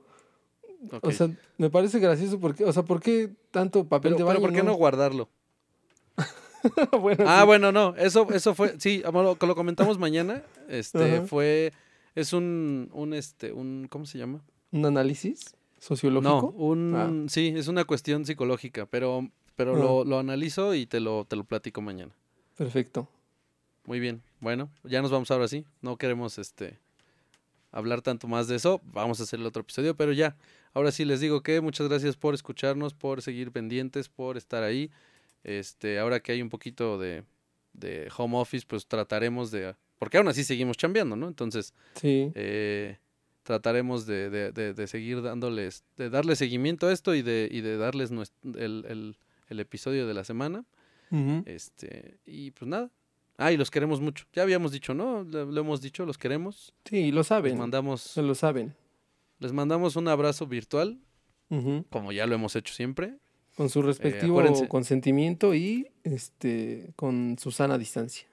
Ok. 0.92 1.04
o 1.04 1.10
sea, 1.10 1.28
me 1.58 1.68
parece 1.68 1.98
gracioso 1.98 2.38
porque, 2.38 2.64
o 2.64 2.72
sea, 2.72 2.84
¿por 2.84 3.00
qué 3.00 3.28
tanto 3.50 3.88
papel 3.88 4.12
pero, 4.14 4.18
de 4.18 4.18
pero 4.18 4.26
baño? 4.26 4.40
¿por 4.40 4.52
qué 4.54 4.62
no 4.62 4.74
guardarlo? 4.74 5.28
bueno, 7.00 7.24
Ah, 7.26 7.40
sí. 7.40 7.46
bueno, 7.46 7.72
no, 7.72 7.96
eso, 7.96 8.28
eso 8.32 8.54
fue, 8.54 8.76
sí, 8.78 9.02
ah, 9.04 9.10
bueno, 9.10 9.36
lo 9.40 9.54
comentamos 9.56 9.98
mañana, 9.98 10.44
este, 10.68 11.22
fue, 11.22 11.72
es 12.14 12.32
un, 12.32 12.88
un, 12.92 13.14
este, 13.14 13.52
un, 13.52 13.88
¿cómo 13.90 14.06
se 14.06 14.16
llama? 14.18 14.42
¿Un 14.70 14.86
análisis 14.86 15.56
No, 15.80 15.86
sociológico? 15.86 16.46
un, 16.56 17.26
sí, 17.28 17.52
es 17.56 17.68
una 17.68 17.84
cuestión 17.84 18.24
psicológica, 18.26 18.86
pero, 18.86 19.28
pero 19.56 19.74
Ah. 19.76 19.78
lo, 19.78 20.04
lo 20.04 20.18
analizo 20.18 20.74
y 20.74 20.86
te 20.86 21.00
lo, 21.00 21.24
te 21.24 21.36
lo 21.36 21.44
platico 21.44 21.80
mañana. 21.80 22.12
Perfecto. 22.56 23.08
Muy 23.84 24.00
bien, 24.00 24.22
bueno, 24.40 24.70
ya 24.84 25.00
nos 25.02 25.10
vamos 25.10 25.30
ahora 25.30 25.48
sí, 25.48 25.64
no 25.80 25.96
queremos, 25.96 26.38
este, 26.38 26.78
hablar 27.72 28.02
tanto 28.02 28.28
más 28.28 28.48
de 28.48 28.56
eso, 28.56 28.80
vamos 28.84 29.20
a 29.20 29.22
hacer 29.22 29.40
el 29.40 29.46
otro 29.46 29.62
episodio, 29.62 29.94
pero 29.96 30.12
ya, 30.12 30.36
ahora 30.74 30.90
sí 30.92 31.04
les 31.04 31.20
digo 31.20 31.42
que 31.42 31.60
muchas 31.60 31.88
gracias 31.88 32.16
por 32.16 32.34
escucharnos, 32.34 32.92
por 32.94 33.22
seguir 33.22 33.50
pendientes, 33.52 34.08
por 34.08 34.36
estar 34.36 34.62
ahí, 34.62 34.90
este, 35.44 35.98
ahora 35.98 36.20
que 36.20 36.32
hay 36.32 36.42
un 36.42 36.50
poquito 36.50 36.98
de, 36.98 37.24
de 37.72 38.10
home 38.16 38.36
office, 38.36 38.66
pues 38.68 38.86
trataremos 38.86 39.50
de, 39.50 39.74
porque 39.98 40.18
aún 40.18 40.28
así 40.28 40.44
seguimos 40.44 40.76
chambeando, 40.76 41.16
¿no? 41.16 41.26
Entonces, 41.28 41.72
Sí. 41.94 42.30
eh, 42.34 42.98
trataremos 43.48 44.04
de, 44.04 44.28
de- 44.28 44.52
de- 44.52 44.74
de 44.74 44.86
seguir 44.86 45.22
dándoles, 45.22 45.82
de 45.96 46.10
darle 46.10 46.36
seguimiento 46.36 46.86
a 46.86 46.92
esto 46.92 47.14
y 47.14 47.22
de, 47.22 47.48
y 47.50 47.62
de 47.62 47.78
darles 47.78 48.10
el, 48.10 48.84
el- 48.86 49.16
el 49.48 49.60
episodio 49.60 50.06
de 50.06 50.12
la 50.12 50.22
semana. 50.24 50.66
Este, 51.46 52.18
y 52.26 52.50
pues 52.50 52.68
nada. 52.68 52.90
Ah, 53.38 53.50
y 53.52 53.56
los 53.56 53.70
queremos 53.70 54.00
mucho. 54.00 54.26
Ya 54.34 54.42
habíamos 54.42 54.72
dicho, 54.72 54.92
¿no? 54.92 55.22
Lo, 55.24 55.46
lo 55.46 55.60
hemos 55.62 55.80
dicho, 55.80 56.04
los 56.04 56.18
queremos. 56.18 56.74
Sí, 56.84 57.10
lo 57.10 57.20
Les 57.20 57.26
saben. 57.28 57.56
mandamos, 57.56 58.02
Se 58.02 58.20
lo 58.22 58.34
saben. 58.34 58.74
les 59.38 59.52
mandamos 59.54 59.96
un 59.96 60.08
abrazo 60.08 60.46
virtual, 60.46 60.98
como 61.88 62.12
ya 62.12 62.26
lo 62.26 62.34
hemos 62.34 62.54
hecho 62.56 62.74
siempre. 62.74 63.16
Con 63.56 63.70
su 63.70 63.80
respectivo 63.80 64.38
acuérdense. 64.38 64.68
consentimiento 64.68 65.54
y 65.54 65.88
este 66.04 66.92
con 66.96 67.36
su 67.38 67.50
sana 67.50 67.78
distancia. 67.78 68.28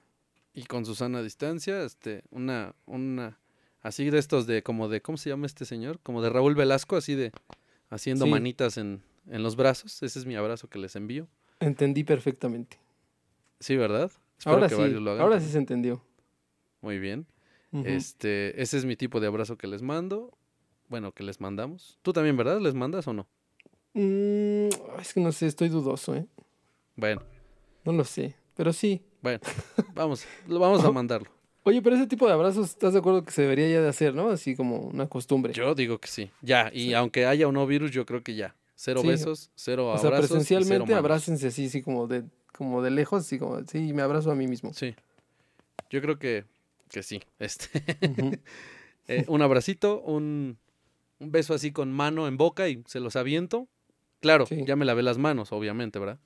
Y 0.52 0.64
con 0.64 0.84
Susana 0.86 1.18
a 1.18 1.22
distancia, 1.22 1.82
este, 1.82 2.22
una, 2.30 2.74
una, 2.86 3.38
así 3.86 4.10
de 4.10 4.18
estos 4.18 4.46
de, 4.46 4.62
como 4.62 4.88
de, 4.88 5.00
¿cómo 5.00 5.16
se 5.18 5.30
llama 5.30 5.46
este 5.46 5.64
señor? 5.64 5.98
Como 6.02 6.22
de 6.22 6.30
Raúl 6.30 6.54
Velasco, 6.54 6.96
así 6.96 7.14
de, 7.14 7.32
haciendo 7.90 8.24
Sí. 8.24 8.30
manitas 8.30 8.76
en, 8.76 9.02
en 9.30 9.42
los 9.42 9.56
brazos. 9.56 10.02
Ese 10.02 10.18
es 10.18 10.26
mi 10.26 10.34
abrazo 10.36 10.68
que 10.68 10.78
les 10.78 10.96
envío. 10.96 11.26
Entendí 11.60 12.04
perfectamente. 12.04 12.78
Sí, 13.60 13.76
¿verdad? 13.76 14.10
Espero 14.38 14.56
Ahora 14.56 14.68
que 14.68 14.74
sí, 14.74 14.80
varios 14.80 15.00
lo 15.02 15.10
hagan. 15.12 15.22
ahora 15.22 15.40
sí 15.40 15.48
se 15.50 15.58
entendió. 15.58 16.02
Muy 16.82 16.98
bien. 16.98 17.26
Este, 17.84 18.60
ese 18.62 18.78
es 18.78 18.84
mi 18.86 18.96
tipo 18.96 19.20
de 19.20 19.26
abrazo 19.26 19.56
que 19.58 19.66
les 19.66 19.82
mando. 19.82 20.32
Bueno, 20.88 21.12
que 21.12 21.22
les 21.24 21.40
mandamos. 21.40 21.98
Tú 22.02 22.12
también, 22.12 22.36
¿verdad? 22.36 22.60
¿Les 22.60 22.74
mandas 22.74 23.06
o 23.08 23.12
no? 23.12 23.26
Mm, 23.94 24.68
es 25.00 25.12
que 25.14 25.20
no 25.20 25.32
sé, 25.32 25.46
estoy 25.46 25.68
dudoso, 25.68 26.14
¿eh? 26.14 26.26
Bueno, 26.96 27.22
No 27.84 27.92
lo 27.92 28.04
sé, 28.04 28.34
pero 28.54 28.72
sí. 28.72 29.02
bueno. 29.22 29.40
vamos, 29.94 30.24
lo 30.46 30.58
vamos 30.58 30.84
a 30.84 30.90
mandarlo. 30.92 31.30
Oye, 31.68 31.82
pero 31.82 31.96
ese 31.96 32.06
tipo 32.06 32.26
de 32.28 32.32
abrazos, 32.32 32.68
¿estás 32.70 32.92
de 32.92 33.00
acuerdo 33.00 33.24
que 33.24 33.32
se 33.32 33.42
debería 33.42 33.68
ya 33.68 33.82
de 33.82 33.88
hacer, 33.88 34.14
no? 34.14 34.30
Así 34.30 34.54
como 34.54 34.78
una 34.78 35.08
costumbre. 35.08 35.52
Yo 35.52 35.74
digo 35.74 35.98
que 35.98 36.06
sí. 36.06 36.30
Ya, 36.40 36.70
y 36.72 36.94
aunque 36.94 37.26
haya 37.26 37.48
o 37.48 37.52
no 37.52 37.66
virus, 37.66 37.90
yo 37.90 38.06
creo 38.06 38.22
que 38.22 38.36
ya. 38.36 38.54
Cero 38.76 39.00
Sí. 39.00 39.08
besos, 39.08 39.50
cero 39.56 39.88
o 39.90 39.98
sea, 39.98 40.06
abrazos. 40.08 40.26
y 40.26 40.28
cero 40.28 40.38
presencialmente 40.38 40.92
manos. 40.92 40.98
abrácense 40.98 41.48
así, 41.48 41.66
así 41.66 41.82
como 41.82 42.06
de, 42.06 42.22
como 42.56 42.82
de 42.82 42.90
lejos, 42.90 43.22
así 43.24 43.38
como, 43.40 43.64
sí, 43.64 43.92
me 43.92 44.02
abrazo 44.02 44.30
a 44.30 44.36
mí 44.36 44.46
mismo. 44.46 44.72
Sí. 44.74 44.94
Yo 45.90 46.00
creo 46.00 46.18
que, 46.20 46.44
que 46.88 47.02
sí. 47.02 47.20
Este, 47.40 47.68
eh, 49.08 49.24
un 49.26 49.42
abracito, 49.42 50.00
un, 50.02 50.58
un 51.18 51.32
beso 51.32 51.52
así 51.52 51.72
con 51.72 51.90
mano 51.92 52.28
en 52.28 52.36
boca 52.36 52.68
y 52.68 52.84
se 52.86 53.00
los 53.00 53.16
aviento. 53.16 53.66
Claro, 54.20 54.46
Sí. 54.46 54.62
ya 54.64 54.76
me 54.76 54.84
lavé 54.84 55.02
las 55.02 55.18
manos, 55.18 55.50
obviamente, 55.50 55.98
¿verdad? 55.98 56.20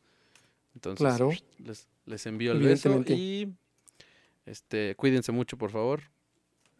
Entonces, 0.74 0.98
Claro. 1.06 1.30
les, 1.64 1.88
les 2.04 2.26
envío 2.26 2.52
el 2.52 2.58
beso 2.60 3.02
y 3.06 3.54
este, 4.46 4.94
cuídense 4.96 5.32
mucho, 5.32 5.56
por 5.56 5.70
favor. 5.70 6.02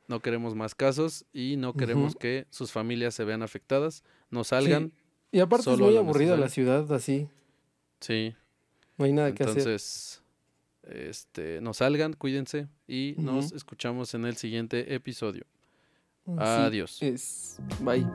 No 0.09 0.21
queremos 0.21 0.57
más 0.57 0.75
casos 0.75 1.25
y 1.33 1.57
no 1.57 1.75
queremos 1.75 2.17
que 2.17 2.47
sus 2.51 2.73
familias 2.73 3.15
se 3.15 3.25
vean 3.25 3.43
afectadas. 3.43 4.03
No 4.29 4.43
salgan. 4.43 4.93
Y 5.31 5.39
aparte 5.39 5.71
es 5.71 5.79
muy 5.79 5.97
aburrida 5.97 6.37
la 6.37 6.49
ciudad 6.49 6.93
así. 6.93 7.29
Sí. 8.01 8.35
No 8.99 9.05
hay 9.05 9.13
nada 9.13 9.33
que 9.33 9.45
hacer. 9.45 9.59
Entonces, 9.59 10.23
este, 10.83 11.61
no 11.61 11.75
salgan, 11.75 12.15
cuídense 12.15 12.67
y 12.89 13.15
nos 13.19 13.53
escuchamos 13.53 14.15
en 14.15 14.25
el 14.25 14.37
siguiente 14.37 14.95
episodio. 14.95 15.45
Así 16.37 16.63
Adiós. 16.63 17.03
Es. 17.03 17.61
Bye. 17.81 18.07